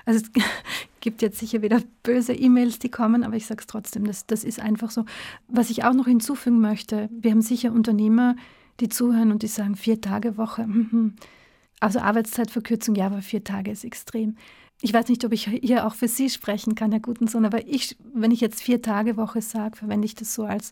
also 0.05 0.25
es 0.25 0.43
gibt 1.01 1.21
jetzt 1.21 1.39
sicher 1.39 1.61
wieder 1.61 1.81
böse 2.03 2.33
E-Mails, 2.33 2.79
die 2.79 2.89
kommen, 2.89 3.23
aber 3.23 3.35
ich 3.35 3.45
sage 3.45 3.59
es 3.59 3.67
trotzdem, 3.67 4.05
das, 4.05 4.25
das 4.25 4.43
ist 4.43 4.59
einfach 4.59 4.89
so. 4.89 5.05
Was 5.47 5.69
ich 5.69 5.83
auch 5.83 5.93
noch 5.93 6.07
hinzufügen 6.07 6.61
möchte, 6.61 7.09
wir 7.11 7.31
haben 7.31 7.41
sicher 7.41 7.73
Unternehmer, 7.73 8.35
die 8.79 8.89
zuhören 8.89 9.31
und 9.31 9.43
die 9.43 9.47
sagen, 9.47 9.75
vier 9.75 9.99
Tage 9.99 10.37
Woche. 10.37 10.65
Mhm. 10.65 11.15
Also 11.81 11.99
Arbeitszeitverkürzung, 11.99 12.95
ja, 12.95 13.07
aber 13.07 13.21
vier 13.21 13.43
Tage 13.43 13.71
ist 13.71 13.83
extrem. 13.83 14.37
Ich 14.81 14.93
weiß 14.93 15.09
nicht, 15.09 15.23
ob 15.25 15.33
ich 15.33 15.45
hier 15.45 15.85
auch 15.85 15.93
für 15.93 16.07
Sie 16.07 16.29
sprechen 16.29 16.75
kann, 16.75 16.91
Herr 16.91 17.01
Gutensohn, 17.01 17.45
aber 17.45 17.67
ich, 17.67 17.97
wenn 18.13 18.31
ich 18.31 18.41
jetzt 18.41 18.61
vier 18.61 18.81
Tage 18.81 19.17
Woche 19.17 19.41
sage, 19.41 19.77
verwende 19.77 20.05
ich 20.05 20.15
das 20.15 20.33
so 20.33 20.45
als 20.45 20.71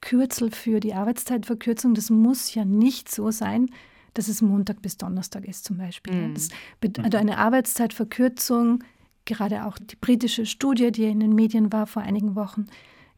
Kürzel 0.00 0.50
für 0.50 0.80
die 0.80 0.94
Arbeitszeitverkürzung. 0.94 1.94
Das 1.94 2.10
muss 2.10 2.54
ja 2.54 2.64
nicht 2.64 3.10
so 3.10 3.30
sein, 3.30 3.70
dass 4.14 4.28
es 4.28 4.42
Montag 4.42 4.82
bis 4.82 4.96
Donnerstag 4.96 5.46
ist 5.46 5.64
zum 5.64 5.78
Beispiel. 5.78 6.28
Mhm. 6.28 6.34
Das, 6.34 6.48
also 7.02 7.18
eine 7.18 7.38
Arbeitszeitverkürzung, 7.38 8.84
gerade 9.24 9.64
auch 9.64 9.78
die 9.78 9.96
britische 9.96 10.46
Studie, 10.46 10.92
die 10.92 11.04
in 11.04 11.20
den 11.20 11.34
Medien 11.34 11.72
war 11.72 11.86
vor 11.86 12.02
einigen 12.02 12.34
Wochen, 12.34 12.66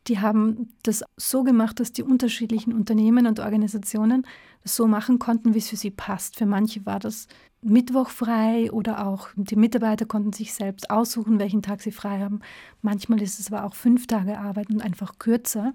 die 0.07 0.21
haben 0.21 0.69
das 0.83 1.03
so 1.17 1.45
gemacht, 1.45 1.81
dass 1.81 1.93
die 1.93 2.03
unterschiedlichen 2.03 2.75
Unternehmen 2.75 3.27
und 3.27 3.41
Organisationen 3.41 4.27
das 4.62 4.77
so 4.77 4.87
machen 4.87 5.19
konnten, 5.19 5.55
wie 5.55 5.59
es 5.59 5.71
für 5.71 5.77
sie 5.77 5.91
passt. 5.91 6.37
Für 6.37 6.47
manche 6.47 6.85
war 6.85 6.99
das 6.99 7.27
Mittwoch 7.62 8.11
frei 8.11 8.71
oder 8.71 9.07
auch 9.07 9.29
die 9.37 9.57
Mitarbeiter 9.57 10.05
konnten 10.05 10.35
sich 10.35 10.53
selbst 10.53 10.91
aussuchen, 10.91 11.39
welchen 11.39 11.62
Tag 11.62 11.81
sie 11.81 11.93
frei 11.93 12.21
haben. 12.21 12.41
Manchmal 12.83 13.23
ist 13.23 13.41
es 13.41 13.51
aber 13.51 13.65
auch 13.65 13.75
fünf 13.75 14.07
Tage 14.07 14.39
Arbeit 14.39 14.69
und 14.69 14.83
einfach 14.83 15.19
kürzer. 15.19 15.73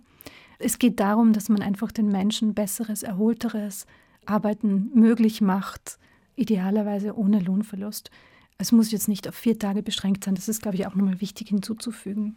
Es 0.60 0.78
geht 0.78 1.00
darum, 1.00 1.34
dass 1.34 1.50
man 1.50 1.62
einfach 1.62 1.92
den 1.92 2.10
Menschen 2.10 2.54
besseres, 2.54 3.02
erholteres 3.02 3.88
Arbeiten 4.26 4.92
möglich 4.94 5.42
macht, 5.42 5.98
idealerweise 6.36 7.18
ohne 7.18 7.40
Lohnverlust. 7.40 8.12
Es 8.58 8.74
muss 8.74 8.92
jetzt 8.92 9.08
nicht 9.08 9.28
auf 9.28 9.36
vier 9.36 9.58
Tage 9.58 9.82
beschränkt 9.82 10.26
sein. 10.26 10.36
Das 10.36 10.50
ist, 10.50 10.62
glaube 10.62 10.76
ich, 10.76 10.86
auch 10.86 10.96
nochmal 10.96 11.22
wichtig 11.22 11.48
hinzuzufügen. 11.48 12.36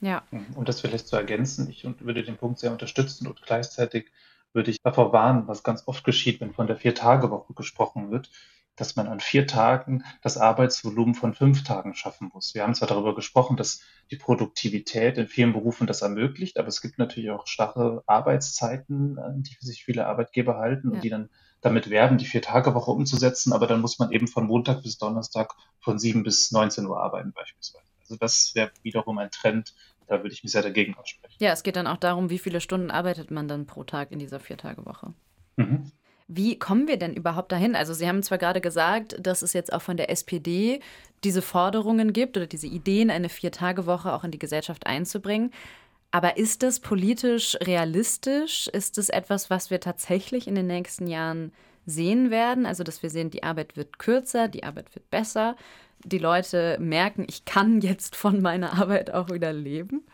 Ja. 0.00 0.22
Um 0.54 0.64
das 0.64 0.80
vielleicht 0.80 1.08
zu 1.08 1.16
ergänzen, 1.16 1.68
ich 1.68 1.84
würde 2.00 2.22
den 2.22 2.36
Punkt 2.36 2.58
sehr 2.60 2.70
unterstützen 2.70 3.26
und 3.26 3.42
gleichzeitig 3.42 4.10
würde 4.52 4.70
ich 4.70 4.80
davor 4.80 5.12
warnen, 5.12 5.48
was 5.48 5.64
ganz 5.64 5.82
oft 5.86 6.04
geschieht, 6.04 6.40
wenn 6.40 6.52
von 6.52 6.68
der 6.68 6.76
Vier-Tage-Woche 6.76 7.54
gesprochen 7.54 8.10
wird, 8.10 8.30
dass 8.76 8.96
man 8.96 9.06
an 9.06 9.20
vier 9.20 9.46
Tagen 9.46 10.04
das 10.22 10.36
Arbeitsvolumen 10.36 11.14
von 11.14 11.34
fünf 11.34 11.64
Tagen 11.64 11.94
schaffen 11.94 12.30
muss. 12.32 12.54
Wir 12.54 12.62
haben 12.62 12.74
zwar 12.74 12.88
darüber 12.88 13.14
gesprochen, 13.14 13.56
dass 13.56 13.80
die 14.10 14.16
Produktivität 14.16 15.16
in 15.18 15.28
vielen 15.28 15.52
Berufen 15.52 15.86
das 15.86 16.02
ermöglicht, 16.02 16.58
aber 16.58 16.68
es 16.68 16.80
gibt 16.80 16.98
natürlich 16.98 17.30
auch 17.30 17.46
starre 17.46 18.02
Arbeitszeiten, 18.06 19.18
die 19.42 19.56
sich 19.60 19.84
viele 19.84 20.06
Arbeitgeber 20.06 20.56
halten 20.56 20.90
ja. 20.90 20.94
und 20.94 21.04
die 21.04 21.10
dann 21.10 21.30
damit 21.60 21.88
werben, 21.88 22.18
die 22.18 22.26
Vier-Tage-Woche 22.26 22.90
umzusetzen, 22.90 23.52
aber 23.54 23.66
dann 23.66 23.80
muss 23.80 23.98
man 23.98 24.12
eben 24.12 24.28
von 24.28 24.46
Montag 24.46 24.82
bis 24.82 24.98
Donnerstag 24.98 25.54
von 25.80 25.98
sieben 25.98 26.22
bis 26.22 26.52
19 26.52 26.84
Uhr 26.86 27.00
arbeiten 27.00 27.32
beispielsweise. 27.32 27.86
Also 28.02 28.16
das 28.16 28.54
wäre 28.54 28.70
wiederum 28.82 29.16
ein 29.16 29.30
Trend, 29.30 29.74
da 30.06 30.22
würde 30.22 30.34
ich 30.34 30.42
mich 30.42 30.52
sehr 30.52 30.62
dagegen 30.62 30.94
aussprechen. 30.94 31.36
Ja, 31.40 31.52
es 31.52 31.62
geht 31.62 31.76
dann 31.76 31.86
auch 31.86 31.96
darum, 31.96 32.28
wie 32.28 32.38
viele 32.38 32.60
Stunden 32.60 32.90
arbeitet 32.90 33.30
man 33.30 33.48
dann 33.48 33.64
pro 33.64 33.82
Tag 33.84 34.12
in 34.12 34.18
dieser 34.18 34.40
Vier-Tage-Woche. 34.40 35.14
Mhm. 35.56 35.90
Wie 36.26 36.58
kommen 36.58 36.88
wir 36.88 36.96
denn 36.96 37.14
überhaupt 37.14 37.52
dahin? 37.52 37.76
Also 37.76 37.92
Sie 37.92 38.08
haben 38.08 38.22
zwar 38.22 38.38
gerade 38.38 38.60
gesagt, 38.60 39.16
dass 39.20 39.42
es 39.42 39.52
jetzt 39.52 39.72
auch 39.72 39.82
von 39.82 39.96
der 39.96 40.10
SPD 40.10 40.80
diese 41.22 41.42
Forderungen 41.42 42.12
gibt 42.12 42.36
oder 42.36 42.46
diese 42.46 42.66
Ideen, 42.66 43.10
eine 43.10 43.28
Vier-Tage-Woche 43.28 44.12
auch 44.12 44.24
in 44.24 44.30
die 44.30 44.38
Gesellschaft 44.38 44.86
einzubringen. 44.86 45.52
Aber 46.10 46.36
ist 46.36 46.62
das 46.62 46.80
politisch 46.80 47.56
realistisch? 47.60 48.68
Ist 48.68 48.98
es 48.98 49.08
etwas, 49.08 49.50
was 49.50 49.70
wir 49.70 49.80
tatsächlich 49.80 50.46
in 50.46 50.54
den 50.54 50.66
nächsten 50.66 51.08
Jahren 51.08 51.52
sehen 51.86 52.30
werden? 52.30 52.66
Also, 52.66 52.84
dass 52.84 53.02
wir 53.02 53.10
sehen, 53.10 53.30
die 53.30 53.42
Arbeit 53.42 53.76
wird 53.76 53.98
kürzer, 53.98 54.48
die 54.48 54.64
Arbeit 54.64 54.94
wird 54.94 55.10
besser, 55.10 55.56
die 56.04 56.18
Leute 56.18 56.78
merken, 56.78 57.26
ich 57.28 57.44
kann 57.44 57.80
jetzt 57.80 58.16
von 58.16 58.40
meiner 58.40 58.80
Arbeit 58.80 59.12
auch 59.12 59.30
wieder 59.30 59.52
leben? 59.52 60.06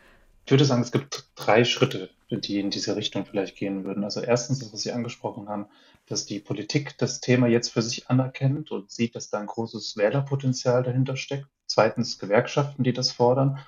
Ich 0.46 0.50
würde 0.52 0.64
sagen, 0.64 0.82
es 0.82 0.92
gibt 0.92 1.26
drei 1.34 1.64
Schritte, 1.64 2.11
die 2.39 2.61
in 2.61 2.70
diese 2.70 2.97
Richtung 2.97 3.26
vielleicht 3.26 3.57
gehen 3.57 3.85
würden. 3.85 4.05
Also 4.05 4.20
erstens, 4.20 4.61
das, 4.61 4.72
was 4.72 4.83
Sie 4.83 4.93
angesprochen 4.93 5.49
haben, 5.49 5.66
dass 6.07 6.26
die 6.26 6.41
Politik 6.41 6.97
das 6.99 7.20
Thema 7.20 7.47
jetzt 7.47 7.70
für 7.70 7.83
sich 7.83 8.09
anerkennt 8.09 8.70
und 8.70 8.91
sieht, 8.91 9.14
dass 9.14 9.31
da 9.31 9.39
ein 9.39 9.47
großes 9.47 9.97
Wählerpotenzial 9.97 10.83
dahinter 10.83 11.16
steckt. 11.16 11.47
Zweitens 11.66 12.18
Gewerkschaften, 12.18 12.85
die 12.85 12.93
das 12.93 13.12
fordern. 13.12 13.59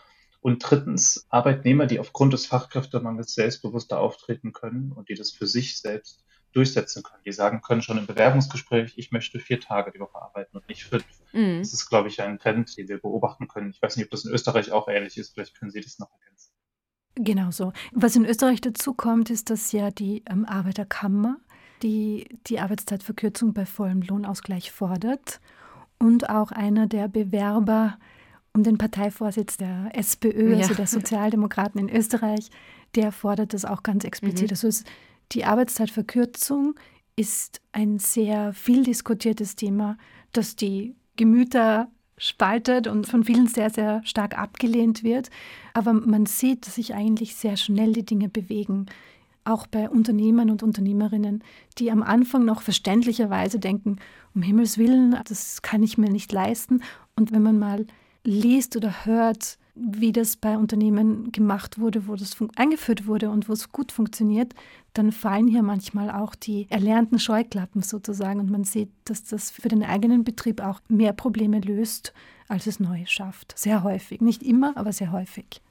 Und 0.41 0.59
drittens 0.59 1.27
Arbeitnehmer, 1.29 1.87
die 1.87 2.01
aufgrund 2.01 2.33
des 2.33 2.47
Fachkräftemangels 2.47 3.35
selbstbewusster 3.35 4.01
auftreten 4.01 4.53
können 4.53 4.91
und 4.91 5.09
die 5.09 5.15
das 5.15 5.31
für 5.31 5.47
sich 5.47 5.79
selbst 5.79 6.25
durchsetzen 6.53 7.03
können. 7.03 7.23
Die 7.25 7.33
sagen 7.33 7.63
können 7.63 7.83
schon 7.83 7.99
im 7.99 8.07
Bewerbungsgespräch, 8.07 8.95
ich 8.97 9.11
möchte 9.11 9.39
vier 9.39 9.61
Tage 9.61 9.93
die 9.93 10.01
Woche 10.01 10.21
arbeiten 10.21 10.57
und 10.57 10.69
nicht 10.69 10.85
fünf. 10.85 11.05
Mhm. 11.33 11.59
Das 11.59 11.73
ist, 11.73 11.89
glaube 11.89 12.09
ich, 12.09 12.21
ein 12.21 12.39
Trend, 12.39 12.77
den 12.77 12.89
wir 12.89 13.01
beobachten 13.01 13.49
können. 13.49 13.71
Ich 13.71 13.81
weiß 13.81 13.97
nicht, 13.97 14.07
ob 14.07 14.11
das 14.11 14.25
in 14.25 14.33
Österreich 14.33 14.73
auch 14.73 14.89
ähnlich 14.89 15.17
ist. 15.17 15.33
Vielleicht 15.33 15.59
können 15.59 15.71
Sie 15.71 15.81
das 15.81 15.99
noch 15.99 16.11
ergänzen. 16.13 16.51
Genau 17.15 17.51
so. 17.51 17.73
Was 17.93 18.17
in 18.17 18.25
Österreich 18.25 18.61
dazu 18.61 18.95
kommt, 18.95 19.29
ist, 19.31 19.51
dass 19.51 19.73
ja 19.73 19.91
die 19.91 20.23
ähm, 20.31 20.45
Arbeiterkammer 20.45 21.37
die 21.83 22.39
die 22.47 22.61
Arbeitszeitverkürzung 22.61 23.53
bei 23.53 23.67
vollem 23.67 24.03
Lohnausgleich 24.03 24.71
fordert 24.71 25.41
und 25.99 26.31
auch 26.31 26.53
einer 26.53 26.87
der 26.87 27.09
Bewerber 27.09 27.99
um 28.55 28.63
den 28.63 28.79
Parteivorsitz 28.79 29.57
der 29.57 29.91
SPÖ, 29.95 30.53
ja. 30.53 30.59
also 30.59 30.75
der 30.75 30.87
Sozialdemokraten 30.89 31.81
in 31.81 31.95
Österreich, 31.95 32.51
der 32.95 33.13
fordert 33.13 33.55
das 33.55 33.65
auch 33.65 33.83
ganz 33.83 34.05
explizit. 34.05 34.49
Mhm. 34.49 34.53
Also 34.53 34.69
es, 34.69 34.85
die 35.33 35.45
Arbeitszeitverkürzung 35.45 36.75
ist 37.17 37.61
ein 37.73 37.99
sehr 37.99 38.53
viel 38.53 38.85
diskutiertes 38.85 39.57
Thema, 39.57 39.97
das 40.33 40.57
die 40.57 40.95
Gemüter 41.17 41.89
spaltet 42.19 42.87
und 42.87 43.07
von 43.07 43.25
vielen 43.25 43.47
sehr, 43.47 43.71
sehr 43.71 44.03
stark 44.05 44.39
abgelehnt 44.39 45.03
wird. 45.03 45.31
Aber 45.75 45.93
man 45.93 46.27
sieht, 46.27 46.67
dass 46.67 46.77
sich 46.77 46.95
eigentlich 46.95 47.35
sehr 47.35 47.57
schnell 47.57 47.93
die 47.93 48.05
Dinge 48.05 48.29
bewegen 48.29 48.87
auch 49.45 49.67
bei 49.67 49.89
Unternehmern 49.89 50.51
und 50.51 50.63
Unternehmerinnen, 50.63 51.43
die 51.79 51.91
am 51.91 52.03
Anfang 52.03 52.45
noch 52.45 52.63
verständlicherweise 52.63 53.59
denken, 53.59 53.97
um 54.35 54.43
Himmels 54.43 54.79
willen, 54.79 55.17
das 55.27 55.63
kann 55.63 55.83
ich 55.83 55.99
mir 55.99 56.11
nicht 56.11 56.33
leisten. 56.33 56.83
Und 57.17 57.33
wenn 57.33 57.43
man 57.43 57.59
mal 57.59 57.87
liest 58.25 58.77
oder 58.77 59.05
hört, 59.05 59.59
wie 59.75 60.12
das 60.12 60.37
bei 60.37 60.57
Unternehmen 60.59 61.33
gemacht 61.33 61.79
wurde, 61.79 62.07
wo 62.07 62.14
das 62.14 62.37
eingeführt 62.57 63.07
wurde 63.07 63.31
und 63.31 63.49
wo 63.49 63.55
es 63.55 63.73
gut 63.73 63.91
funktioniert, 63.91 64.55
dann 64.93 65.12
fallen 65.12 65.49
hier 65.49 65.62
manchmal 65.62 66.11
auch 66.11 66.35
die 66.35 66.66
erlernten 66.68 67.18
Scheuklappen 67.18 67.81
sozusagen 67.83 68.41
und 68.41 68.51
man 68.51 68.64
sieht, 68.64 68.91
dass 69.05 69.25
das 69.25 69.51
für 69.51 69.68
den 69.68 69.83
eigenen 69.83 70.25
Betrieb 70.25 70.61
auch 70.61 70.81
mehr 70.89 71.14
Probleme 71.14 71.61
löst, 71.61 72.12
als 72.49 72.66
es 72.66 72.81
neu 72.81 73.05
schafft. 73.07 73.59
Sehr 73.59 73.83
häufig. 73.83 74.20
Nicht 74.20 74.43
immer, 74.43 74.77
aber 74.77 74.93
sehr 74.93 75.11
häufig. 75.11 75.62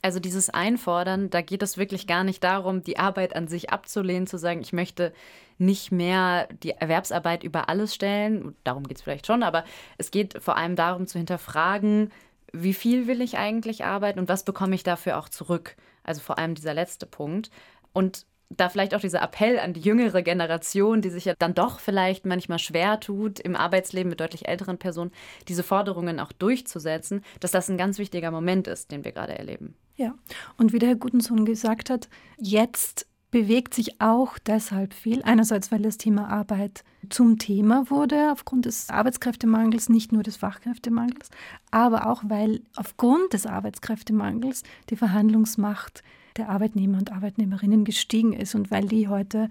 Also 0.00 0.20
dieses 0.20 0.48
Einfordern, 0.50 1.28
da 1.30 1.40
geht 1.40 1.62
es 1.62 1.76
wirklich 1.76 2.06
gar 2.06 2.22
nicht 2.22 2.44
darum, 2.44 2.82
die 2.82 2.98
Arbeit 2.98 3.34
an 3.34 3.48
sich 3.48 3.70
abzulehnen, 3.70 4.28
zu 4.28 4.38
sagen, 4.38 4.60
ich 4.60 4.72
möchte 4.72 5.12
nicht 5.56 5.90
mehr 5.90 6.48
die 6.62 6.70
Erwerbsarbeit 6.70 7.42
über 7.42 7.68
alles 7.68 7.94
stellen. 7.94 8.54
Darum 8.62 8.84
geht 8.86 8.98
es 8.98 9.02
vielleicht 9.02 9.26
schon, 9.26 9.42
aber 9.42 9.64
es 9.96 10.12
geht 10.12 10.40
vor 10.40 10.56
allem 10.56 10.76
darum 10.76 11.08
zu 11.08 11.18
hinterfragen, 11.18 12.12
wie 12.52 12.74
viel 12.74 13.06
will 13.06 13.20
ich 13.20 13.38
eigentlich 13.38 13.84
arbeiten 13.84 14.18
und 14.18 14.28
was 14.28 14.44
bekomme 14.44 14.74
ich 14.74 14.82
dafür 14.82 15.18
auch 15.18 15.28
zurück. 15.28 15.76
Also 16.02 16.20
vor 16.20 16.38
allem 16.38 16.54
dieser 16.54 16.74
letzte 16.74 17.06
Punkt. 17.06 17.50
Und 17.92 18.26
da 18.50 18.68
vielleicht 18.68 18.94
auch 18.94 19.00
dieser 19.00 19.22
Appell 19.22 19.58
an 19.58 19.74
die 19.74 19.80
jüngere 19.80 20.22
Generation, 20.22 21.02
die 21.02 21.10
sich 21.10 21.26
ja 21.26 21.34
dann 21.38 21.54
doch 21.54 21.80
vielleicht 21.80 22.24
manchmal 22.24 22.58
schwer 22.58 22.98
tut, 22.98 23.40
im 23.40 23.54
Arbeitsleben 23.54 24.08
mit 24.08 24.20
deutlich 24.20 24.48
älteren 24.48 24.78
Personen 24.78 25.12
diese 25.48 25.62
Forderungen 25.62 26.18
auch 26.18 26.32
durchzusetzen, 26.32 27.22
dass 27.40 27.50
das 27.50 27.68
ein 27.68 27.76
ganz 27.76 27.98
wichtiger 27.98 28.30
Moment 28.30 28.66
ist, 28.66 28.90
den 28.90 29.04
wir 29.04 29.12
gerade 29.12 29.36
erleben. 29.36 29.74
Ja, 29.96 30.14
und 30.56 30.72
wie 30.72 30.78
der 30.78 30.90
Herr 30.90 30.96
Gutensohn 30.96 31.44
gesagt 31.44 31.90
hat, 31.90 32.08
jetzt 32.38 33.07
bewegt 33.30 33.74
sich 33.74 34.00
auch 34.00 34.38
deshalb 34.38 34.94
viel. 34.94 35.22
Einerseits, 35.22 35.70
weil 35.70 35.82
das 35.82 35.98
Thema 35.98 36.28
Arbeit 36.28 36.84
zum 37.10 37.38
Thema 37.38 37.90
wurde, 37.90 38.32
aufgrund 38.32 38.64
des 38.64 38.88
Arbeitskräftemangels, 38.88 39.88
nicht 39.88 40.12
nur 40.12 40.22
des 40.22 40.36
Fachkräftemangels, 40.36 41.30
aber 41.70 42.06
auch, 42.06 42.22
weil 42.26 42.62
aufgrund 42.76 43.32
des 43.32 43.46
Arbeitskräftemangels 43.46 44.62
die 44.90 44.96
Verhandlungsmacht 44.96 46.02
der 46.36 46.48
Arbeitnehmer 46.48 46.98
und 46.98 47.12
Arbeitnehmerinnen 47.12 47.84
gestiegen 47.84 48.32
ist 48.32 48.54
und 48.54 48.70
weil 48.70 48.86
die 48.86 49.08
heute 49.08 49.48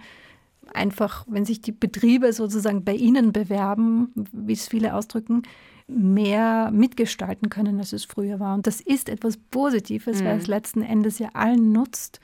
einfach, 0.73 1.25
wenn 1.29 1.45
sich 1.45 1.61
die 1.61 1.71
Betriebe 1.71 2.33
sozusagen 2.33 2.83
bei 2.83 2.95
ihnen 2.95 3.31
bewerben, 3.31 4.11
wie 4.31 4.53
es 4.53 4.67
viele 4.67 4.95
ausdrücken, 4.95 5.43
mehr 5.87 6.69
mitgestalten 6.71 7.49
können, 7.49 7.79
als 7.79 7.93
es 7.93 8.05
früher 8.05 8.39
war. 8.39 8.55
Und 8.55 8.67
das 8.67 8.81
ist 8.81 9.07
etwas 9.07 9.37
Positives, 9.37 10.21
mhm. 10.21 10.25
weil 10.25 10.37
es 10.39 10.47
letzten 10.47 10.81
Endes 10.81 11.19
ja 11.19 11.29
allen 11.33 11.71
nutzt, 11.71 12.19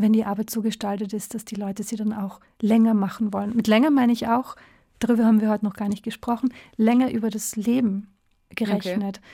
wenn 0.00 0.12
die 0.12 0.24
Arbeit 0.24 0.50
so 0.50 0.62
gestaltet 0.62 1.12
ist, 1.12 1.34
dass 1.34 1.44
die 1.44 1.54
Leute 1.54 1.82
sie 1.82 1.96
dann 1.96 2.12
auch 2.12 2.40
länger 2.60 2.94
machen 2.94 3.32
wollen. 3.32 3.54
Mit 3.54 3.66
länger 3.66 3.90
meine 3.90 4.12
ich 4.12 4.28
auch, 4.28 4.56
darüber 4.98 5.24
haben 5.24 5.40
wir 5.40 5.50
heute 5.50 5.64
noch 5.64 5.74
gar 5.74 5.88
nicht 5.88 6.02
gesprochen, 6.02 6.52
länger 6.76 7.10
über 7.10 7.30
das 7.30 7.56
Leben 7.56 8.08
gerechnet. 8.50 9.18
Okay. 9.18 9.26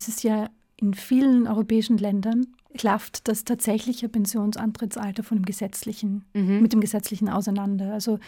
Es 0.00 0.08
ist 0.08 0.22
ja 0.22 0.48
in 0.76 0.94
vielen 0.94 1.46
europäischen 1.46 1.98
Ländern 1.98 2.46
klafft 2.76 3.28
das 3.28 3.44
tatsächliche 3.44 4.08
Pensionsantrittsalter 4.08 5.22
von 5.22 5.38
dem 5.38 5.44
gesetzlichen, 5.44 6.24
mhm. 6.34 6.60
mit 6.60 6.72
dem 6.72 6.80
gesetzlichen 6.80 7.28
auseinander. 7.28 7.92
Also 7.92 8.18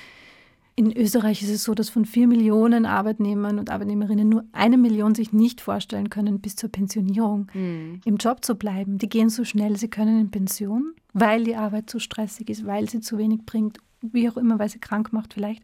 in 0.78 0.94
Österreich 0.94 1.42
ist 1.42 1.48
es 1.48 1.64
so, 1.64 1.74
dass 1.74 1.88
von 1.88 2.04
vier 2.04 2.28
Millionen 2.28 2.84
Arbeitnehmern 2.84 3.58
und 3.58 3.70
Arbeitnehmerinnen 3.70 4.28
nur 4.28 4.44
eine 4.52 4.76
Million 4.76 5.14
sich 5.14 5.32
nicht 5.32 5.62
vorstellen 5.62 6.10
können, 6.10 6.40
bis 6.40 6.54
zur 6.54 6.70
Pensionierung 6.70 7.50
mhm. 7.54 8.02
im 8.04 8.16
Job 8.16 8.44
zu 8.44 8.56
bleiben. 8.56 8.98
Die 8.98 9.08
gehen 9.08 9.30
so 9.30 9.44
schnell, 9.44 9.78
sie 9.78 9.88
können 9.88 10.20
in 10.20 10.30
Pension, 10.30 10.94
weil 11.14 11.44
die 11.44 11.56
Arbeit 11.56 11.88
zu 11.88 11.98
stressig 11.98 12.50
ist, 12.50 12.66
weil 12.66 12.90
sie 12.90 13.00
zu 13.00 13.16
wenig 13.16 13.46
bringt, 13.46 13.78
wie 14.02 14.28
auch 14.28 14.36
immer, 14.36 14.58
weil 14.58 14.68
sie 14.68 14.78
krank 14.78 15.14
macht 15.14 15.32
vielleicht. 15.32 15.62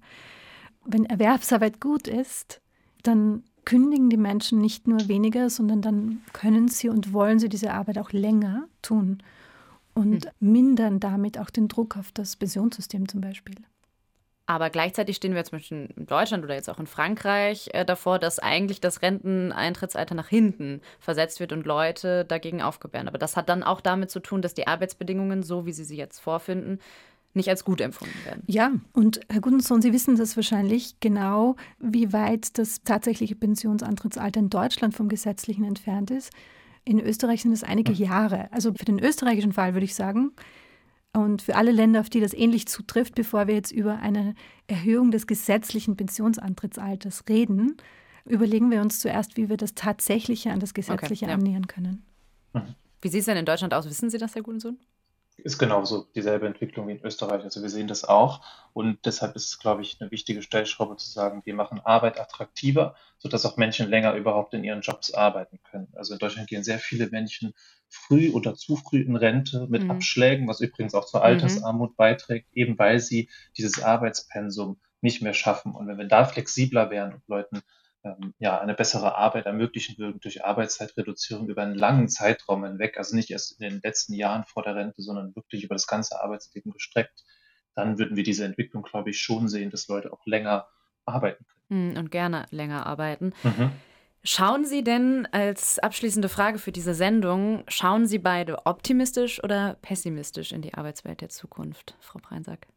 Wenn 0.86 1.04
Erwerbsarbeit 1.04 1.78
gut 1.78 2.08
ist, 2.08 2.62
dann 3.02 3.42
kündigen 3.66 4.08
die 4.08 4.16
Menschen 4.16 4.62
nicht 4.62 4.88
nur 4.88 5.08
weniger, 5.08 5.50
sondern 5.50 5.82
dann 5.82 6.22
können 6.32 6.68
sie 6.68 6.88
und 6.88 7.12
wollen 7.12 7.38
sie 7.38 7.50
diese 7.50 7.74
Arbeit 7.74 7.98
auch 7.98 8.12
länger 8.12 8.66
tun 8.80 9.18
und 9.92 10.24
mhm. 10.24 10.52
mindern 10.52 11.00
damit 11.00 11.38
auch 11.38 11.50
den 11.50 11.68
Druck 11.68 11.98
auf 11.98 12.12
das 12.12 12.36
Pensionssystem 12.36 13.08
zum 13.08 13.20
Beispiel. 13.20 13.56
Aber 14.52 14.68
gleichzeitig 14.68 15.16
stehen 15.16 15.34
wir 15.34 15.42
zum 15.44 15.58
Beispiel 15.58 15.88
in 15.96 16.04
Deutschland 16.04 16.44
oder 16.44 16.54
jetzt 16.54 16.68
auch 16.68 16.78
in 16.78 16.86
Frankreich 16.86 17.70
äh, 17.72 17.86
davor, 17.86 18.18
dass 18.18 18.38
eigentlich 18.38 18.82
das 18.82 19.00
Renteneintrittsalter 19.00 20.14
nach 20.14 20.28
hinten 20.28 20.82
versetzt 21.00 21.40
wird 21.40 21.52
und 21.52 21.64
Leute 21.64 22.26
dagegen 22.26 22.60
aufgebären. 22.60 23.08
Aber 23.08 23.16
das 23.16 23.34
hat 23.34 23.48
dann 23.48 23.62
auch 23.62 23.80
damit 23.80 24.10
zu 24.10 24.20
tun, 24.20 24.42
dass 24.42 24.52
die 24.52 24.66
Arbeitsbedingungen, 24.66 25.42
so 25.42 25.64
wie 25.64 25.72
Sie 25.72 25.84
sie 25.84 25.96
jetzt 25.96 26.18
vorfinden, 26.18 26.80
nicht 27.32 27.48
als 27.48 27.64
gut 27.64 27.80
empfunden 27.80 28.14
werden. 28.26 28.42
Ja, 28.46 28.72
und 28.92 29.20
Herr 29.30 29.40
Gutensohn, 29.40 29.80
Sie 29.80 29.94
wissen 29.94 30.16
das 30.16 30.36
wahrscheinlich 30.36 31.00
genau, 31.00 31.56
wie 31.78 32.12
weit 32.12 32.58
das 32.58 32.82
tatsächliche 32.82 33.34
Pensionsantrittsalter 33.34 34.38
in 34.38 34.50
Deutschland 34.50 34.94
vom 34.94 35.08
gesetzlichen 35.08 35.64
entfernt 35.64 36.10
ist. 36.10 36.30
In 36.84 37.00
Österreich 37.00 37.40
sind 37.40 37.52
es 37.52 37.64
einige 37.64 37.92
Jahre. 37.92 38.48
Also 38.52 38.74
für 38.74 38.84
den 38.84 38.98
österreichischen 38.98 39.54
Fall 39.54 39.72
würde 39.72 39.86
ich 39.86 39.94
sagen, 39.94 40.32
und 41.14 41.42
für 41.42 41.56
alle 41.56 41.72
Länder, 41.72 42.00
auf 42.00 42.10
die 42.10 42.20
das 42.20 42.32
ähnlich 42.32 42.66
zutrifft, 42.66 43.14
bevor 43.14 43.46
wir 43.46 43.54
jetzt 43.54 43.70
über 43.70 43.98
eine 43.98 44.34
Erhöhung 44.66 45.10
des 45.10 45.26
gesetzlichen 45.26 45.96
Pensionsantrittsalters 45.96 47.24
reden, 47.28 47.76
überlegen 48.24 48.70
wir 48.70 48.80
uns 48.80 49.00
zuerst, 49.00 49.36
wie 49.36 49.48
wir 49.48 49.56
das 49.56 49.74
Tatsächliche 49.74 50.50
an 50.50 50.60
das 50.60 50.74
Gesetzliche 50.74 51.26
okay, 51.26 51.32
ja. 51.32 51.38
annähern 51.38 51.66
können. 51.66 52.04
Wie 53.02 53.08
sieht 53.08 53.20
es 53.20 53.26
denn 53.26 53.36
in 53.36 53.44
Deutschland 53.44 53.74
aus? 53.74 53.86
Wissen 53.86 54.10
Sie 54.10 54.18
das, 54.18 54.34
Herr 54.34 54.42
Gutensohn? 54.42 54.78
Ist 55.44 55.58
genauso 55.58 56.06
dieselbe 56.14 56.46
Entwicklung 56.46 56.88
wie 56.88 56.92
in 56.92 57.04
Österreich. 57.04 57.42
Also 57.42 57.62
wir 57.62 57.68
sehen 57.68 57.88
das 57.88 58.04
auch. 58.04 58.44
Und 58.72 59.04
deshalb 59.04 59.34
ist 59.36 59.48
es, 59.48 59.58
glaube 59.58 59.82
ich, 59.82 60.00
eine 60.00 60.10
wichtige 60.10 60.40
Stellschraube 60.40 60.96
zu 60.96 61.10
sagen, 61.10 61.42
wir 61.44 61.54
machen 61.54 61.80
Arbeit 61.84 62.20
attraktiver, 62.20 62.94
sodass 63.18 63.44
auch 63.44 63.56
Menschen 63.56 63.88
länger 63.88 64.14
überhaupt 64.14 64.54
in 64.54 64.64
ihren 64.64 64.82
Jobs 64.82 65.12
arbeiten 65.12 65.58
können. 65.70 65.88
Also 65.94 66.12
in 66.14 66.18
Deutschland 66.18 66.48
gehen 66.48 66.62
sehr 66.62 66.78
viele 66.78 67.08
Menschen 67.08 67.54
früh 67.88 68.30
oder 68.30 68.54
zu 68.54 68.76
früh 68.76 69.00
in 69.00 69.16
Rente 69.16 69.66
mit 69.68 69.82
mhm. 69.82 69.90
Abschlägen, 69.90 70.48
was 70.48 70.60
übrigens 70.60 70.94
auch 70.94 71.06
zur 71.06 71.20
mhm. 71.20 71.26
Altersarmut 71.26 71.96
beiträgt, 71.96 72.48
eben 72.52 72.78
weil 72.78 73.00
sie 73.00 73.28
dieses 73.56 73.82
Arbeitspensum 73.82 74.80
nicht 75.00 75.22
mehr 75.22 75.34
schaffen. 75.34 75.74
Und 75.74 75.88
wenn 75.88 75.98
wir 75.98 76.06
da 76.06 76.24
flexibler 76.24 76.90
wären 76.90 77.14
und 77.14 77.28
Leuten 77.28 77.62
ähm, 78.04 78.34
ja, 78.38 78.60
eine 78.60 78.74
bessere 78.74 79.16
Arbeit 79.16 79.46
ermöglichen 79.46 79.96
würden 79.98 80.20
durch 80.20 80.44
Arbeitszeitreduzierung 80.44 81.48
über 81.48 81.62
einen 81.62 81.74
langen 81.74 82.08
Zeitraum 82.08 82.64
hinweg, 82.64 82.98
also 82.98 83.14
nicht 83.14 83.30
erst 83.30 83.60
in 83.60 83.68
den 83.68 83.80
letzten 83.82 84.14
Jahren 84.14 84.44
vor 84.44 84.62
der 84.62 84.74
Rente, 84.74 85.02
sondern 85.02 85.34
wirklich 85.36 85.64
über 85.64 85.74
das 85.74 85.86
ganze 85.86 86.20
Arbeitsleben 86.20 86.72
gestreckt, 86.72 87.24
dann 87.74 87.98
würden 87.98 88.16
wir 88.16 88.24
diese 88.24 88.44
Entwicklung, 88.44 88.82
glaube 88.82 89.10
ich, 89.10 89.20
schon 89.20 89.48
sehen, 89.48 89.70
dass 89.70 89.88
Leute 89.88 90.12
auch 90.12 90.26
länger 90.26 90.66
arbeiten 91.04 91.44
können. 91.46 91.92
Hm, 91.94 91.98
und 91.98 92.10
gerne 92.10 92.46
länger 92.50 92.86
arbeiten. 92.86 93.32
Mhm. 93.42 93.72
Schauen 94.24 94.64
Sie 94.64 94.84
denn 94.84 95.26
als 95.32 95.80
abschließende 95.80 96.28
Frage 96.28 96.58
für 96.58 96.70
diese 96.70 96.94
Sendung, 96.94 97.64
schauen 97.66 98.06
Sie 98.06 98.18
beide 98.18 98.66
optimistisch 98.66 99.42
oder 99.42 99.76
pessimistisch 99.82 100.52
in 100.52 100.62
die 100.62 100.74
Arbeitswelt 100.74 101.20
der 101.22 101.28
Zukunft, 101.28 101.96
Frau 102.00 102.20
Preinsack? 102.20 102.68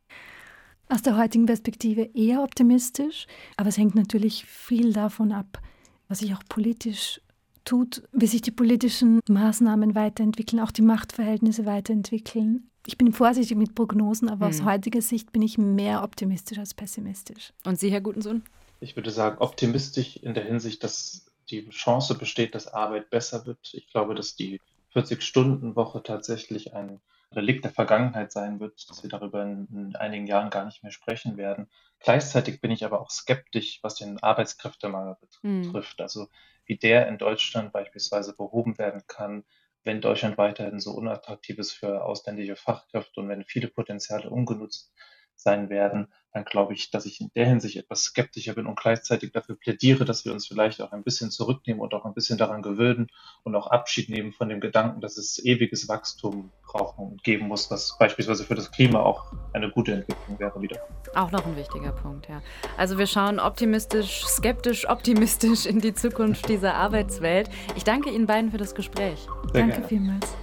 Aus 0.88 1.02
der 1.02 1.18
heutigen 1.18 1.48
Perspektive 1.48 2.10
eher 2.14 2.44
optimistisch, 2.44 3.26
aber 3.58 3.70
es 3.70 3.78
hängt 3.78 3.96
natürlich 3.96 4.46
viel 4.46 4.94
davon 4.94 5.32
ab, 5.32 5.60
was 6.08 6.20
sich 6.20 6.34
auch 6.36 6.44
politisch 6.48 7.22
tut, 7.64 8.04
wie 8.12 8.28
sich 8.28 8.42
die 8.42 8.52
politischen 8.52 9.20
Maßnahmen 9.28 9.96
weiterentwickeln, 9.96 10.62
auch 10.62 10.72
die 10.72 10.84
Machtverhältnisse 10.84 11.66
weiterentwickeln. 11.66 12.70
Ich 12.86 13.00
bin 13.00 13.12
vorsichtig 13.14 13.58
mit 13.58 13.74
Prognosen, 13.74 14.30
aber 14.30 14.46
hm. 14.46 14.54
aus 14.54 14.64
heutiger 14.64 15.02
Sicht 15.02 15.32
bin 15.32 15.42
ich 15.42 15.58
mehr 15.58 16.04
optimistisch 16.04 16.60
als 16.60 16.76
pessimistisch. 16.76 17.52
Und 17.66 17.80
Sie, 17.80 17.90
Herr 17.90 18.02
Gutensohn? 18.02 18.44
Ich 18.80 18.96
würde 18.96 19.10
sagen, 19.10 19.38
optimistisch 19.40 20.18
in 20.18 20.36
der 20.36 20.44
Hinsicht, 20.44 20.84
dass 20.84 21.26
die 21.50 21.68
Chance 21.70 22.16
besteht, 22.16 22.54
dass 22.54 22.68
Arbeit 22.68 23.10
besser 23.10 23.48
wird. 23.48 23.74
Ich 23.74 23.88
glaube, 23.88 24.14
dass 24.14 24.36
die 24.36 24.62
40-Stunden-Woche 24.94 26.04
tatsächlich 26.04 26.74
ein 26.74 27.00
Relikt 27.32 27.66
der 27.66 27.72
Vergangenheit 27.72 28.32
sein 28.32 28.60
wird, 28.60 28.90
dass 28.90 29.04
wir 29.04 29.10
darüber 29.10 29.44
in, 29.44 29.68
in, 29.72 29.96
einigen 29.96 30.28
Jahren 30.28 30.50
gar 30.50 30.66
nicht 30.66 30.84
mehr 30.84 30.92
sprechen 30.92 31.38
werden. 31.38 31.70
Gleichzeitig 32.00 32.62
bin 32.62 32.72
ich 32.72 32.86
aber 32.86 33.02
auch 33.02 33.10
skeptisch, 33.10 33.80
was 33.82 33.96
den 33.96 34.22
Arbeitskräftemangel 34.22 35.18
betrifft. 35.20 36.00
Mhm. 36.00 36.04
Also 36.04 36.28
wie 36.66 36.78
der 36.78 37.08
in 37.08 37.18
Deutschland 37.18 37.74
beispielsweise 37.74 38.36
behoben 38.36 38.78
werden 38.78 39.04
kann, 39.08 39.44
wenn 39.84 40.02
Deutschland 40.02 40.38
weiterhin 40.38 40.80
so 40.80 40.92
unattraktiv 40.92 41.60
ist 41.60 41.74
für 41.74 42.04
ausländische 42.04 42.56
Fachkräfte 42.56 43.20
und 43.22 43.30
wenn 43.30 43.44
viele 43.44 43.68
Potenziale 43.68 44.30
ungenutzt 44.30 44.92
sein 45.36 45.70
werden, 45.70 46.12
dann 46.36 46.44
glaube 46.44 46.74
ich, 46.74 46.92
dass 46.92 47.06
ich 47.06 47.22
in 47.22 47.32
der 47.34 47.46
Hinsicht 47.46 47.78
etwas 47.78 48.04
skeptischer 48.04 48.56
bin 48.56 48.66
und 48.66 48.78
gleichzeitig 48.78 49.32
dafür 49.32 49.56
plädiere, 49.56 50.04
dass 50.04 50.26
wir 50.26 50.34
uns 50.34 50.46
vielleicht 50.46 50.82
auch 50.82 50.92
ein 50.92 51.02
bisschen 51.02 51.32
zurücknehmen 51.32 51.82
und 51.82 51.94
auch 51.94 52.04
ein 52.04 52.14
bisschen 52.14 52.38
daran 52.38 52.62
gewöhnen 52.62 53.08
und 53.44 53.56
auch 53.56 53.68
Abschied 53.68 54.10
nehmen 54.10 54.34
von 54.34 54.50
dem 54.50 54.60
Gedanken, 54.60 55.00
dass 55.00 55.18
es 55.18 55.44
ewiges 55.46 55.88
Wachstum 55.88 56.52
brauchen 56.68 57.08
und 57.08 57.24
geben 57.24 57.48
muss, 57.48 57.72
was 57.72 57.98
beispielsweise 57.98 58.44
für 58.44 58.56
das 58.56 58.70
Klima 58.70 59.00
auch 59.00 59.32
eine 59.54 59.72
gute 59.72 59.94
Entwicklung 59.94 60.38
wäre 60.38 60.62
wieder. 60.62 60.82
Auch 61.16 61.32
noch 61.32 61.46
ein 61.46 61.56
wichtiger 61.56 61.94
Punkt, 61.94 62.28
ja. 62.28 62.42
Also 62.76 62.98
wir 62.98 63.08
schauen 63.08 63.40
optimistisch, 63.40 64.26
skeptisch, 64.26 64.90
optimistisch 64.90 65.66
in 65.66 65.80
die 65.80 65.94
Zukunft 65.94 66.50
dieser 66.50 66.74
Arbeitswelt. 66.74 67.50
Ich 67.78 67.86
danke 67.86 68.10
Ihnen 68.10 68.26
beiden 68.26 68.52
für 68.52 68.58
das 68.58 68.76
Gespräch. 68.76 69.20
Sehr 69.54 69.62
danke 69.62 69.76
gerne. 69.76 69.88
vielmals. 69.88 70.36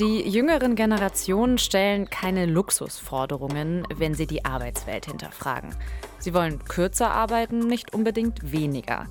Die 0.00 0.26
jüngeren 0.26 0.76
Generationen 0.76 1.58
stellen 1.58 2.08
keine 2.08 2.46
Luxusforderungen, 2.46 3.86
wenn 3.94 4.14
sie 4.14 4.26
die 4.26 4.46
Arbeitswelt 4.46 5.04
hinterfragen. 5.04 5.76
Sie 6.18 6.32
wollen 6.32 6.64
kürzer 6.64 7.10
arbeiten, 7.10 7.66
nicht 7.66 7.92
unbedingt 7.92 8.50
weniger. 8.50 9.08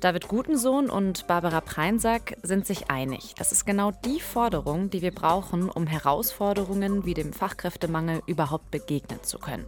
David 0.00 0.26
Gutensohn 0.26 0.90
und 0.90 1.28
Barbara 1.28 1.60
Preinsack 1.60 2.36
sind 2.42 2.66
sich 2.66 2.90
einig. 2.90 3.36
Das 3.38 3.52
ist 3.52 3.64
genau 3.64 3.92
die 4.04 4.18
Forderung, 4.18 4.90
die 4.90 5.00
wir 5.00 5.12
brauchen, 5.12 5.70
um 5.70 5.86
Herausforderungen 5.86 7.04
wie 7.04 7.14
dem 7.14 7.32
Fachkräftemangel 7.32 8.20
überhaupt 8.26 8.72
begegnen 8.72 9.22
zu 9.22 9.38
können. 9.38 9.64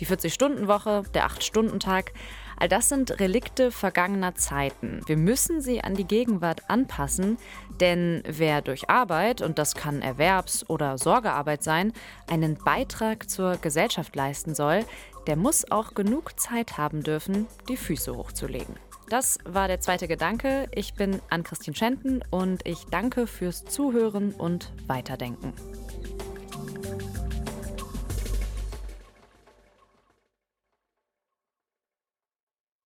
Die 0.00 0.06
40-Stunden-Woche, 0.06 1.02
der 1.12 1.26
8-Stunden-Tag, 1.28 2.12
All 2.58 2.68
das 2.68 2.88
sind 2.88 3.20
Relikte 3.20 3.70
vergangener 3.70 4.34
Zeiten. 4.34 5.00
Wir 5.06 5.16
müssen 5.16 5.60
sie 5.60 5.82
an 5.82 5.94
die 5.94 6.06
Gegenwart 6.06 6.70
anpassen, 6.70 7.38
denn 7.80 8.22
wer 8.26 8.62
durch 8.62 8.88
Arbeit, 8.88 9.42
und 9.42 9.58
das 9.58 9.74
kann 9.74 10.00
Erwerbs- 10.00 10.68
oder 10.68 10.96
Sorgearbeit 10.96 11.62
sein, 11.62 11.92
einen 12.28 12.56
Beitrag 12.56 13.28
zur 13.28 13.56
Gesellschaft 13.58 14.16
leisten 14.16 14.54
soll, 14.54 14.84
der 15.26 15.36
muss 15.36 15.70
auch 15.70 15.94
genug 15.94 16.38
Zeit 16.40 16.78
haben 16.78 17.02
dürfen, 17.02 17.46
die 17.68 17.76
Füße 17.76 18.16
hochzulegen. 18.16 18.76
Das 19.08 19.38
war 19.44 19.68
der 19.68 19.80
zweite 19.80 20.08
Gedanke. 20.08 20.68
Ich 20.72 20.94
bin 20.94 21.20
Ann-Christine 21.30 21.76
Schenten 21.76 22.22
und 22.30 22.66
ich 22.66 22.86
danke 22.90 23.26
fürs 23.26 23.64
Zuhören 23.64 24.32
und 24.32 24.72
Weiterdenken. 24.88 25.52